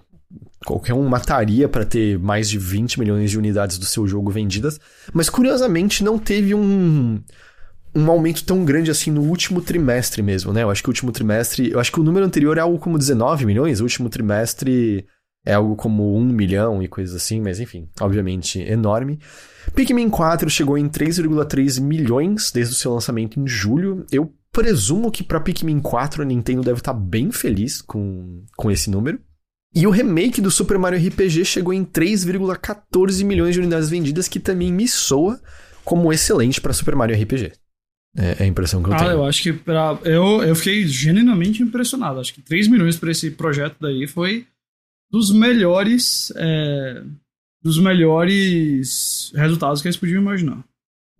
[0.67, 4.79] Qualquer um mataria pra ter mais de 20 milhões de unidades do seu jogo vendidas,
[5.13, 7.19] mas curiosamente não teve um,
[7.95, 10.63] um aumento tão grande assim no último trimestre mesmo, né?
[10.63, 11.71] Eu acho que o último trimestre.
[11.71, 15.07] Eu acho que o número anterior é algo como 19 milhões, o último trimestre
[15.45, 19.19] é algo como 1 milhão e coisas assim, mas enfim, obviamente enorme.
[19.75, 24.05] Pikmin 4 chegou em 3,3 milhões desde o seu lançamento em julho.
[24.13, 28.91] Eu presumo que para Pikmin 4 a Nintendo deve estar bem feliz com, com esse
[28.91, 29.19] número.
[29.75, 34.41] E o remake do Super Mario RPG chegou em 3,14 milhões de unidades vendidas, que
[34.41, 35.41] também me soa
[35.85, 37.53] como excelente para Super Mario RPG.
[38.17, 39.11] É, é a impressão que eu ah, tenho.
[39.11, 42.21] eu acho que pra, eu, eu fiquei genuinamente impressionado.
[42.21, 44.47] Acho que 3 milhões pra esse projeto daí foi
[45.11, 46.33] dos melhores.
[46.37, 47.03] é,
[47.63, 50.65] dos melhores resultados que eles podiam imaginar.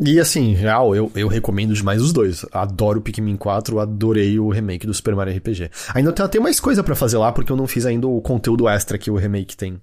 [0.03, 2.47] E assim, real, eu, eu recomendo demais os dois.
[2.53, 5.71] Adoro o Pikmin 4, adorei o remake do Super Mario RPG.
[5.95, 8.67] Ainda tem, tem mais coisa pra fazer lá, porque eu não fiz ainda o conteúdo
[8.67, 9.79] extra que o remake tem.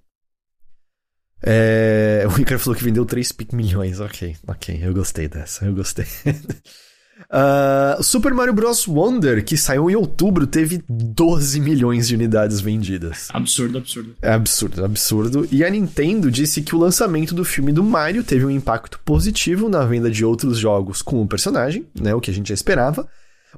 [1.44, 4.00] É, o Ricardo falou que vendeu 3 milhões.
[4.00, 6.08] Ok, ok, eu gostei dessa, eu gostei.
[7.30, 8.88] Uh, Super Mario Bros.
[8.88, 13.28] Wonder, que saiu em outubro, teve 12 milhões de unidades vendidas.
[13.34, 14.16] Absurdo, absurdo.
[14.22, 15.48] É absurdo, absurdo.
[15.52, 19.68] E a Nintendo disse que o lançamento do filme do Mario teve um impacto positivo
[19.68, 22.14] na venda de outros jogos com o personagem, né?
[22.14, 23.08] O que a gente já esperava.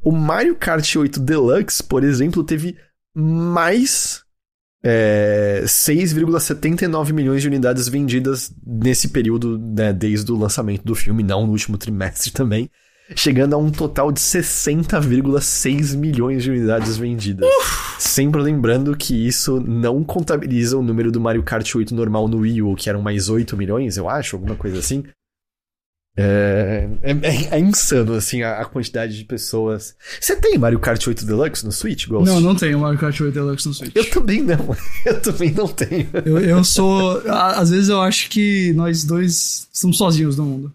[0.02, 2.77] O Mario Kart 8 Deluxe, por exemplo, teve
[3.14, 4.23] mais
[4.84, 11.45] é, 6,79 milhões de unidades vendidas nesse período, né, desde o lançamento do filme, não
[11.45, 12.69] no último trimestre também
[13.15, 17.49] chegando a um total de 60,6 milhões de unidades vendidas.
[17.98, 22.61] Sempre lembrando que isso não contabiliza o número do Mario Kart 8 normal no Wii
[22.61, 25.03] U, que eram mais 8 milhões, eu acho, alguma coisa assim.
[26.22, 29.95] É, é, é, é insano, assim, a, a, quantidade de pessoas.
[30.19, 32.30] Você tem Mario Kart 8 Deluxe no Switch, Ghost?
[32.30, 33.95] Não, não tenho Mario Kart 8 Deluxe no Switch.
[33.95, 34.57] Eu também não.
[35.06, 36.10] Eu também não tenho.
[36.26, 37.22] Eu, eu sou.
[37.30, 40.73] Às vezes eu acho que nós dois estamos sozinhos no mundo.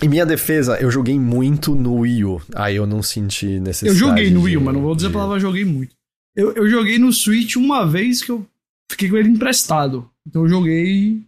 [0.00, 2.42] Em minha defesa, eu joguei muito no Wii U.
[2.54, 4.00] Aí eu não senti necessidade.
[4.00, 5.14] Eu joguei no Wii U, mas não vou dizer de...
[5.14, 5.94] a palavra joguei muito.
[6.34, 8.46] Eu, eu joguei no Switch uma vez que eu
[8.90, 10.08] fiquei com ele emprestado.
[10.26, 11.22] Então eu joguei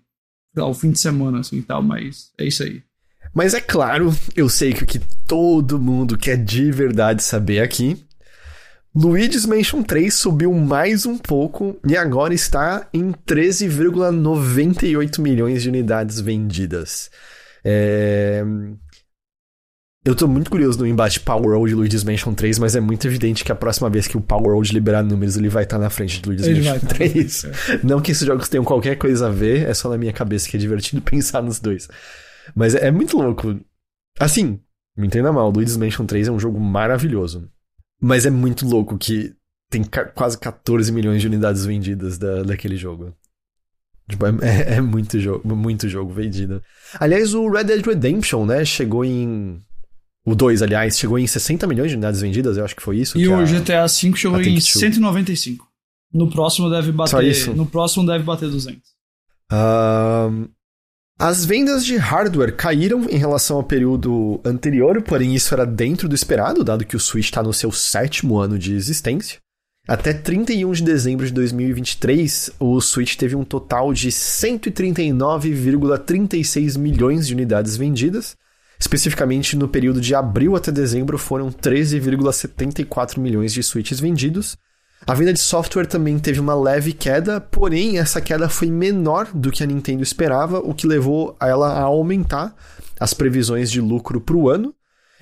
[0.56, 2.82] ao fim de semana, assim e tal, mas é isso aí.
[3.34, 8.02] Mas é claro, eu sei que o que todo mundo quer de verdade saber aqui.
[8.94, 16.20] Luigi's Mansion 3 subiu mais um pouco e agora está em 13,98 milhões de unidades
[16.20, 17.10] vendidas.
[17.64, 18.42] É...
[20.06, 23.06] Eu tô muito curioso no embate Power Road e Luigi's Mansion 3, mas é muito
[23.06, 25.82] evidente que a próxima vez que o Power Road liberar números, ele vai estar tá
[25.82, 27.42] na frente do Luigi's ele Mansion vai, 3.
[27.42, 27.48] Tá.
[27.82, 30.58] Não que esses jogos tenham qualquer coisa a ver, é só na minha cabeça que
[30.58, 31.88] é divertido pensar nos dois.
[32.54, 33.58] Mas é, é muito louco.
[34.20, 34.60] Assim,
[34.94, 37.48] me entenda mal, Luigi's Mansion 3 é um jogo maravilhoso.
[37.98, 39.34] Mas é muito louco que
[39.70, 39.82] tem
[40.14, 43.16] quase 14 milhões de unidades vendidas da, daquele jogo.
[44.08, 46.62] Tipo, é, é, muito jogo, muito jogo vendido.
[46.98, 49.60] Aliás, o Red Dead Redemption, né, chegou em.
[50.26, 53.18] O 2, aliás, chegou em 60 milhões de unidades vendidas, eu acho que foi isso.
[53.18, 53.44] E o a...
[53.44, 55.66] GTA V chegou em 195.
[56.14, 57.54] No próximo deve bater.
[57.54, 58.80] No próximo deve bater 200.
[59.52, 60.48] Uh,
[61.18, 66.14] as vendas de hardware caíram em relação ao período anterior, porém isso era dentro do
[66.14, 69.38] esperado, dado que o Switch está no seu sétimo ano de existência.
[69.86, 77.34] Até 31 de dezembro de 2023, o Switch teve um total de 139,36 milhões de
[77.34, 78.34] unidades vendidas.
[78.80, 84.56] Especificamente no período de abril até dezembro foram 13,74 milhões de Switches vendidos.
[85.06, 89.50] A venda de software também teve uma leve queda, porém essa queda foi menor do
[89.50, 92.56] que a Nintendo esperava, o que levou ela a aumentar
[92.98, 94.74] as previsões de lucro para o ano.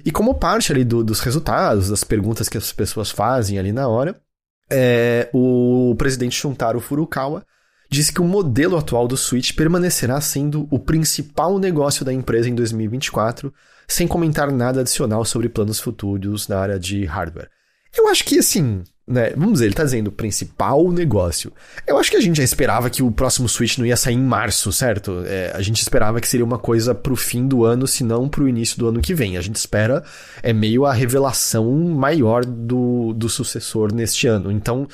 [0.04, 3.88] E como parte ali do, dos resultados, das perguntas que as pessoas fazem ali na
[3.88, 4.22] hora,
[4.70, 7.44] é, o presidente Shuntaro Furukawa
[7.90, 12.54] disse que o modelo atual do Switch permanecerá sendo o principal negócio da empresa em
[12.54, 13.52] 2024,
[13.86, 17.50] sem comentar nada adicional sobre planos futuros na área de hardware.
[17.94, 18.82] Eu acho que, assim,
[19.12, 21.52] né, vamos dizer, ele tá dizendo principal negócio.
[21.86, 24.22] Eu acho que a gente já esperava que o próximo Switch não ia sair em
[24.22, 25.22] março, certo?
[25.26, 28.48] É, a gente esperava que seria uma coisa pro fim do ano, se não pro
[28.48, 29.36] início do ano que vem.
[29.36, 30.02] A gente espera,
[30.42, 34.50] é meio a revelação maior do, do sucessor neste ano.
[34.50, 34.88] Então,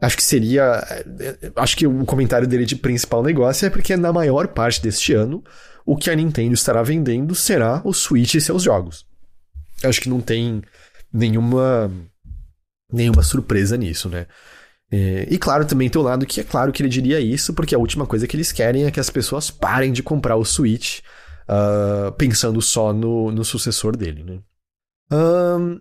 [0.00, 0.82] acho que seria.
[1.20, 5.12] É, acho que o comentário dele de principal negócio é porque na maior parte deste
[5.12, 5.44] ano,
[5.84, 9.04] o que a Nintendo estará vendendo será o Switch e seus jogos.
[9.84, 10.62] Acho que não tem
[11.12, 11.90] nenhuma
[12.92, 14.26] nenhuma surpresa nisso, né?
[14.92, 17.74] É, e claro, também tem o lado que é claro que ele diria isso, porque
[17.74, 20.98] a última coisa que eles querem é que as pessoas parem de comprar o Switch
[21.48, 24.38] uh, pensando só no, no sucessor dele, né?
[25.12, 25.80] Um,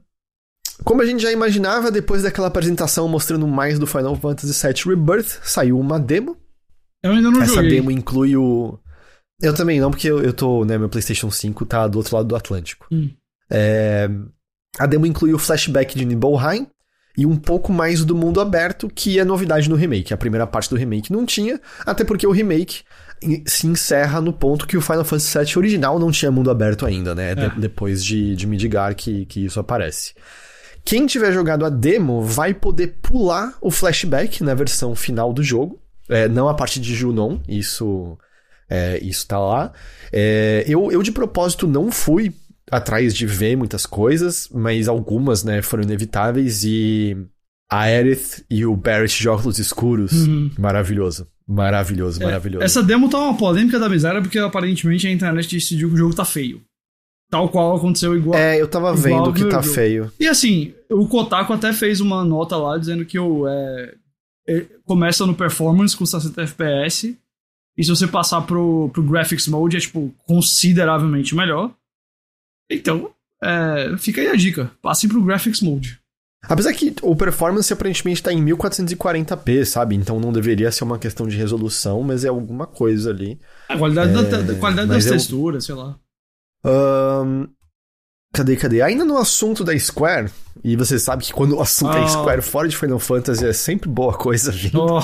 [0.83, 5.39] como a gente já imaginava, depois daquela apresentação mostrando mais do Final Fantasy VII Rebirth,
[5.43, 6.37] saiu uma demo.
[7.03, 7.71] Eu ainda não Essa joguei.
[7.71, 8.77] demo inclui o...
[9.41, 12.27] Eu também não, porque eu, eu tô, né, meu PlayStation 5 tá do outro lado
[12.27, 12.87] do Atlântico.
[12.91, 13.09] Hum.
[13.49, 14.09] É...
[14.77, 16.67] A demo inclui o flashback de Nibelheim,
[17.17, 20.13] e um pouco mais do mundo aberto, que é novidade no remake.
[20.13, 22.83] A primeira parte do remake não tinha, até porque o remake
[23.45, 27.13] se encerra no ponto que o Final Fantasy VII original não tinha mundo aberto ainda,
[27.13, 27.31] né?
[27.31, 27.35] É.
[27.35, 30.13] De depois de, de Midgar que, que isso aparece.
[30.85, 35.79] Quem tiver jogado a demo vai poder pular o flashback na versão final do jogo.
[36.07, 38.17] É, não a parte de Junon, isso,
[38.69, 39.71] é, isso tá lá.
[40.11, 42.33] É, eu, eu de propósito não fui
[42.71, 47.17] atrás de ver muitas coisas, mas algumas, né, foram inevitáveis e
[47.71, 50.51] a Aerith e o Barrett de óculos escuros, Uhum.
[50.57, 51.27] maravilhoso.
[51.47, 52.63] Maravilhoso, É, maravilhoso.
[52.63, 56.15] Essa demo tá uma polêmica da miséria porque aparentemente a internet decidiu que o jogo
[56.15, 56.61] tá feio.
[57.31, 58.37] Tal qual aconteceu igual.
[58.39, 59.73] É, eu tava vendo que tá jogo.
[59.75, 60.11] feio.
[60.19, 63.93] E assim, o Kotaku até fez uma nota lá dizendo que o, é,
[64.47, 67.15] é, começa no performance com 60 FPS.
[67.77, 71.71] E se você passar pro, pro graphics mode é tipo consideravelmente melhor.
[72.69, 73.09] Então,
[73.43, 74.71] é, fica aí a dica.
[74.81, 75.99] Passem pro graphics mode.
[76.43, 79.95] Apesar que o performance aparentemente tá em 1440p, sabe?
[79.95, 83.37] Então não deveria ser uma questão de resolução, mas é alguma coisa ali.
[83.67, 85.97] A qualidade, da, É, da qualidade mas das eu- texturas, sei lá.
[86.63, 87.47] Ahn,
[88.33, 88.81] cadê, cadê?
[88.81, 90.29] Ainda no assunto da Square,
[90.63, 92.07] e você sabe que quando o assunto é Ah.
[92.07, 94.79] Square fora de Final Fantasy é sempre boa coisa vindo.
[94.81, 95.01] Oh,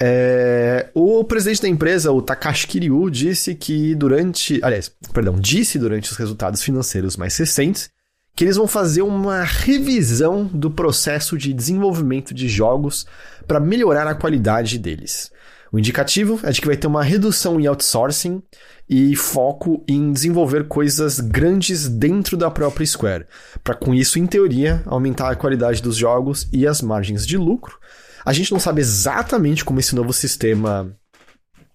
[0.00, 4.60] É, o presidente da empresa, o Takashi Kiryu, disse que durante.
[4.62, 7.90] Aliás, perdão, disse durante os resultados financeiros mais recentes
[8.34, 13.06] que eles vão fazer uma revisão do processo de desenvolvimento de jogos
[13.46, 15.32] para melhorar a qualidade deles.
[15.72, 18.42] O indicativo é de que vai ter uma redução em outsourcing
[18.88, 23.26] e foco em desenvolver coisas grandes dentro da própria Square,
[23.64, 27.78] para com isso, em teoria, aumentar a qualidade dos jogos e as margens de lucro.
[28.26, 30.92] A gente não sabe exatamente como esse novo sistema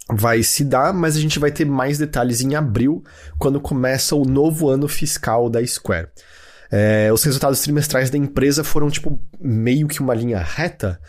[0.09, 3.01] vai se dar, mas a gente vai ter mais detalhes em abril,
[3.39, 6.09] quando começa o novo ano fiscal da Square.
[6.69, 10.99] É, os resultados trimestrais da empresa foram, tipo, meio que uma linha reta,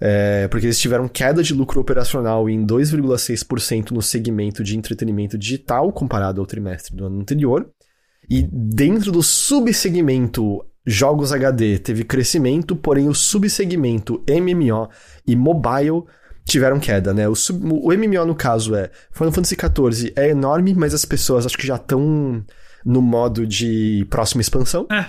[0.00, 5.92] é, porque eles tiveram queda de lucro operacional em 2,6% no segmento de entretenimento digital,
[5.92, 7.68] comparado ao trimestre do ano anterior.
[8.30, 14.88] E dentro do subsegmento jogos HD teve crescimento, porém o subsegmento MMO
[15.26, 16.02] e mobile
[16.44, 17.28] tiveram queda, né?
[17.28, 21.46] O, sub- o MMO, no caso, é Final Fantasy XIV é enorme, mas as pessoas
[21.46, 22.44] acho que já estão
[22.84, 24.86] no modo de próxima expansão.
[24.90, 25.06] É.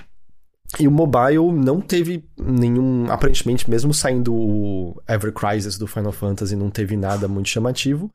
[0.80, 3.10] E o mobile não teve nenhum.
[3.12, 8.12] Aparentemente, mesmo saindo o Ever Crisis do Final Fantasy, não teve nada muito chamativo.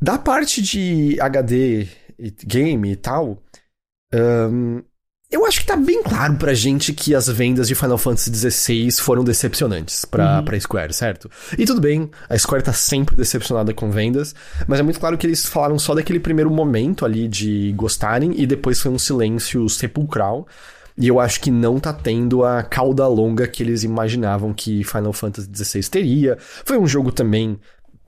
[0.00, 1.88] Da parte de HD
[2.18, 3.42] e game e tal,
[4.12, 4.80] ahn,
[5.30, 8.90] eu acho que tá bem claro pra gente que as vendas de Final Fantasy XVI
[8.92, 10.44] foram decepcionantes pra, Uhum.
[10.44, 11.30] pra Square, certo?
[11.58, 14.34] E tudo bem, a Square tá sempre decepcionada com vendas,
[14.66, 18.46] mas é muito claro que eles falaram só daquele primeiro momento ali de gostarem e
[18.46, 20.46] depois foi um silêncio sepulcral.
[21.00, 25.12] E eu acho que não tá tendo a cauda longa que eles imaginavam que Final
[25.12, 26.36] Fantasy XVI teria.
[26.64, 27.56] Foi um jogo também,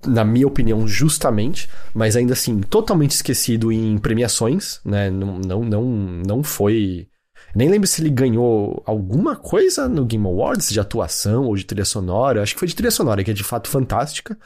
[0.06, 5.10] na minha opinião, justamente, mas ainda assim, totalmente esquecido em premiações, né?
[5.10, 5.84] Não, não, não,
[6.26, 7.06] não foi.
[7.54, 11.84] Nem lembro se ele ganhou alguma coisa no Game Awards de atuação ou de trilha
[11.84, 12.42] sonora.
[12.42, 14.38] Acho que foi de trilha sonora, que é de fato fantástica.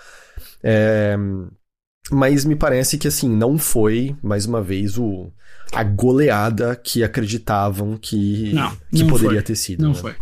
[0.63, 1.17] É,
[2.11, 5.31] Mas me parece que, assim, não foi, mais uma vez, o...
[5.73, 9.43] a goleada que acreditavam que, Não, que não poderia foi.
[9.43, 9.83] ter sido.
[9.83, 9.95] Não né?
[9.97, 10.15] foi.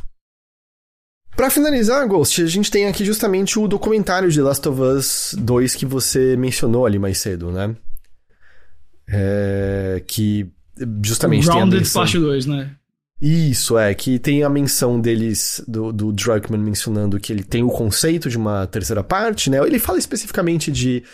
[1.37, 5.75] Pra finalizar, Ghost, a gente tem aqui justamente o documentário de Last of Us 2
[5.75, 7.75] que você mencionou ali mais cedo, né?
[9.09, 10.51] É, que
[11.05, 12.03] justamente tem a Grounded menção...
[12.03, 12.77] parte 2, né?
[13.21, 17.69] Isso, é, que tem a menção deles, do, do Druckmann mencionando que ele tem o
[17.69, 19.59] conceito de uma terceira parte, né?
[19.59, 21.05] Ele fala especificamente de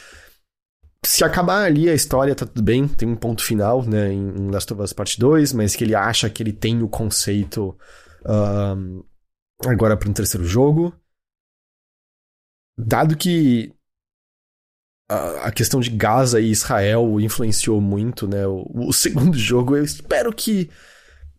[1.05, 4.73] se acabar ali a história, tá tudo bem, tem um ponto final, né, em Last
[4.73, 7.77] of Us Parte 2, mas que ele acha que ele tem o conceito
[8.25, 9.03] ahn,
[9.67, 10.95] agora para um terceiro jogo.
[12.77, 13.75] Dado que
[15.09, 20.33] a, questão de Gaza e Israel influenciou muito, né, o, o segundo jogo, eu espero
[20.33, 20.71] que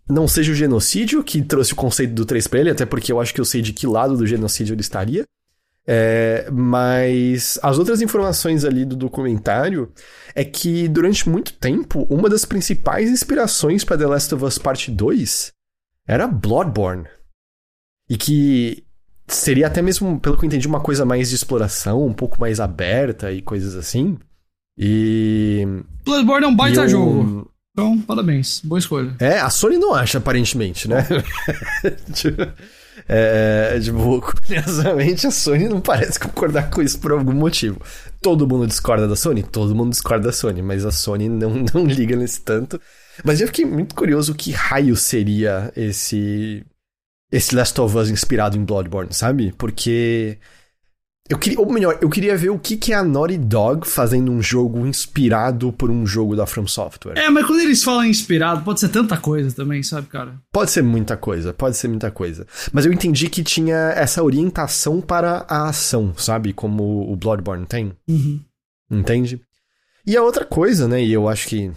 [0.09, 3.21] não seja o genocídio que trouxe o conceito do 3 pra ele, até porque eu
[3.21, 5.23] acho que eu sei de que lado do genocídio ele estaria.
[5.91, 9.91] É, mas as outras informações ali do documentário
[10.35, 14.91] é que durante muito tempo, uma das principais inspirações para The Last of Us Parte
[14.91, 15.51] 2
[16.07, 17.07] era Bloodborne.
[18.09, 18.83] E que
[19.27, 22.59] seria até mesmo, pelo que eu entendi, uma coisa mais de exploração, um pouco mais
[22.59, 24.17] aberta e coisas assim.
[24.77, 25.65] E.
[26.05, 27.51] Bloodborne é um baita eu- jogo.
[27.71, 28.61] Então, parabéns.
[28.63, 29.15] Boa escolha.
[29.19, 31.05] É, a Sony não acha, aparentemente, né?
[32.13, 32.41] Tipo,
[33.07, 37.79] é, tipo, curiosamente, a Sony não parece concordar com isso por algum motivo.
[38.21, 39.43] Todo mundo discorda da Sony?
[39.43, 42.81] Todo mundo discorda da Sony, mas a Sony não, não liga nesse tanto.
[43.23, 46.65] Mas eu fiquei muito curioso que raio seria esse
[47.31, 49.53] esse Last of Us inspirado em Bloodborne, sabe?
[49.57, 50.37] Porque
[51.29, 54.31] eu queria, ou melhor, eu queria ver o que que é a Naughty Dog fazendo
[54.31, 57.19] um jogo inspirado por um jogo da From Software.
[57.19, 60.41] É, mas quando eles falam inspirado, pode ser tanta coisa também, sabe, cara?
[60.51, 62.47] Pode ser muita coisa, pode ser muita coisa.
[62.73, 66.51] Mas eu entendi que tinha essa orientação para a ação, sabe?
[66.51, 67.93] Como o Bloodborne tem.
[68.07, 68.39] Uhum.
[68.89, 69.39] Entende?
[70.07, 71.03] E a outra coisa, né?
[71.03, 71.71] E eu acho que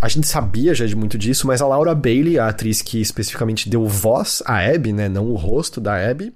[0.00, 3.68] a gente sabia já de muito disso, mas a Laura Bailey, a atriz que especificamente
[3.68, 6.32] deu voz à Abby, né, não o rosto da Abby,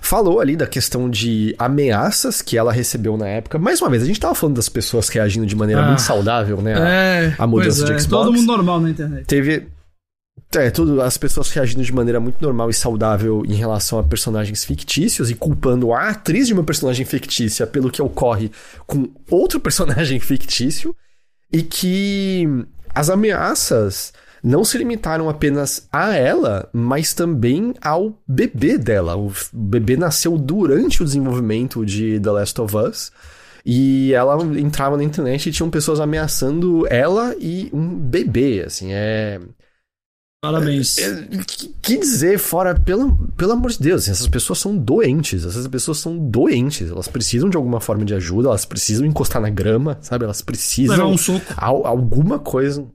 [0.00, 3.58] falou ali da questão de ameaças que ela recebeu na época.
[3.58, 5.86] Mais uma vez, a gente tava falando das pessoas reagindo de maneira Ah.
[5.86, 6.74] muito saudável, né?
[6.74, 8.24] a- É, a mudança pois de é, Xbox.
[8.26, 9.24] todo mundo normal na internet.
[9.26, 9.68] Teve.
[10.54, 14.64] É, tudo, as pessoas reagindo de maneira muito normal e saudável em relação a personagens
[14.64, 18.50] fictícios e culpando a atriz de uma personagem fictícia pelo que ocorre
[18.86, 20.94] com outro personagem fictício.
[21.52, 22.46] E que
[22.96, 29.14] as ameaças não se limitaram apenas a ela, mas também ao bebê dela.
[29.18, 33.12] O bebê nasceu durante o desenvolvimento de The Last of Us.
[33.66, 39.40] E ela entrava na internet e tinham pessoas ameaçando ela e um bebê, assim, é...
[40.52, 40.98] Parabéns.
[40.98, 45.66] é, que- que dizer fora, pelo, pelo amor de Deus, essas pessoas são doentes, essas
[45.68, 49.98] pessoas são doentes, elas precisam de alguma forma de ajuda, elas precisam encostar na grama,
[50.00, 50.24] sabe?
[50.24, 50.96] Elas precisam...
[50.96, 51.44] Levar um soco.
[51.56, 52.86] Al- alguma coisa.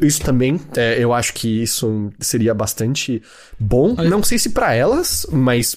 [0.00, 3.22] Isso também, é, eu acho que isso seria bastante
[3.58, 3.94] bom.
[3.96, 5.76] Aí- Não sei se pra elas, mas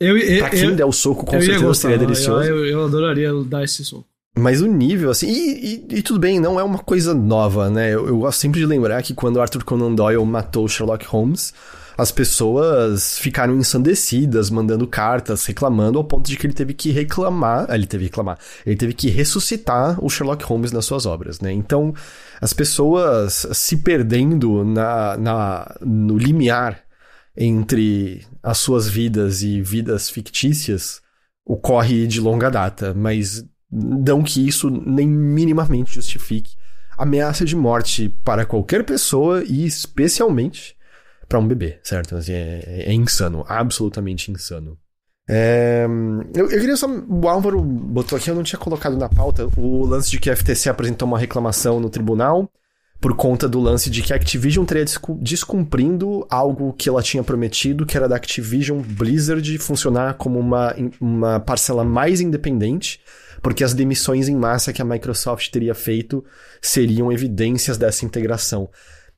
[0.00, 1.88] Eu, eu, pra quem eu, der o soco, com certeza gostar.
[1.90, 2.42] seria delicioso.
[2.48, 4.06] Eu, eu adoraria dar esse soco.
[4.38, 5.28] Mas o nível, assim.
[5.28, 7.90] E, e- e tudo bem, não é uma coisa nova, né?
[7.94, 11.52] Eu, eu gosto sempre de lembrar que quando Arthur Conan Doyle matou Sherlock Holmes,
[11.98, 17.66] as pessoas ficaram ensandecidas, mandando cartas, reclamando, ao ponto de que ele teve que reclamar.
[17.68, 18.38] ah, Ele teve que reclamar.
[18.64, 21.52] Ele teve que ressuscitar o Sherlock Holmes nas suas obras, né?
[21.52, 21.92] Então,
[22.40, 26.80] as pessoas se perdendo na, na, no limiar
[27.36, 31.00] entre as suas vidas e vidas fictícias
[31.44, 36.52] ocorre de longa data, mas não que isso nem minimamente justifique
[36.98, 40.76] ameaça de morte para qualquer pessoa e especialmente
[41.28, 42.14] para um bebê, certo?
[42.16, 44.76] Assim, é, é insano, absolutamente insano.
[45.28, 45.86] É,
[46.34, 46.86] eu, eu queria só.
[46.86, 50.36] O Álvaro botou aqui, eu não tinha colocado na pauta, o lance de que a
[50.36, 52.50] FTC apresentou uma reclamação no tribunal
[53.00, 57.24] por conta do lance de que a Activision teria descu- descumprindo algo que ela tinha
[57.24, 63.00] prometido, que era da Activision Blizzard funcionar como uma, uma parcela mais independente,
[63.42, 66.24] porque as demissões em massa que a Microsoft teria feito
[66.60, 68.70] seriam evidências dessa integração.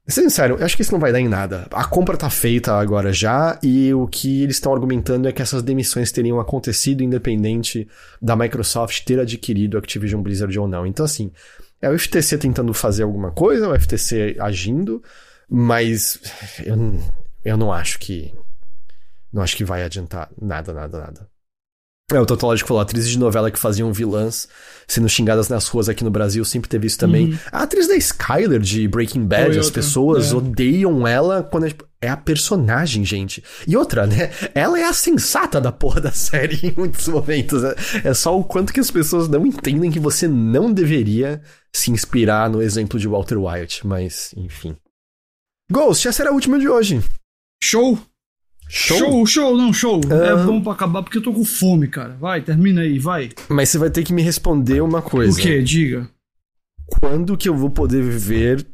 [0.06, 1.66] Sincero, eu acho que isso não vai dar em nada.
[1.70, 5.62] A compra tá feita agora já, e o que eles estão argumentando é que essas
[5.62, 7.88] demissões teriam acontecido independente
[8.20, 10.86] da Microsoft ter adquirido a Activision Blizzard ou não.
[10.86, 11.32] Então, assim,
[11.80, 15.02] é o FTC tentando fazer alguma coisa, o FTC agindo,
[15.48, 16.20] mas
[16.64, 16.76] eu,
[17.42, 18.34] eu não acho que.
[19.32, 21.33] Não acho que vai adiantar nada, nada, nada.
[22.12, 24.46] É, o Tautológico falou, atrizes de novela que faziam vilãs
[24.86, 27.30] sendo xingadas nas ruas aqui no Brasil, sempre teve isso também.
[27.30, 27.38] Uhum.
[27.50, 30.34] A atriz da Skyler de Breaking Bad, Foi as outra, pessoas é.
[30.34, 33.42] odeiam ela quando é, tipo, é a personagem, gente.
[33.66, 34.30] E outra, né?
[34.54, 37.64] Ela é a sensata da porra da série em muitos momentos.
[37.64, 37.74] É,
[38.04, 41.40] é só o quanto que as pessoas não entendem que você não deveria
[41.72, 44.76] se inspirar no exemplo de Walter White, mas enfim.
[45.70, 47.02] Ghost, essa era a última de hoje.
[47.62, 47.98] Show!
[48.68, 48.98] Show?
[48.98, 50.00] Show, show, não, show.
[50.10, 50.40] Ah.
[50.42, 52.16] É bom pra acabar porque eu tô com fome, cara.
[52.20, 53.30] Vai, termina aí, vai.
[53.48, 55.38] Mas você vai ter que me responder uma coisa.
[55.38, 55.62] O quê?
[55.62, 56.08] Diga.
[56.86, 58.66] Quando que eu vou poder ver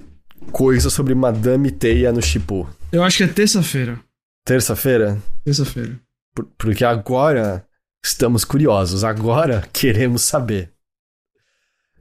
[0.53, 2.69] coisa sobre Madame Teia no Chipu?
[2.91, 4.01] Eu acho que é terça-feira.
[4.45, 5.19] Terça-feira?
[5.45, 6.01] Terça-feira.
[6.35, 7.65] Por- Porque agora
[8.05, 10.71] estamos curiosos, agora queremos saber.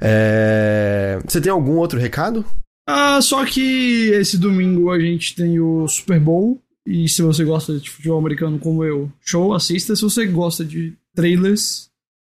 [0.02, 1.20] É...
[1.28, 2.46] Você tem algum outro recado?
[2.88, 6.62] Ah, só que esse domingo a gente tem o Super Bowl.
[6.90, 9.96] E se você gosta de futebol americano como eu, show, assista.
[9.96, 11.88] Se você gosta de trailers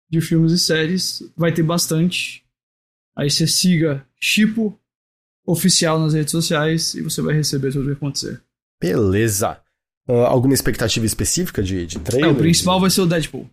[0.08, 2.44] de filmes e séries, vai ter bastante.
[3.18, 4.80] Aí você siga Chipo
[5.44, 8.44] oficial nas redes sociais e você vai receber tudo o que acontecer.
[8.80, 9.60] Beleza.
[10.08, 12.32] Ah, alguma expectativa específica de, de trailer?
[12.32, 13.50] o principal vai ser o Deadpool.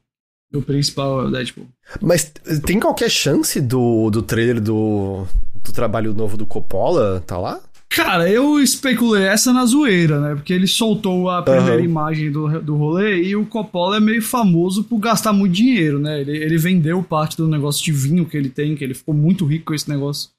[0.52, 1.66] O principal é o Deadpool.
[2.02, 2.30] Mas
[2.66, 5.26] tem qualquer chance do, do trailer do,
[5.64, 7.22] do trabalho novo do Coppola?
[7.26, 7.58] Tá lá?
[7.90, 10.34] Cara, eu especulei essa na zoeira, né?
[10.36, 11.82] Porque ele soltou a primeira Aham.
[11.82, 16.20] imagem do, do rolê e o Coppola é meio famoso por gastar muito dinheiro, né?
[16.20, 19.44] Ele, ele vendeu parte do negócio de vinho que ele tem, que ele ficou muito
[19.44, 20.30] rico com esse negócio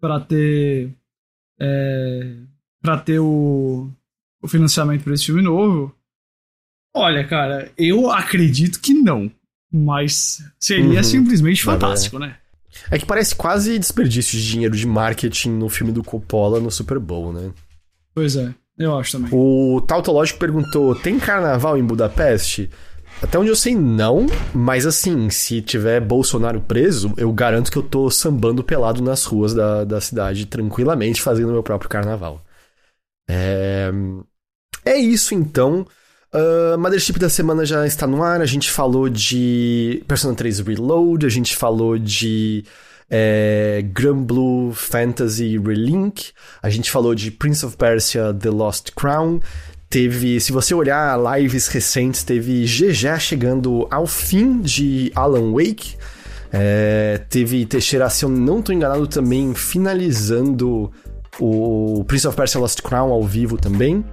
[0.00, 0.88] pra ter.
[1.60, 2.36] É,
[2.80, 3.90] pra ter o,
[4.40, 5.92] o financiamento pra esse filme novo.
[6.94, 9.28] Olha, cara, eu acredito que não.
[9.72, 11.02] Mas seria Uhum.
[11.02, 11.64] simplesmente é.
[11.64, 12.36] fantástico, né?
[12.90, 16.98] É que parece quase desperdício de dinheiro de marketing no filme do Coppola no Super
[16.98, 17.50] Bowl, né?
[18.14, 19.30] Pois é, eu acho também.
[19.32, 22.70] O Tautológico perguntou: tem carnaval em Budapeste?
[23.22, 27.82] Até onde eu sei, não, mas assim, se tiver Bolsonaro preso, eu garanto que eu
[27.82, 32.44] tô sambando pelado nas ruas da, da cidade tranquilamente, fazendo meu próprio carnaval.
[33.28, 33.90] É,
[34.84, 35.86] é isso então.
[36.34, 38.40] Uh, Mothership da semana já está no ar.
[38.40, 42.64] A gente falou de Persona 3 Reload, a gente falou de
[43.08, 49.38] é, Granblue Fantasy Relink, a gente falou de Prince of Persia The Lost Crown,
[49.88, 55.94] teve, se você olhar lives recentes, teve GG chegando ao fim de Alan Wake,
[56.52, 60.90] é, teve Teixeira, se eu não tô enganado, também finalizando
[61.38, 64.04] o Prince of Persia Lost Crown ao vivo também.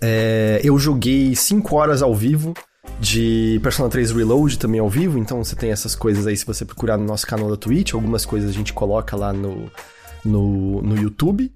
[0.00, 2.54] É, eu joguei 5 horas ao vivo
[3.00, 6.64] de Persona 3 Reload também ao vivo, então você tem essas coisas aí se você
[6.64, 9.70] procurar no nosso canal da Twitch, algumas coisas a gente coloca lá no,
[10.24, 11.52] no, no YouTube.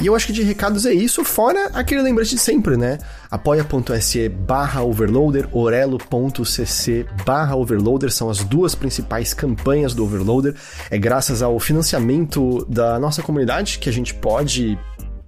[0.00, 2.98] E eu acho que de recados é isso, fora aquele lembrete de sempre, né?
[3.28, 10.54] apoia.se barra overloader, orelo.cc barra overloader, são as duas principais campanhas do Overloader.
[10.88, 14.78] É graças ao financiamento da nossa comunidade que a gente pode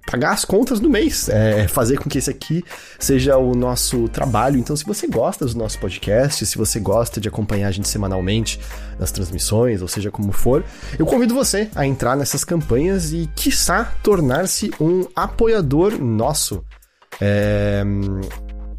[0.05, 2.63] pagar as contas do mês, é, fazer com que esse aqui
[2.99, 4.57] seja o nosso trabalho.
[4.57, 8.59] Então, se você gosta do nosso podcast, se você gosta de acompanhar a gente semanalmente
[8.99, 10.63] nas transmissões, ou seja como for,
[10.97, 16.63] eu convido você a entrar nessas campanhas e, quiçá, tornar-se um apoiador nosso.
[17.19, 17.83] É,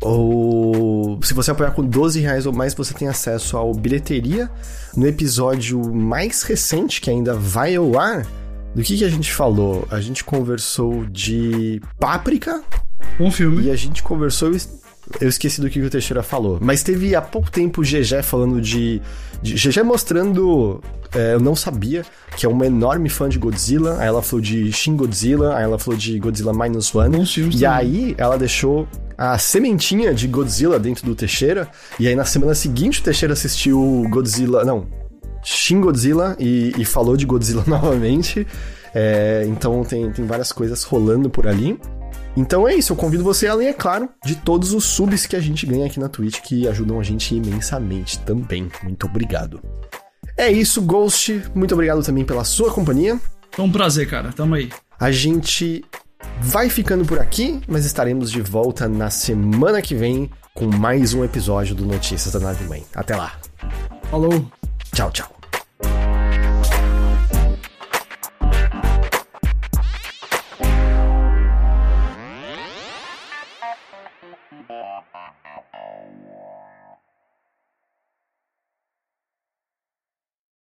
[0.00, 4.50] ou se você apoiar com 12 reais ou mais, você tem acesso ao bilheteria
[4.96, 8.26] no episódio mais recente que ainda vai ao ar
[8.74, 9.86] do que, que a gente falou?
[9.90, 12.62] A gente conversou de Páprica.
[13.20, 13.64] Um filme.
[13.64, 14.50] E a gente conversou.
[15.20, 16.58] Eu esqueci do que o Teixeira falou.
[16.60, 19.02] Mas teve há pouco tempo o GG falando de.
[19.42, 20.82] de GG mostrando.
[21.14, 23.98] É, eu não sabia que é uma enorme fã de Godzilla.
[23.98, 25.54] Aí ela falou de Shin Godzilla.
[25.56, 27.16] Aí ela falou de Godzilla Minus One.
[27.18, 27.76] Bons filmes e também.
[27.76, 28.88] aí ela deixou
[29.18, 31.68] a sementinha de Godzilla dentro do Teixeira.
[32.00, 34.64] E aí na semana seguinte o Teixeira assistiu Godzilla.
[34.64, 34.86] Não,
[35.42, 38.46] Shin Godzilla e, e falou de Godzilla novamente.
[38.94, 41.78] É, então tem, tem várias coisas rolando por ali.
[42.36, 45.40] Então é isso, eu convido você além, é claro, de todos os subs que a
[45.40, 48.70] gente ganha aqui na Twitch, que ajudam a gente imensamente também.
[48.82, 49.60] Muito obrigado.
[50.36, 51.42] É isso, Ghost.
[51.54, 53.20] Muito obrigado também pela sua companhia.
[53.50, 54.32] Foi um prazer, cara.
[54.32, 54.70] Tamo aí.
[54.98, 55.84] A gente
[56.40, 61.24] vai ficando por aqui, mas estaremos de volta na semana que vem com mais um
[61.24, 62.82] episódio do Notícias da Nave Mãe.
[62.94, 63.34] Até lá.
[64.10, 64.61] Falou.
[64.94, 65.41] Chao, chao.